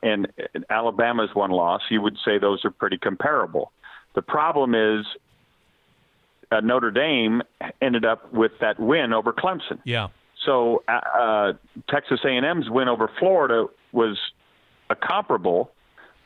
[0.02, 0.26] and
[0.68, 1.82] Alabama's one loss?
[1.88, 3.70] You would say those are pretty comparable.
[4.16, 5.06] The problem is
[6.50, 7.42] uh, Notre Dame
[7.80, 9.78] ended up with that win over Clemson.
[9.84, 10.08] Yeah.
[10.44, 11.52] So uh, uh,
[11.88, 14.18] Texas A&M's win over Florida was
[14.90, 15.70] a comparable,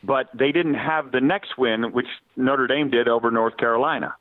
[0.04, 2.06] but they didn't have the next win, which
[2.36, 4.14] Notre Dame did over North Carolina.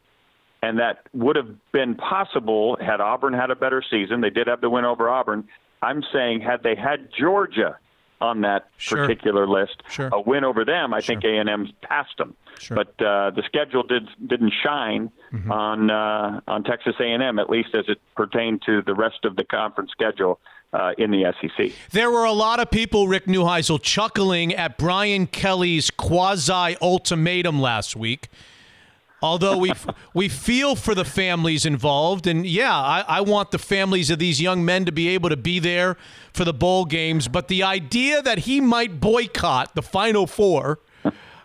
[0.63, 4.21] And that would have been possible had Auburn had a better season.
[4.21, 5.47] They did have the win over Auburn.
[5.81, 7.77] I'm saying had they had Georgia
[8.19, 8.99] on that Sure.
[8.99, 10.09] particular list, Sure.
[10.13, 12.35] a win over them, I think A&M's passed them.
[12.59, 12.75] Sure.
[12.75, 15.51] But uh, the schedule did didn't shine Mm-hmm.
[15.51, 19.43] on uh, on Texas A&M, at least as it pertained to the rest of the
[19.45, 20.39] conference schedule
[20.73, 21.71] uh, in the SEC.
[21.91, 27.95] There were a lot of people, Rick Neuheisel, chuckling at Brian Kelly's quasi ultimatum last
[27.95, 28.29] week.
[29.21, 29.71] Although we
[30.13, 34.41] we feel for the families involved, and yeah, I, I want the families of these
[34.41, 35.97] young men to be able to be there
[36.33, 37.27] for the bowl games.
[37.27, 40.79] But the idea that he might boycott the Final Four,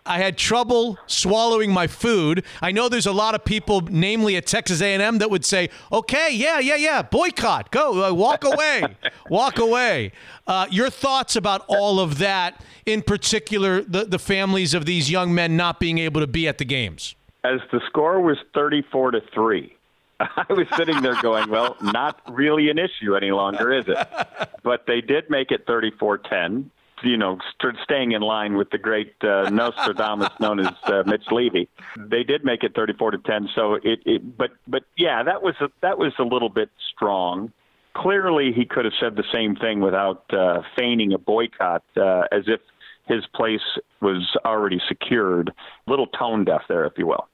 [0.07, 2.45] I had trouble swallowing my food.
[2.63, 6.31] I know there's a lot of people, namely at Texas A&M, that would say, "Okay,
[6.33, 8.85] yeah, yeah, yeah, boycott, go, uh, walk away,
[9.29, 10.13] walk away."
[10.47, 15.35] Uh, your thoughts about all of that, in particular, the the families of these young
[15.35, 17.15] men not being able to be at the games.
[17.45, 19.77] As the score was 34 to 3,
[20.21, 23.99] I was sitting there going, well, not really an issue any longer, is it?
[24.63, 26.71] But they did make it 34 10,
[27.07, 31.25] you know, st- staying in line with the great uh, Nostradamus known as uh, Mitch
[31.31, 31.69] Levy.
[31.97, 33.49] They did make it 34 to 10.
[33.55, 37.53] So it, it but, but yeah, that was, a, that was a little bit strong.
[37.95, 42.45] Clearly, he could have said the same thing without uh, feigning a boycott, uh, as
[42.47, 42.61] if
[43.07, 43.63] his place
[44.03, 45.49] was already secured.
[45.87, 47.27] A little tone deaf there, if you will.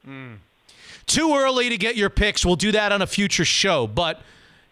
[1.07, 2.47] Too early to get your picks.
[2.47, 3.89] We'll do that on a future show.
[3.89, 4.23] But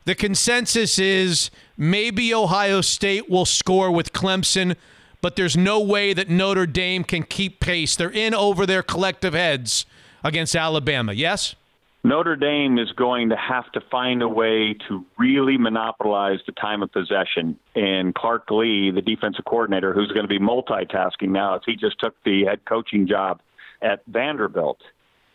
[0.04, 1.50] the consensus is
[1.80, 4.76] maybe Ohio State will score with Clemson,
[5.22, 7.96] but there's no way that Notre Dame can keep pace.
[7.96, 9.86] They're in over their collective heads
[10.22, 11.14] against Alabama.
[11.14, 11.56] Yes?
[12.04, 16.82] Notre Dame is going to have to find a way to really monopolize the time
[16.82, 17.58] of possession.
[17.74, 21.98] And Clark Lea, the defensive coordinator, who's going to be multitasking now as he just
[21.98, 23.40] took the head coaching job
[23.82, 24.78] at Vanderbilt,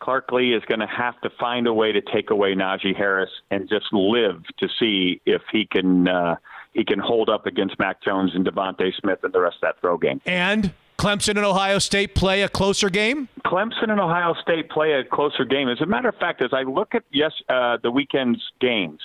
[0.06, 3.32] Clark Lea is going to have to find a way to take away Najee Harris
[3.50, 6.36] and just live to see if he can uh,
[6.74, 9.82] he can hold up against Mac Jones and DeVonta Smith and the rest of that
[9.82, 10.22] throw game.
[10.28, 13.28] And Clemson and Ohio State play a closer game?
[13.48, 15.70] Clemson and Ohio State play a closer game.
[15.70, 19.00] As a matter of fact, as I look at yes uh, the weekend's games,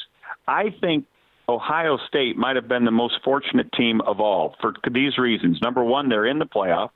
[0.47, 1.07] I think
[1.49, 5.63] Ohio State might have been the most fortunate team of all for these reasons.
[5.63, 6.91] Number one, they're in the playoff.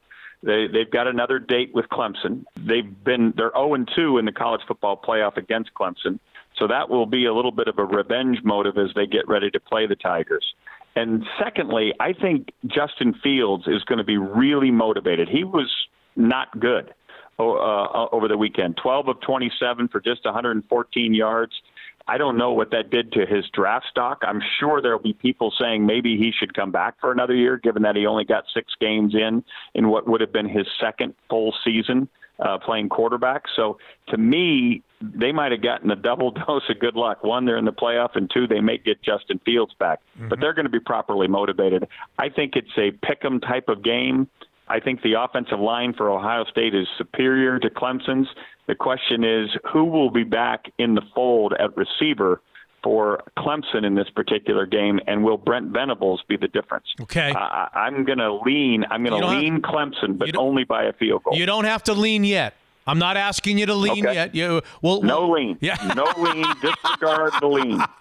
[0.44, 2.44] They, they've got another date with Clemson.
[2.56, 6.18] They've been they're 0 and 2 in the college football playoff against Clemson,
[6.58, 9.50] so that will be a little bit of a revenge motive as they get ready
[9.50, 10.44] to play the Tigers.
[10.96, 15.28] And secondly, I think Justin Fields is going to be really motivated.
[15.28, 15.70] He was
[16.14, 16.94] not good
[17.38, 18.76] uh, over the weekend.
[18.76, 21.52] 12 of 27 for just 114 yards.
[22.06, 24.22] I don't know what that did to his draft stock.
[24.22, 27.82] I'm sure there'll be people saying maybe he should come back for another year, given
[27.82, 29.42] that he only got six games in
[29.74, 32.08] in what would have been his second full season
[32.40, 33.44] uh, playing quarterback.
[33.56, 33.78] So
[34.08, 37.24] to me, they might have gotten a double dose of good luck.
[37.24, 40.00] One, they're in the playoff, and two, they may get Justin Fields back.
[40.28, 41.88] But they're going to be properly motivated.
[42.18, 44.28] I think it's a pick 'em type of game.
[44.68, 48.28] I think the offensive line for Ohio State is superior to Clemson's.
[48.66, 52.40] The question is who will be back in the fold at receiver
[52.82, 56.86] for Clemson in this particular game, and will Brent Venables be the difference?
[57.00, 57.32] Okay.
[57.34, 58.84] I, I'm going to lean.
[58.90, 61.36] I'm going to don't have- lean Clemson, but only by a field goal.
[61.36, 62.54] You don't have to lean yet.
[62.86, 64.14] I'm not asking you to lean Okay.
[64.14, 64.34] yet.
[64.34, 65.58] You well, No well- lean.
[65.60, 65.76] Yeah.
[65.96, 66.44] No lean.
[66.60, 67.82] Disregard the lean.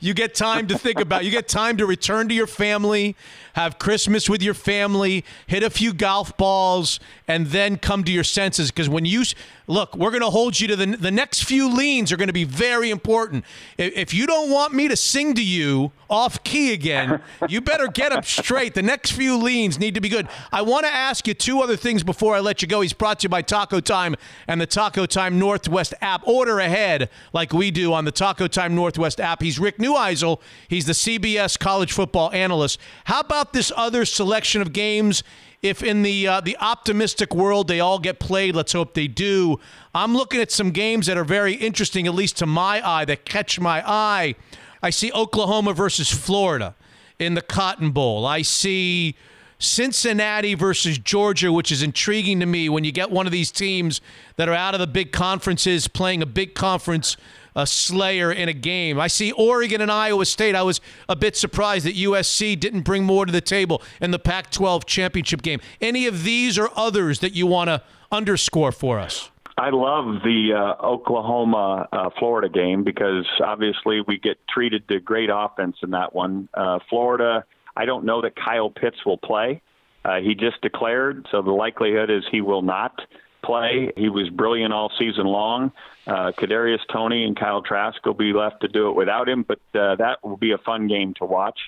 [0.00, 1.24] You get time to think about.
[1.26, 3.14] You get time to return to your family,
[3.52, 6.98] have Christmas with your family, hit a few golf balls,
[7.28, 8.70] and then come to your senses.
[8.70, 9.24] Because when you
[9.68, 12.32] look, we're going to hold you to the the next few leans are going to
[12.32, 13.44] be very important.
[13.76, 17.86] If, if you don't want me to sing to you off key again, you better
[17.86, 18.74] get them straight.
[18.74, 20.26] The next few leans need to be good.
[20.50, 22.80] I want to ask you two other things before I let you go.
[22.80, 24.16] He's brought to you by Taco Time
[24.48, 26.26] and the Taco Time Northwest app.
[26.26, 29.42] Order ahead like we do on the Taco Time Northwest app.
[29.42, 30.40] He's Rick Neuheisel.
[30.68, 32.80] He's the CBS college football analyst.
[33.04, 35.22] How about this other selection of games?
[35.60, 39.58] If in the uh, the optimistic world they all get played, let's hope they do.
[39.92, 43.24] I'm looking at some games that are very interesting, at least to my eye, that
[43.24, 44.36] catch my eye.
[44.82, 46.76] I see Oklahoma versus Florida
[47.18, 48.24] in the Cotton Bowl.
[48.24, 49.16] I see
[49.58, 54.00] Cincinnati versus Georgia, which is intriguing to me when you get one of these teams
[54.36, 57.16] that are out of the big conferences playing a big conference
[57.58, 59.00] uh, slayer in a game.
[59.00, 60.54] I see Oregon and Iowa State.
[60.54, 64.18] I was a bit surprised that USC didn't bring more to the table in the
[64.18, 65.60] Pac 12 championship game.
[65.80, 67.82] Any of these or others that you want to
[68.12, 69.30] underscore for us?
[69.58, 75.28] I love the uh, Oklahoma uh, Florida game because obviously we get treated to great
[75.32, 76.48] offense in that one.
[76.54, 77.44] Uh, Florida,
[77.76, 79.62] I don't know that Kyle Pitts will play.
[80.04, 83.00] Uh, he just declared, so the likelihood is he will not
[83.42, 83.92] play.
[83.96, 85.72] He was brilliant all season long.
[86.06, 89.60] Uh, Kadarius Toney and Kyle Trask will be left to do it without him, but
[89.78, 91.58] uh, that will be a fun game to watch.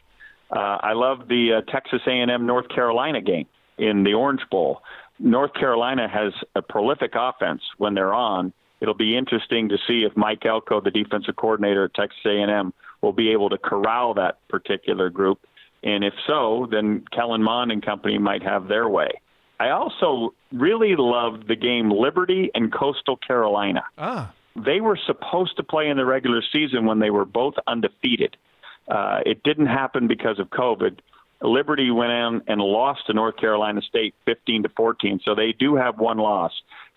[0.51, 3.47] Uh, I love the uh, Texas A&M North Carolina game
[3.79, 4.83] in the Orange Bowl.
[5.19, 8.53] North Carolina has a prolific offense when they're on.
[8.81, 12.73] It'll be interesting to see if Mike Elko, the defensive coordinator at Texas A&M,
[13.03, 15.41] will be able to corral that particular group.
[15.83, 19.11] And if so, then Kellen Mond and company might have their way.
[19.59, 23.83] I also really loved the game Liberty and Coastal Carolina.
[23.99, 24.33] Ah.
[24.57, 28.37] They were supposed to play in the regular season when they were both undefeated.
[28.89, 30.99] Uh, it didn't happen because of COVID.
[31.43, 35.77] Liberty went in and lost to North Carolina State 15 to 14, so they do
[35.77, 36.53] have one loss.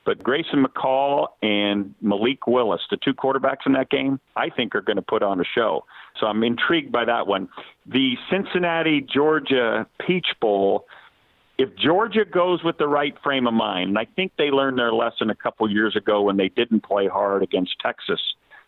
[0.06, 4.82] But Grayson McCall and Malik Willis, the two quarterbacks in that game, I think are
[4.82, 5.86] going to put on a show.
[6.20, 7.48] So I'm intrigued by that one.
[7.86, 10.86] The Cincinnati Georgia Peach Bowl,
[11.58, 14.94] if Georgia goes with the right frame of mind, and I think they learned their
[14.94, 18.20] lesson a couple years ago when they didn't play hard against Texas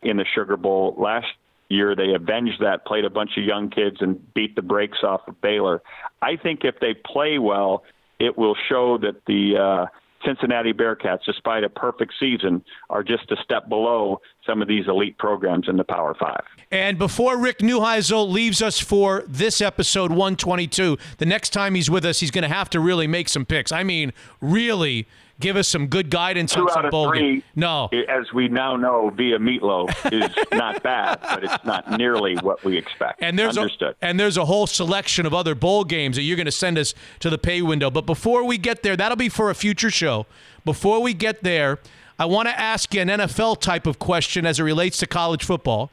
[0.02, 1.28] in the Sugar Bowl last
[1.70, 5.22] year, they avenged that, played a bunch of young kids, and beat the brakes off
[5.28, 5.82] of Baylor.
[6.22, 7.84] I think if they play well,
[8.20, 9.86] it will show that the uh,
[10.26, 15.18] Cincinnati Bearcats, despite a perfect season, are just a step below some of these elite
[15.18, 16.44] programs in the Power Five.
[16.72, 22.06] And before Rick Neuheisel leaves us for this episode 122, the next time he's with
[22.06, 23.72] us, he's going to have to really make some picks.
[23.72, 25.08] I mean, really
[25.40, 27.44] give us some good guidance Two on some of bowl three.
[27.56, 27.90] No.
[28.08, 32.78] as we now know via Meatloaf, is not bad, but it's not nearly what we
[32.78, 33.22] expect.
[33.22, 33.96] And there's Understood.
[34.02, 36.78] a and there's a whole selection of other bowl games that you're going to send
[36.78, 37.90] us to the pay window.
[37.92, 40.26] But before we get there, that'll be for a future show.
[40.64, 41.80] Before we get there,
[42.18, 45.44] I want to ask you an NFL type of question as it relates to college
[45.44, 45.92] football.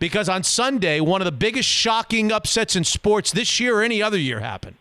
[0.00, 4.02] Because on Sunday, one of the biggest shocking upsets in sports this year or any
[4.02, 4.76] other year happened.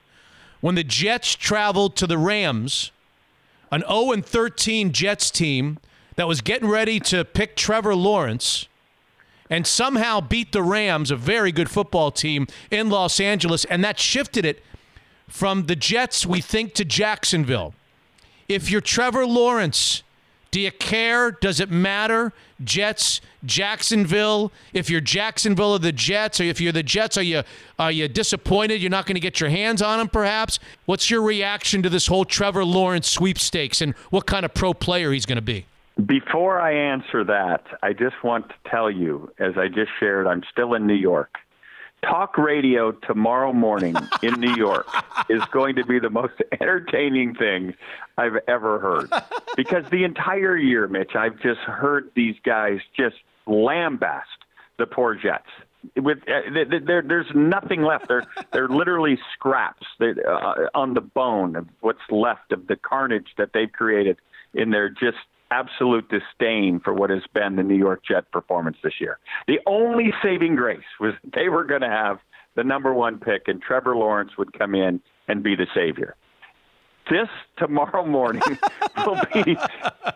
[0.61, 2.91] When the Jets traveled to the Rams,
[3.71, 5.77] an 0 13 Jets team
[6.15, 8.67] that was getting ready to pick Trevor Lawrence
[9.49, 13.99] and somehow beat the Rams, a very good football team in Los Angeles, and that
[13.99, 14.63] shifted it
[15.27, 17.73] from the Jets, we think, to Jacksonville.
[18.47, 20.03] If you're Trevor Lawrence,
[20.51, 21.31] do you care?
[21.31, 22.33] Does it matter?
[22.63, 24.51] Jets, Jacksonville.
[24.73, 27.43] If you're Jacksonville or the Jets, or if you're the Jets, are you
[27.77, 30.07] are you disappointed you're not going to get your hands on him?
[30.07, 30.59] Perhaps.
[30.85, 35.11] What's your reaction to this whole Trevor Lawrence sweepstakes and what kind of pro player
[35.11, 35.65] he's going to be?
[36.05, 40.43] Before I answer that, I just want to tell you, as I just shared, I'm
[40.49, 41.35] still in New York.
[42.03, 44.87] Talk radio tomorrow morning in New York
[45.29, 47.73] is going to be the most entertaining thing
[48.17, 49.11] I've ever heard.
[49.55, 53.15] Because the entire year, Mitch, I've just heard these guys just
[53.47, 54.23] lambast
[54.77, 55.47] the poor Jets.
[55.95, 58.07] With uh, th- th- there, there's nothing left.
[58.07, 63.27] They're they're literally scraps they, uh, on the bone of what's left of the carnage
[63.37, 64.17] that they've created
[64.53, 65.17] in their just
[65.51, 69.19] absolute disdain for what has been the New York Jet performance this year.
[69.47, 72.19] The only saving grace was they were going to have
[72.55, 76.15] the number one pick, and Trevor Lawrence would come in and be the savior.
[77.09, 77.27] This
[77.57, 78.41] tomorrow morning
[79.05, 79.57] will be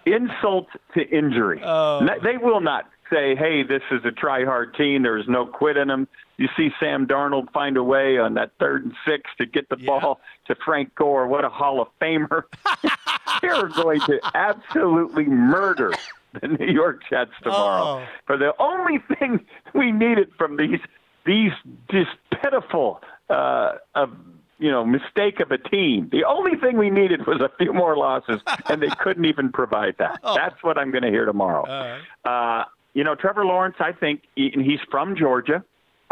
[0.05, 1.60] insult to injury.
[2.05, 5.03] No- They will not say, hey, this is a try hard team.
[5.03, 6.07] There's no quit in them.
[6.38, 9.77] You see Sam Darnold find a way on that third and six to get the
[9.77, 11.27] ball to Frank Gore.
[11.27, 12.43] What a Hall of Famer.
[13.41, 15.93] They're going to absolutely murder
[16.41, 18.01] the New York Jets tomorrow.
[18.01, 18.07] Oh.
[18.26, 20.80] For the only thing we needed from these
[21.26, 21.51] these
[21.89, 22.11] just
[22.41, 24.11] pitiful uh, of
[24.60, 26.10] you know mistake of a team.
[26.11, 29.95] The only thing we needed was a few more losses, and they couldn't even provide
[29.99, 30.19] that.
[30.35, 31.99] That's what I'm going to hear tomorrow.
[32.26, 33.76] Uh, you know, Trevor Lawrence.
[33.80, 35.64] I think he, and he's from Georgia.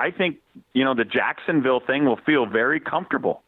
[0.01, 0.37] I think
[0.73, 3.43] you know the Jacksonville thing will feel very comfortable.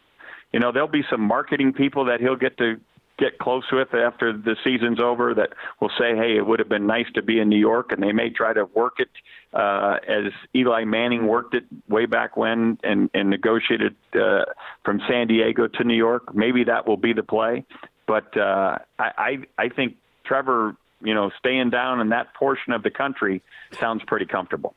[0.52, 2.80] You know, there'll be some marketing people that he'll get to
[3.18, 5.50] get close with after the season's over that
[5.82, 8.12] will say, "Hey, it would have been nice to be in New York," and they
[8.12, 9.10] may try to work it
[9.52, 14.46] uh, as Eli Manning worked it way back when and, and negotiated uh,
[14.86, 16.36] from San Diego to New York.
[16.36, 17.66] Maybe that will be the play,
[18.06, 22.84] but uh, I, I I think Trevor, you know, staying down in that portion of
[22.84, 23.42] the country
[23.80, 24.76] sounds pretty comfortable.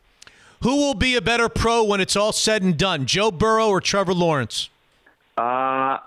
[0.62, 3.80] Who will be a better pro when it's all said and done, Joe Burrow or
[3.80, 4.70] Trevor Lawrence?
[5.36, 5.98] Uh,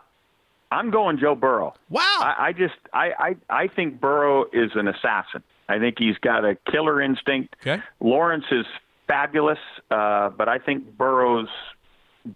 [0.72, 1.74] I'm going Joe Burrow.
[1.90, 2.02] Wow.
[2.20, 5.44] I, I just I, I I think Burrow is an assassin.
[5.68, 7.56] I think he's got a killer instinct.
[7.62, 7.82] Okay.
[8.00, 8.66] Lawrence is
[9.08, 9.60] fabulous,
[9.92, 11.50] uh, but I think Burrow's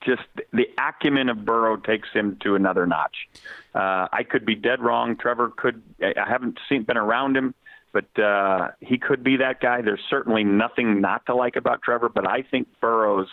[0.01, 3.27] just the acumen of Burrow takes him to another notch.
[3.75, 5.15] Uh, I could be dead wrong.
[5.17, 5.81] Trevor could.
[6.01, 7.53] I I haven't seen been around him,
[7.93, 9.81] but uh, he could be that guy.
[9.81, 13.29] There's certainly nothing not to like about Trevor, but I think Burrow's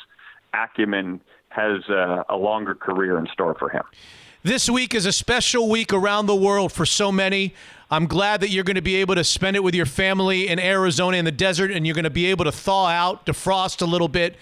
[0.55, 3.83] acumen has uh, a longer career in store for him.
[4.43, 7.55] This week is a special week around the world for so many.
[7.91, 10.59] I'm glad that you're going to be able to spend it with your family in
[10.59, 13.85] Arizona in the desert and you're going to be able to thaw out, defrost a
[13.85, 14.37] little bit.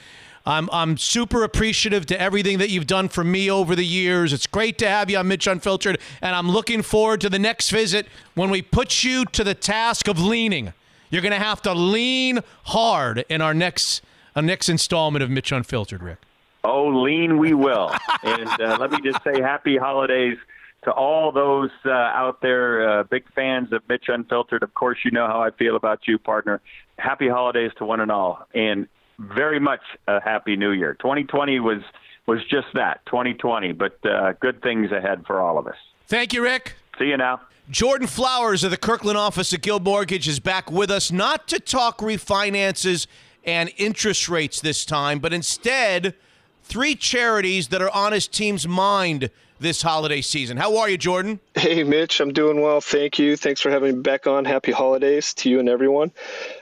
[0.47, 4.32] I'm, I'm super appreciative to everything that you've done for me over the years.
[4.32, 7.70] It's great to have you on Mitch Unfiltered, and I'm looking forward to the next
[7.70, 10.73] visit when we put you to the task of leaning.
[11.10, 14.02] You're going to have to lean hard in our next,
[14.36, 16.19] our next installment of Mitch Unfiltered, Rick.
[16.65, 17.93] Oh, lean we will.
[18.23, 20.36] and uh, let me just say happy holidays
[20.85, 24.62] to all those uh, out there, uh, big fans of Mitch Unfiltered.
[24.62, 26.60] Of course, you know how I feel about you, partner.
[26.98, 28.86] Happy holidays to one and all, and
[29.19, 30.95] very much a happy new year.
[30.95, 31.82] 2020 was
[32.27, 35.77] was just that, 2020, but uh, good things ahead for all of us.
[36.09, 36.74] Thank you, Rick.
[36.99, 37.40] See you now.
[37.70, 41.59] Jordan Flowers of the Kirkland office at Guild Mortgage is back with us, not to
[41.59, 43.07] talk refinances
[43.45, 46.15] and interest rates this time, but instead
[46.62, 50.56] three charities that are on his team's mind this holiday season.
[50.56, 51.40] How are you, Jordan?
[51.55, 52.80] Hey, Mitch, I'm doing well.
[52.80, 53.36] Thank you.
[53.36, 54.44] Thanks for having me back on.
[54.44, 56.12] Happy holidays to you and everyone.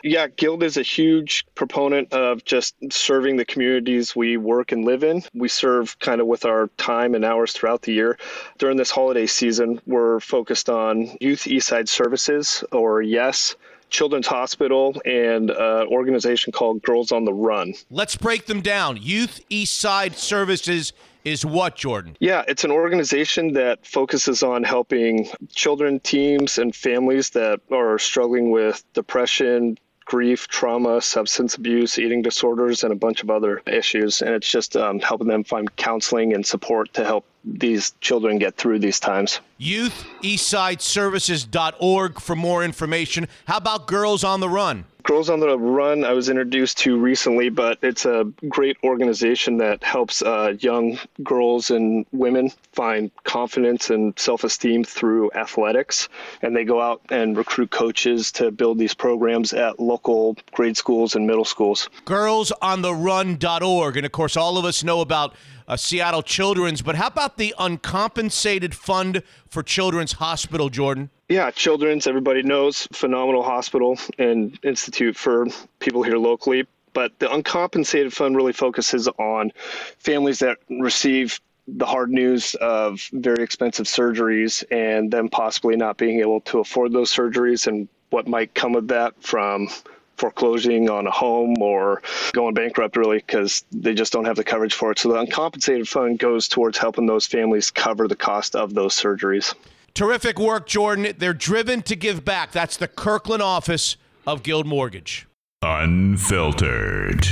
[0.02, 5.04] Yeah, Guild is a huge proponent of just serving the communities we work and live
[5.04, 5.22] in.
[5.34, 8.18] We serve kind of with our time and hours throughout the year.
[8.58, 13.56] During this holiday season, we're focused on Youth Eastside Services, or YES.
[13.90, 17.74] Children's Hospital and an organization called Girls on the Run.
[17.90, 18.98] Let's break them down.
[19.00, 20.92] Youth Eastside Services
[21.24, 22.16] is what, Jordan?
[22.20, 28.52] Yeah, it's an organization that focuses on helping children, teams, and families that are struggling
[28.52, 34.22] with depression, grief, trauma, substance abuse, eating disorders, and a bunch of other issues.
[34.22, 38.56] And it's just um, helping them find counseling and support to help these children get
[38.56, 39.40] through these times.
[39.60, 43.28] YouthEastsideServices.org for more information.
[43.46, 44.86] How about Girls on the Run?
[45.06, 49.84] Girls on the Run, I was introduced to recently, but it's a great organization that
[49.84, 56.08] helps uh, young girls and women find confidence and self esteem through athletics.
[56.42, 61.14] And they go out and recruit coaches to build these programs at local grade schools
[61.14, 61.88] and middle schools.
[62.04, 63.96] girlsontherun.org.
[63.96, 65.36] And of course, all of us know about
[65.68, 71.10] uh, Seattle Children's, but how about the uncompensated fund for Children's Hospital, Jordan?
[71.28, 75.48] Yeah, Children's, everybody knows, phenomenal hospital and institute for
[75.80, 76.68] people here locally.
[76.92, 79.52] But the uncompensated fund really focuses on
[79.98, 86.20] families that receive the hard news of very expensive surgeries and them possibly not being
[86.20, 89.68] able to afford those surgeries and what might come of that from
[90.16, 94.74] foreclosing on a home or going bankrupt really because they just don't have the coverage
[94.74, 94.98] for it.
[95.00, 99.52] So the uncompensated fund goes towards helping those families cover the cost of those surgeries.
[99.96, 101.14] Terrific work, Jordan.
[101.16, 102.52] They're driven to give back.
[102.52, 103.96] That's the Kirkland office
[104.26, 105.26] of Guild Mortgage.
[105.62, 107.26] Unfiltered.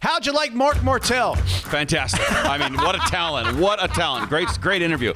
[0.00, 1.34] How'd you like Marc Martel?
[1.34, 2.32] Fantastic.
[2.44, 3.58] I mean, what a talent.
[3.58, 4.28] What a talent.
[4.28, 5.12] Great, great interview.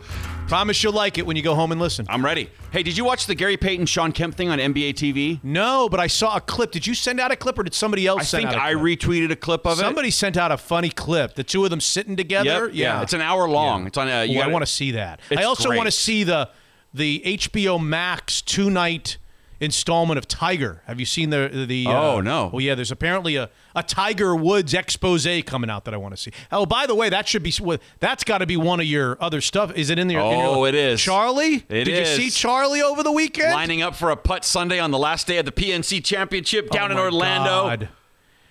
[0.48, 2.04] Promise you'll like it when you go home and listen.
[2.08, 2.50] I'm ready.
[2.70, 5.40] Hey, did you watch the Gary Payton Sean Kemp thing on NBA TV?
[5.42, 6.70] No, but I saw a clip.
[6.70, 8.62] Did you send out a clip or did somebody else I send think out a
[8.70, 9.00] I clip?
[9.00, 9.80] retweeted a clip of it.
[9.80, 11.34] Somebody sent out a funny clip.
[11.34, 12.66] The two of them sitting together.
[12.66, 13.02] Yep, yeah.
[13.02, 13.86] It's an hour long.
[13.86, 14.08] It's on.
[14.08, 15.20] Uh, you Ooh, I gotta- want to see that.
[15.30, 15.78] It's I also great.
[15.78, 16.50] want to see the
[16.92, 19.16] the HBO Max two night.
[19.64, 20.82] Installment of Tiger.
[20.86, 21.86] Have you seen the the?
[21.88, 22.46] Oh, uh, no.
[22.52, 22.74] Well, yeah.
[22.74, 26.30] There's apparently a, a Tiger Woods expose coming out that I want to see.
[26.52, 27.52] Oh, by the way, that should be
[28.00, 29.72] that's got to be one of your other stuff.
[29.74, 30.20] Is it in there?
[30.20, 31.00] Oh, it is.
[31.00, 31.64] Charlie.
[31.68, 32.18] It Did is.
[32.18, 33.52] you see Charlie over the weekend?
[33.52, 36.90] Lining up for a putt Sunday on the last day of the PNC Championship down
[36.90, 37.62] in Oh, my Orlando.
[37.68, 37.88] God.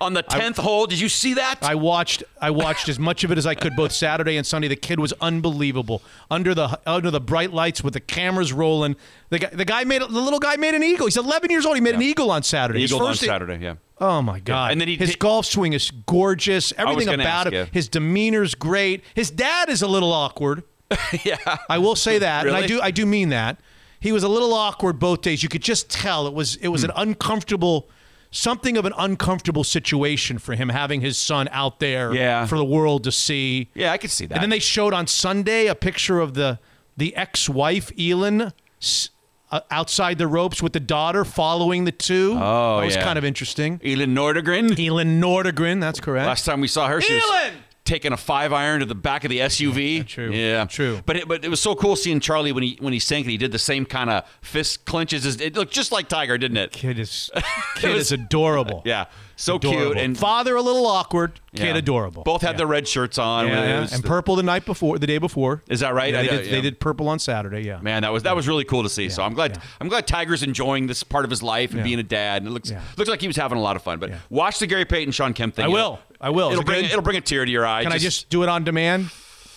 [0.03, 1.59] On the tenth hole, did you see that?
[1.61, 2.23] I watched.
[2.41, 4.67] I watched as much of it as I could, both Saturday and Sunday.
[4.67, 8.95] The kid was unbelievable under the under the bright lights with the cameras rolling.
[9.29, 11.07] The guy, the guy made the little guy made an eagle.
[11.07, 11.75] He's 11 years old.
[11.75, 12.81] He made an eagle on Saturday.
[12.83, 13.75] Eagle on Saturday, yeah.
[13.99, 14.71] Oh my God!
[14.71, 16.73] And then he his did- golf swing is gorgeous.
[16.77, 17.53] Everything about ask it.
[17.53, 17.67] you.
[17.71, 19.03] His demeanor's great.
[19.15, 20.63] His dad is a little awkward.
[21.23, 21.37] yeah,
[21.69, 22.81] I will say that, and I do.
[22.81, 23.59] I do mean that.
[23.99, 25.41] He was a little awkward both days.
[25.43, 27.87] You could just tell it was it was an uncomfortable,
[28.33, 32.45] something of an uncomfortable situation for him having his son out there Yeah.
[32.47, 33.69] for the world to see.
[33.75, 34.33] Yeah, I could see that.
[34.35, 36.59] And then they showed on Sunday a picture of the
[36.97, 38.51] the ex-wife Elin
[38.81, 39.09] s-
[39.51, 42.33] uh, outside the ropes with the daughter following the two.
[42.39, 43.03] Oh, that was yeah.
[43.03, 43.79] kind of interesting.
[43.83, 44.77] Elin Nordegren.
[44.79, 46.25] Elin Nordegren, that's correct.
[46.27, 47.53] Last time we saw her, she was Elin!
[47.85, 50.05] Taking a five iron to the back of the SUV.
[50.07, 50.31] true.
[50.31, 51.01] Yeah, True.
[51.05, 53.31] But it, but it was so cool seeing Charlie when he when he sank it.
[53.31, 55.39] He did the same kind of fist clenches.
[55.41, 56.71] It looked just like Tiger, didn't it?
[56.71, 57.29] Kid is
[57.75, 58.81] kid is adorable.
[58.85, 59.05] Yeah,
[59.35, 59.81] so Adorable.
[59.93, 62.23] cute and father a little awkward, kid adorable.
[62.23, 63.47] Both had their red shirts on.
[63.47, 63.95] Yeah, It yeah.
[63.95, 65.63] and purple the night before, the day before.
[65.69, 66.13] Is that right?
[66.13, 66.51] Yeah, they, did, yeah.
[66.51, 67.61] they did purple on Saturday.
[67.61, 67.79] Yeah.
[67.81, 69.09] Man, that was that was really cool to see.
[69.09, 71.83] so I'm glad I'm glad Tiger's enjoying this part of his life and Yeah.
[71.83, 72.41] being a dad.
[72.43, 72.81] And it looks Yeah.
[72.97, 73.99] looks like he was having a lot of fun.
[73.99, 75.65] But watch the Gary Payton Sean Kemp thing.
[75.65, 76.49] I It'll- I will.
[76.51, 76.91] It'll it bring good?
[76.91, 77.83] it'll bring a tear to your eye.
[77.83, 79.09] Can I just do it on demand?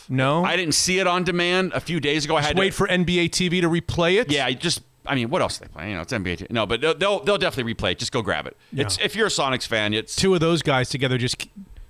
[0.08, 0.44] No.
[0.44, 2.36] I didn't see it on demand a few days ago.
[2.36, 4.30] I Just had wait to, for NBA TV to replay it.
[4.30, 5.90] Yeah, I just I mean, what else they play?
[5.90, 6.50] You know, it's NBA.
[6.50, 7.98] No, but they'll they'll, definitely replay it.
[7.98, 8.56] Just go grab it.
[8.72, 11.46] It's if you're a Sonics fan, it's Two of those guys together just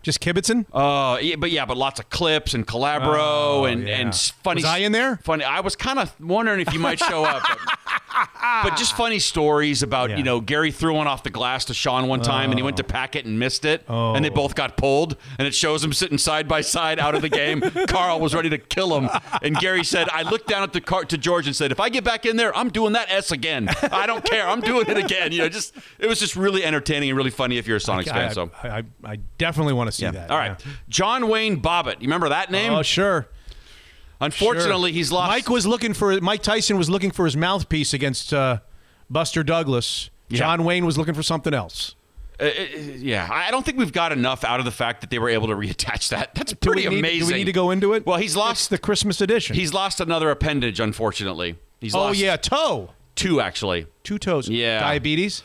[0.07, 0.65] just kibitzing.
[0.73, 3.97] Oh, uh, yeah, but yeah, but lots of clips and collabro Oh, and yeah.
[3.99, 4.61] and funny.
[4.61, 5.17] Was I in there?
[5.19, 5.43] Funny.
[5.45, 7.43] I was kind of wondering if you might show up.
[7.43, 8.29] But,
[8.63, 10.17] but just funny stories about Yeah.
[10.19, 12.77] you know Gary threw one off the glass to Sean one time and he went
[12.79, 12.87] to oh.
[12.87, 14.35] pack it and missed it and they Oh.
[14.35, 17.61] both got pulled and it shows them sitting side by side out of the game.
[17.89, 19.11] Karl was ready to kill him
[19.43, 21.89] and Gary said, "I looked down at the car to George and said, if I
[21.89, 23.69] get back in there, I'm doing that S again.
[23.83, 24.47] I don't care.
[24.47, 25.33] I'm doing it again.
[25.33, 28.07] You know, just it was just really entertaining and really funny if you're a Sonics
[28.09, 28.31] fan.
[28.31, 30.31] I, So I, I, I definitely want to see that.
[30.31, 30.61] all right.
[30.89, 31.95] John Wayne Bobbitt.
[32.01, 32.73] You remember that name?
[32.73, 33.29] Oh, sure.
[34.21, 34.95] Unfortunately, Sure.
[34.97, 35.29] he's lost.
[35.31, 38.59] Mike was looking for Mike Tyson was looking for his mouthpiece against uh,
[39.11, 40.11] Buster Douglas.
[40.31, 41.95] John Wayne was looking for something else.
[42.41, 42.51] Uh, uh,
[42.97, 45.49] yeah, I don't think we've got enough out of the fact that they were able
[45.49, 46.35] to reattach that.
[46.35, 47.21] That's pretty do need, amazing.
[47.29, 48.05] Do we need to go into it?
[48.07, 49.55] Well, he's lost the Christmas edition.
[49.57, 51.57] He's lost another appendage, unfortunately.
[51.81, 52.91] He's oh yeah, toe.
[53.15, 53.87] two actually.
[54.03, 54.49] Two toes.
[54.49, 54.81] Yeah.
[54.81, 55.43] Diabetes.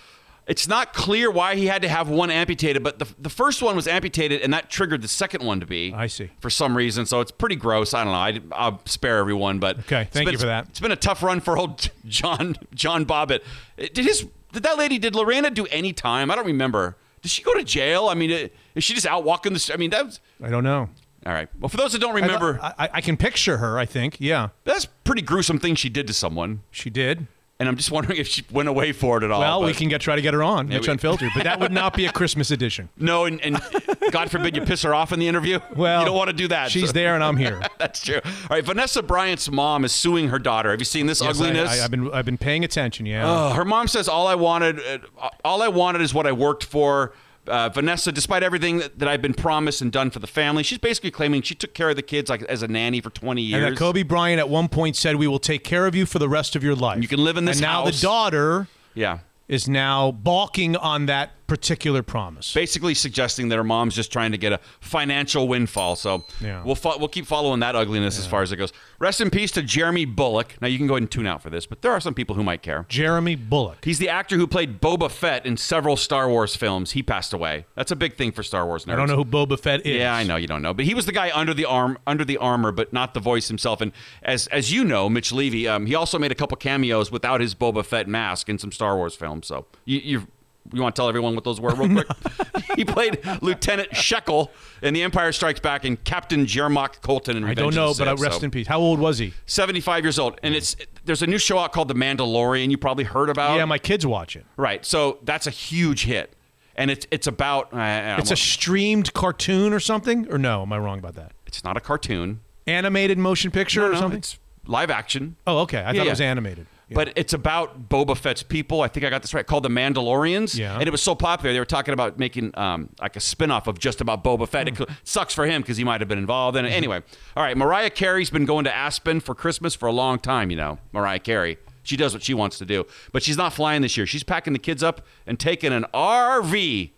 [0.51, 3.73] It's not clear why he had to have one amputated, but the, the first one
[3.73, 5.93] was amputated, and that triggered the second one to be.
[5.95, 6.29] I see.
[6.41, 7.93] For some reason, so it's pretty gross.
[7.93, 8.51] I don't know.
[8.53, 10.67] I, I'll spare everyone, but Okay, thank been- you for that.
[10.67, 13.43] It's been a tough run for old John John Bobbitt.
[13.77, 16.29] Eh, did his did that lady did Lorena do any time?
[16.29, 16.97] I don't remember.
[17.21, 18.07] Did she go to jail?
[18.09, 19.71] I mean, eh, is she just out walking the?
[19.73, 20.89] I mean, that was I don't know.
[21.25, 21.47] all right.
[21.61, 23.79] Well, for those that don't remember, I, I, I can picture her.
[23.79, 24.17] I think.
[24.19, 26.63] Yeah, that's pretty gruesome thing she did to someone.
[26.71, 27.27] she did.
[27.61, 29.39] And I'm just wondering if she went away for it at all.
[29.39, 31.59] well, we can get try to get her on Yeah, Mitch we- Unfiltered, but that
[31.59, 32.89] would not be a Christmas edition.
[32.97, 33.61] No, and, and
[34.09, 35.59] God forbid you piss her off in the interview.
[35.75, 36.71] Well, you don't want to do that.
[36.71, 37.61] She's so- there and I'm here.
[37.77, 38.19] That's true.
[38.25, 40.71] All right, Vanessa Bryant's mom is suing her daughter.
[40.71, 41.69] Have you seen this Yes, ugliness?
[41.69, 43.05] I, have been I've been paying attention.
[43.05, 43.29] Yeah.
[43.29, 44.79] Oh, her mom says all I wanted,
[45.19, 47.13] uh, all I wanted is what I worked for.
[47.47, 50.77] Uh, Vanessa, despite everything that, that I've been promised and done for the family, she's
[50.77, 53.63] basically claiming she took care of the kids like as a nanny for 20 years.
[53.63, 56.19] And that Kobe Bryant at one point said, "We will take care of you for
[56.19, 57.01] the rest of your life.
[57.01, 57.95] You can live in this And now house.
[57.99, 59.19] the daughter yeah.
[59.47, 62.53] is now balking on that particular promise.
[62.53, 65.97] Basically suggesting that her mom's just trying to get a financial windfall.
[65.97, 66.63] So Yeah.
[66.63, 68.71] we'll fo- we'll keep following that ugliness as far as it goes.
[68.99, 70.55] Rest in peace to Jeremy Bulloch.
[70.61, 72.35] Now you can go ahead and tune out for this, but there are some people
[72.37, 72.85] who might care.
[72.87, 73.83] Jeremy Bulloch.
[73.83, 76.91] He's the actor who played Boba Fett in several Star Wars films.
[76.91, 77.65] He passed away.
[77.75, 78.93] That's a big thing for Star Wars nerds.
[78.93, 79.97] I don't know who Boba Fett is.
[79.97, 82.23] Yeah, I know you don't know, but he was the guy under the arm, under
[82.23, 83.81] the armor, but not the voice himself.
[83.81, 83.91] And
[84.23, 87.53] as as you know, Mitch Levy, um, he also made a couple cameos without his
[87.55, 89.47] Boba Fett mask in some Star Wars films.
[89.47, 90.27] So you you,
[90.73, 92.07] you want to tell everyone what those were real quick?
[92.75, 94.49] he played Lieutenant Sheckil
[94.81, 98.07] in The Empire Strikes Back and Captain Jeremoch Colton in Revenge I don't know, but
[98.07, 98.67] I rest so- in peace.
[98.67, 99.33] How old was he?
[99.45, 100.75] 75 years old, and it's
[101.05, 102.69] there's a new show out called The Mandalorian.
[102.69, 103.57] You probably heard about.
[103.57, 104.45] yeah, my kids watch it.
[104.57, 104.85] Right.
[104.85, 106.33] So that's a huge hit.
[106.75, 110.61] And it's it's about uh, It's a streamed cartoon or something, or no?
[110.61, 111.33] Am I wrong about that?
[111.45, 112.39] it's not a cartoon.
[112.65, 114.19] Animated motion picture No, or something?
[114.19, 115.35] It's live action.
[115.45, 115.79] Oh, okay.
[115.79, 116.65] I Yeah, thought it was animated.
[116.91, 116.95] Yeah.
[116.95, 118.81] But it's about Boba Fett's people.
[118.81, 119.47] I think I got this right.
[119.47, 120.57] Called the Mandalorians.
[120.57, 120.73] Yeah.
[120.73, 123.79] And it was so popular, they were talking about making um, like a spin-off of
[123.79, 124.67] just about Boba Fett.
[124.67, 124.83] Hmm.
[124.83, 126.69] It sucks for him because he might have been involved in it.
[126.71, 127.01] Anyway,
[127.37, 127.55] all right.
[127.55, 130.51] Mariah Carey's been going to Aspen for Christmas for a long time.
[130.51, 131.57] You know, Mariah Carey.
[131.83, 132.85] She does what she wants to do.
[133.13, 134.05] But she's not flying this year.
[134.05, 136.91] She's packing the kids up and taking an RV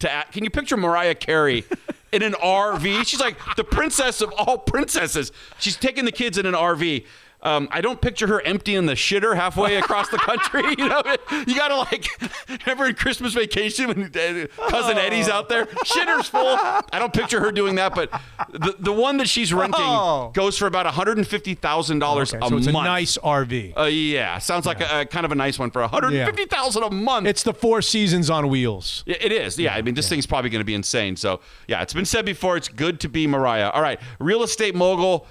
[0.00, 0.24] to.
[0.30, 1.64] Can you picture Mariah Carey
[2.12, 3.06] in an RV?
[3.06, 5.32] She's like the princess of all princesses.
[5.58, 7.06] She's taking the kids in an RV.
[7.40, 10.62] Um, I don't picture her emptying the shitter halfway across the country.
[10.78, 11.02] You know,
[11.46, 12.06] you gotta like,
[12.66, 16.40] remember in Christmas Vacation when cousin Eddie's out there, shitter's full.
[16.46, 18.10] I don't picture her doing that, but
[18.52, 20.30] the the one that she's renting Oh.
[20.34, 22.86] goes for about one hundred and fifty thousand dollars Okay, a so it's month.
[22.86, 23.76] a nice RV.
[23.78, 26.26] Uh, yeah, sounds like a, a kind of a nice one for one hundred and
[26.26, 27.26] fifty thousand a month.
[27.26, 29.02] It's the Four Seasons on wheels.
[29.06, 29.58] Yeah, It is.
[29.58, 29.74] Yeah.
[29.74, 31.16] I mean, this thing's probably going to be insane.
[31.16, 32.56] So, yeah, it's been said before.
[32.56, 33.70] It's good to be Mariah.
[33.70, 33.98] All right.
[34.18, 35.26] Real estate mogul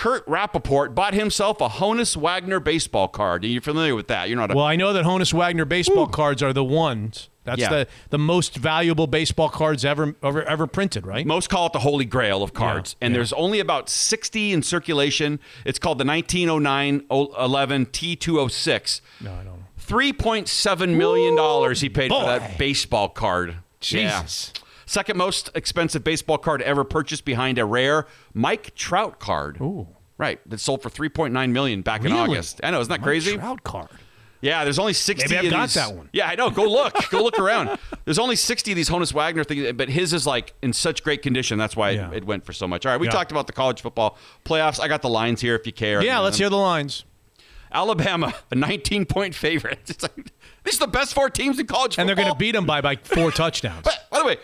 [0.00, 3.44] Kurt Rappaport bought himself a Honus Wagner baseball card.
[3.44, 4.30] You're familiar with that.
[4.30, 4.54] You're not a.
[4.54, 7.28] Well, I know that Honus Wagner baseball cards are the ones.
[7.44, 7.68] That's Yeah.
[7.68, 11.26] the the most valuable baseball cards ever ever ever printed, right?
[11.26, 12.96] Most call it the holy grail of cards.
[13.02, 15.38] and there's only about 60 in circulation.
[15.66, 19.02] It's called the 1909 11 T206.
[19.20, 19.44] No, I don't.
[19.44, 19.52] know.
[19.86, 23.56] $3.7 million he paid for that baseball card.
[23.80, 24.52] Jesus.
[24.54, 24.62] Yeah.
[24.90, 29.60] Second most expensive baseball card ever purchased behind a rare Mike Trout card.
[29.60, 29.86] Ooh.
[30.18, 30.40] Right.
[30.50, 32.60] That sold for 3.9 million back in August.
[32.64, 33.36] I know, isn't that Mike crazy?
[33.36, 33.86] Trout card.
[34.40, 36.08] Yeah, there's only 60 Maybe I've of got these- that one.
[36.12, 36.50] Yeah, I know.
[36.50, 37.08] Go look.
[37.10, 37.78] Go look around.
[38.04, 41.22] There's only 60 of these Honus Wagner things, but his is like in such great
[41.22, 41.56] condition.
[41.58, 42.10] That's why Yeah.
[42.10, 42.84] it, it went for so much.
[42.84, 43.12] All right, we Yeah.
[43.12, 44.80] talked about the college football playoffs.
[44.80, 46.02] I got the lines here if you care.
[46.02, 47.04] Yeah, let's hear the lines.
[47.72, 49.78] Alabama, a 19 point favorite.
[49.88, 50.32] It's like,
[50.64, 52.02] these are the best four teams in college football.
[52.02, 53.82] And they're going to beat them by like four touchdowns.
[53.84, 54.36] But by the way,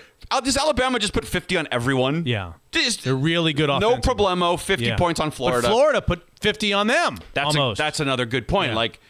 [0.42, 2.24] does Alabama just put 50 on everyone?
[2.26, 2.54] Yeah.
[2.72, 4.24] Just, They're really good no offensively.
[4.24, 4.58] problemo.
[4.60, 4.96] 50 Yeah.
[4.96, 5.62] points on Florida.
[5.62, 7.18] But Florida put 50 on them.
[7.34, 7.78] that's a, almost.
[7.78, 8.70] that's another good point.
[8.70, 8.76] Yeah.
[8.76, 9.00] Like,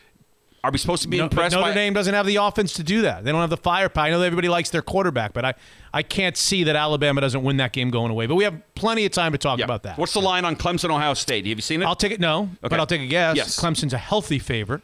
[0.64, 1.74] are we supposed to be No- but impressed Notre by?
[1.74, 3.24] Dame doesn't have the offense to do that.
[3.24, 4.04] They don't have the firepower.
[4.06, 5.54] I know that everybody likes their quarterback, but I,
[5.94, 8.26] I can't see that Alabama doesn't win that game going away.
[8.26, 9.64] But we have plenty of time to talk Yeah.
[9.64, 9.96] about that.
[9.96, 11.46] What's the line on Clemson, Ohio State?
[11.46, 11.86] Have you seen it?
[11.86, 12.18] I'll take it.
[12.20, 12.80] No, but Okay.
[12.80, 13.36] I'll take a guess.
[13.36, 13.58] Yes.
[13.60, 14.82] Clemson's a healthy favorite.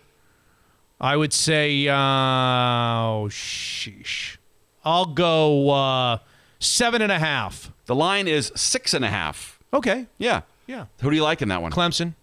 [1.00, 4.36] I would say, uh, oh, sheesh.
[4.84, 6.18] I'll go uh,
[6.59, 7.72] seven and a half.
[7.86, 9.59] The line is six and a half.
[9.72, 10.06] Okay.
[10.18, 10.42] Yeah.
[10.66, 10.86] Yeah.
[11.00, 11.72] Who do you like in that one?
[11.72, 12.14] Clemson.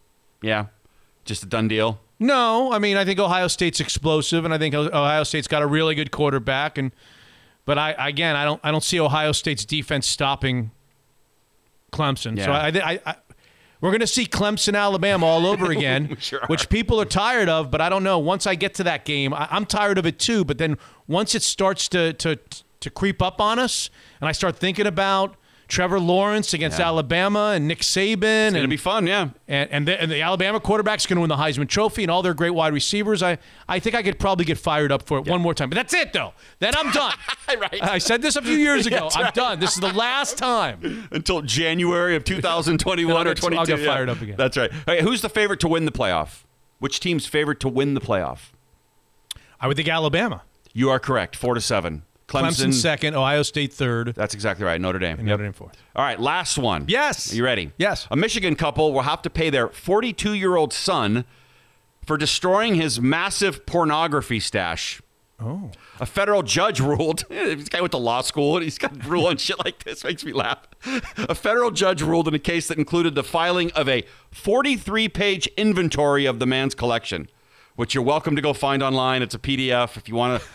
[0.42, 0.68] Yeah.
[1.26, 2.00] Just a done deal.
[2.20, 5.68] No, I mean I think Ohio State's explosive, and I think Ohio State's got a
[5.68, 6.78] really good quarterback.
[6.78, 6.92] And
[7.66, 10.72] but I again I don't I don't see Ohio State's defense stopping
[11.92, 12.38] Clemson.
[12.38, 12.60] So Yeah.
[12.60, 13.16] I, I, I
[13.82, 17.72] we're going to see Clemson Alabama all over again, sure which people are tired of.
[17.72, 18.20] But I don't know.
[18.20, 20.44] Once I get to that game, I, I'm tired of it too.
[20.46, 20.78] But then
[21.08, 22.38] once it starts to to
[22.80, 23.90] to creep up on us,
[24.22, 25.36] and I start thinking about.
[25.70, 26.88] Trevor Lawrence against Yeah.
[26.88, 28.14] Alabama and Nick Saban.
[28.16, 29.30] It's and, gonna be fun, yeah.
[29.48, 32.22] and and the, and the Alabama quarterback's going to win the Heisman Trophy and all
[32.22, 33.24] their great wide receivers.
[33.24, 33.38] I,
[33.68, 35.70] I think I could probably get fired up for it one more time.
[35.70, 36.34] But that's it, though.
[36.58, 37.14] Then I'm done.
[37.60, 37.82] right.
[37.84, 39.10] I said this a few years ago.
[39.16, 39.34] I'm right.
[39.34, 39.60] done.
[39.60, 41.08] This is the last time.
[41.12, 43.60] Until January of 2021 I'll or get- 22.
[43.60, 43.86] I'll get yeah.
[43.86, 44.36] fired up again.
[44.38, 44.72] That's right.
[44.88, 46.44] Okay, who's the favorite to win the playoff?
[46.80, 48.52] Which team's favorite to win the playoff?
[49.62, 50.42] I would think Alabama.
[50.74, 51.36] You are correct.
[51.36, 52.04] Four to seven.
[52.30, 54.80] Clemson, Clemson second, Ohio State third, That's exactly right.
[54.80, 55.18] Notre Dame.
[55.20, 55.76] and Notre Dame fourth.
[55.96, 56.86] All right, last one.
[56.88, 57.34] Yes.
[57.34, 57.72] Are you ready?
[57.78, 58.08] Yes.
[58.12, 61.26] A Michigan couple will have to pay their 42 year old son
[62.06, 65.02] for destroying his massive pornography stash.
[65.42, 65.72] Oh.
[66.00, 67.24] A federal judge ruled.
[67.30, 70.04] This guy went to law school and he's got rule on shit like this.
[70.04, 70.60] Makes me laugh.
[71.18, 75.48] A federal judge ruled in a case that included the filing of a 43 page
[75.58, 77.28] inventory of the man's collection,
[77.76, 79.22] which you're welcome to go find online.
[79.22, 80.48] It's a PDF if you want to.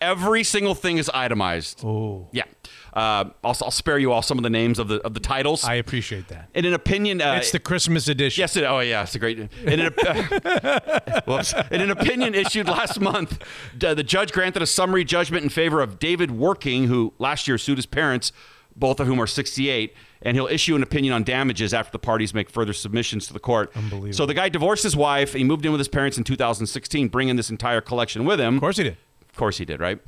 [0.00, 1.82] Every single thing is itemized.
[1.84, 2.28] Oh.
[2.32, 2.44] Yeah.
[2.92, 5.64] Uh, I'll, I'll spare you all some of the names of the of the titles.
[5.64, 6.48] I appreciate that.
[6.54, 8.40] in an opinion, uh, it's the Christmas edition.
[8.40, 9.38] Yes, it, oh yeah, it's a great.
[9.38, 9.48] In
[9.80, 9.92] an,
[11.26, 11.52] whoops.
[11.70, 13.42] in an opinion issued last month,
[13.76, 17.58] d- the judge granted a summary judgment in favor of David Working, who last year
[17.58, 18.32] sued his parents,
[18.74, 22.32] both of whom are 68, and he'll issue an opinion on damages after the parties
[22.32, 23.72] make further submissions to the court.
[23.76, 24.12] Unbelievable.
[24.14, 25.34] So the guy divorced his wife.
[25.34, 28.54] He moved in with his parents in 2016, bringing this entire collection with him.
[28.56, 28.96] Of course he did.
[29.36, 29.98] Of course he did, right?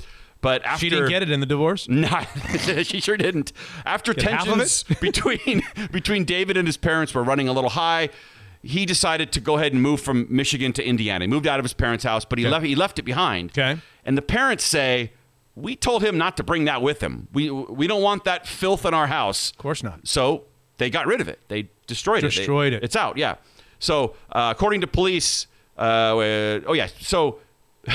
[0.40, 1.86] But after She didn't get it in the divorce.
[1.90, 2.08] no,
[2.82, 3.52] she sure didn't.
[3.84, 8.08] After Get tensions between between David and his parents were running a little high,
[8.62, 11.24] he decided to go ahead and move from Michigan to Indiana.
[11.24, 12.52] He moved out of his parents' house, but he Okay.
[12.52, 13.50] left he left it behind.
[13.50, 13.78] Okay.
[14.06, 15.12] And the parents say,
[15.54, 17.28] "We told him not to bring that with him.
[17.34, 20.08] We we don't want that filth in our house." Of course not.
[20.08, 20.44] So
[20.78, 21.40] they got rid of it.
[21.48, 22.30] They destroyed it.
[22.32, 22.82] Destroyed it.
[22.82, 23.18] It's out.
[23.18, 23.34] Yeah.
[23.78, 25.46] So uh, according to police,
[25.76, 26.12] uh,
[26.66, 26.86] oh yeah.
[27.00, 27.40] So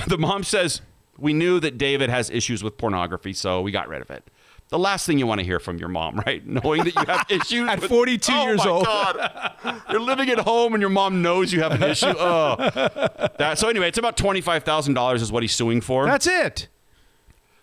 [0.08, 0.82] the mom says
[1.18, 4.24] we knew that David has issues with pornography, so we got rid of it.
[4.70, 6.46] The last thing you want to hear from your mom, right?
[6.46, 8.86] Knowing that you have issues At with- 42 Oh, years my old.
[8.86, 9.82] God.
[9.92, 12.08] You're living at home and your mom knows you have an issue.
[12.18, 12.56] Oh.
[13.38, 16.06] That, so anyway, it's about twenty five thousand dollars is what he's suing for.
[16.06, 16.68] That's it.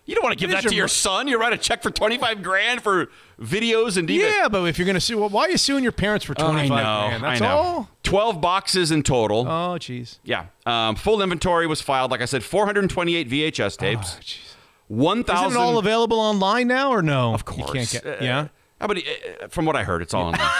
[0.06, 1.28] You don't want to give that is to your son.
[1.28, 4.18] You write a check for 25 grand for videos and DVDs.
[4.38, 6.34] Yeah, but if you're going to sue, well, why are you suing your parents for
[6.34, 7.08] 25 I know.
[7.08, 7.24] grand?
[7.24, 7.56] That's I know.
[7.56, 7.88] all?
[8.02, 9.46] 12 boxes in total.
[9.48, 10.18] Oh, jeez.
[10.24, 10.46] Yeah.
[10.66, 12.10] Um, full inventory was filed.
[12.10, 14.16] Like I said, 428 VHS tapes.
[14.20, 14.56] Oh,
[14.88, 15.46] 1,000.
[15.46, 17.32] Isn't it all available online now or no?
[17.34, 17.68] Of course.
[17.68, 18.48] You can't get, Uh, yeah?
[18.80, 20.46] How about, uh, from what I heard, it's all online.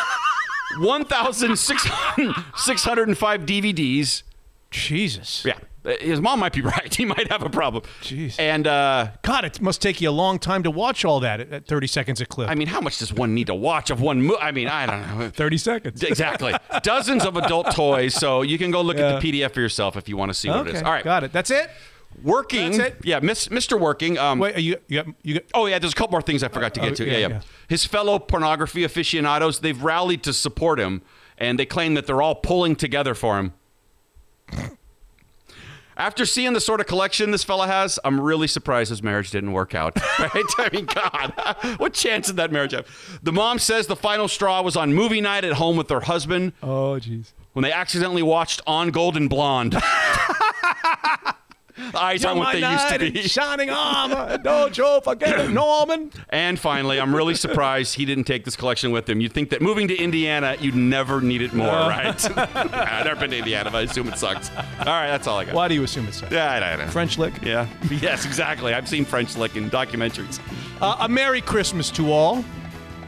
[0.78, 4.22] 1,605 DVDs.
[4.70, 5.44] Jesus.
[5.44, 5.58] Yeah.
[6.00, 6.94] His mom might be right.
[6.94, 7.84] He might have a problem.
[8.02, 8.38] Jeez.
[8.38, 11.52] And, uh, God, it must take you a long time to watch all that at,
[11.52, 12.50] at 30 seconds a clip.
[12.50, 14.38] I mean, how much does one need to watch of one movie?
[14.40, 15.30] I mean, I don't know.
[15.34, 16.02] 30 seconds.
[16.02, 16.52] Exactly.
[16.82, 18.14] Dozens of adult toys.
[18.14, 19.14] So you can go look Yeah.
[19.14, 20.82] at the PDF for yourself if you want to see what it is.
[20.82, 21.02] All right.
[21.04, 21.32] got it.
[21.32, 21.70] That's it?
[22.22, 22.72] Working.
[22.76, 22.96] That's it?
[23.04, 23.80] Yeah, Miss, Mr.
[23.80, 24.18] Working.
[24.18, 26.42] Um, Wait, are you, you, got, you got, Oh yeah, there's a couple more things
[26.42, 27.06] I forgot to get Oh, to.
[27.06, 27.40] yeah, Yeah, yeah, yeah.
[27.68, 31.02] His fellow pornography aficionados, they've rallied to support him,
[31.38, 33.52] and they claim that they're all pulling together for him.
[36.00, 39.52] After seeing the sort of collection this fella has, I'm really surprised his marriage didn't
[39.52, 39.98] work out.
[40.18, 40.44] Right?
[40.58, 41.32] I mean, God,
[41.78, 42.86] what chance did that marriage have?
[43.22, 46.52] The mom says the final straw was on movie night at home with her husband
[46.62, 47.32] oh, jeez.
[47.52, 49.76] when they accidentally watched On Golden Blonde.
[51.94, 53.22] Eyes on what they used to be.
[53.28, 54.38] Shining armor.
[54.38, 56.12] Don't you forget it, Norman.
[56.28, 59.20] And finally, I'm really surprised he didn't take this collection with him.
[59.20, 62.38] You'd think that moving to Indiana, you'd never need it more, right?
[62.38, 64.50] I've never been to Indiana, but I assume it sucks.
[64.50, 65.54] All right, that's all I got.
[65.54, 66.32] Why do you assume it that?
[66.32, 66.86] Yeah, I know.
[66.90, 67.34] French Lick?
[67.42, 67.66] Yeah.
[68.00, 68.72] Yes, exactly.
[68.72, 70.40] I've seen French Lick in documentaries.
[70.80, 72.42] Uh, a Merry Christmas to all.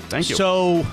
[0.08, 0.36] Thank you.
[0.36, 0.84] So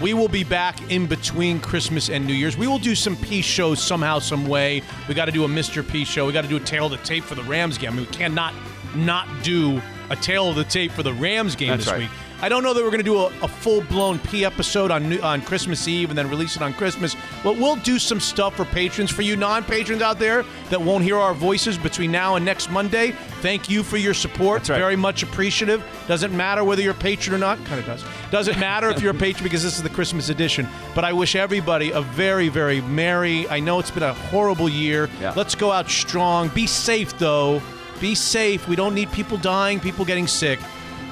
[0.00, 2.56] we will be back in between Christmas and New Year's.
[2.56, 4.82] We will do some peace shows somehow, some way.
[5.08, 5.86] We got to do a Mr.
[5.86, 6.26] P show.
[6.26, 7.92] We got to do a tale of the tape for the Rams game.
[7.92, 8.54] I mean, we cannot
[8.96, 12.00] not do a tale of the tape for the Rams game That's this right.
[12.02, 12.10] week.
[12.44, 15.08] I don't know that we're going to do a, a full blown P episode on
[15.08, 18.54] New, on Christmas Eve and then release it on Christmas, but we'll do some stuff
[18.54, 19.10] for patrons.
[19.10, 22.70] For you non patrons out there that won't hear our voices between now and next
[22.70, 24.68] Monday, thank you for your support.
[24.68, 24.76] Right.
[24.76, 25.82] Very much appreciative.
[26.06, 27.56] Doesn't matter whether you're a patron or not.
[27.64, 28.04] Kind of does.
[28.30, 30.68] Doesn't matter if you're a patron because this is the Christmas edition.
[30.94, 33.48] But I wish everybody a very, very merry.
[33.48, 35.08] I know it's been a horrible year.
[35.18, 35.32] Yeah.
[35.34, 36.48] Let's go out strong.
[36.48, 37.62] Be safe though.
[38.02, 38.68] Be safe.
[38.68, 40.60] We don't need people dying, people getting sick.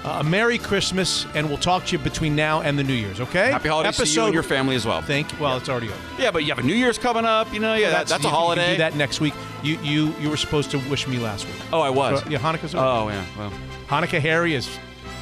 [0.05, 3.21] Uh, a Merry Christmas, and we'll talk to you between now and the New Year's.
[3.21, 3.53] Okay?
[3.53, 5.01] Happy holidays to you and your family as well.
[5.01, 5.39] Thank you.
[5.39, 5.97] Well, it's already over.
[6.19, 7.53] Yeah, but you have a New Year's coming up.
[7.55, 8.71] You know, yeah, that, that's you- a you can holiday.
[8.73, 9.33] do that next week.
[9.63, 11.55] You you you were supposed to wish me last week.
[11.73, 12.21] Oh, I was.
[12.21, 12.85] So, yeah, Hanukkah's over.
[12.85, 13.25] Oh, yeah.
[13.39, 13.53] Well,
[13.87, 14.69] Hanukkah Harry is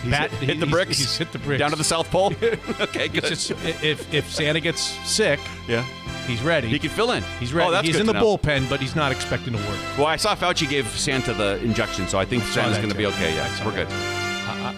[0.08, 0.96] Pat, hit, hit the he's- bricks.
[0.98, 2.32] He's hit the bricks down to the South Pole.
[2.80, 3.24] okay, good.
[3.24, 5.84] It's just, i- if if Santa gets sick, yeah,
[6.26, 6.68] he's ready.
[6.68, 7.22] he can fill in.
[7.38, 7.68] He's ready.
[7.68, 8.38] Oh, that's he's good in to the know.
[8.38, 9.78] bullpen, but he's not expecting to work.
[9.98, 12.94] Well, I saw Fauci gave Santa the injection, so I think Santa's that going to
[12.94, 12.98] too.
[12.98, 13.32] be okay.
[13.32, 14.19] I Yeah, saw we're that good.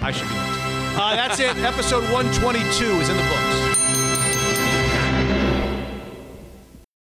[0.01, 0.99] I should be next.
[0.99, 1.57] Uh, that's it.
[1.59, 3.72] Episode 122 is in the books.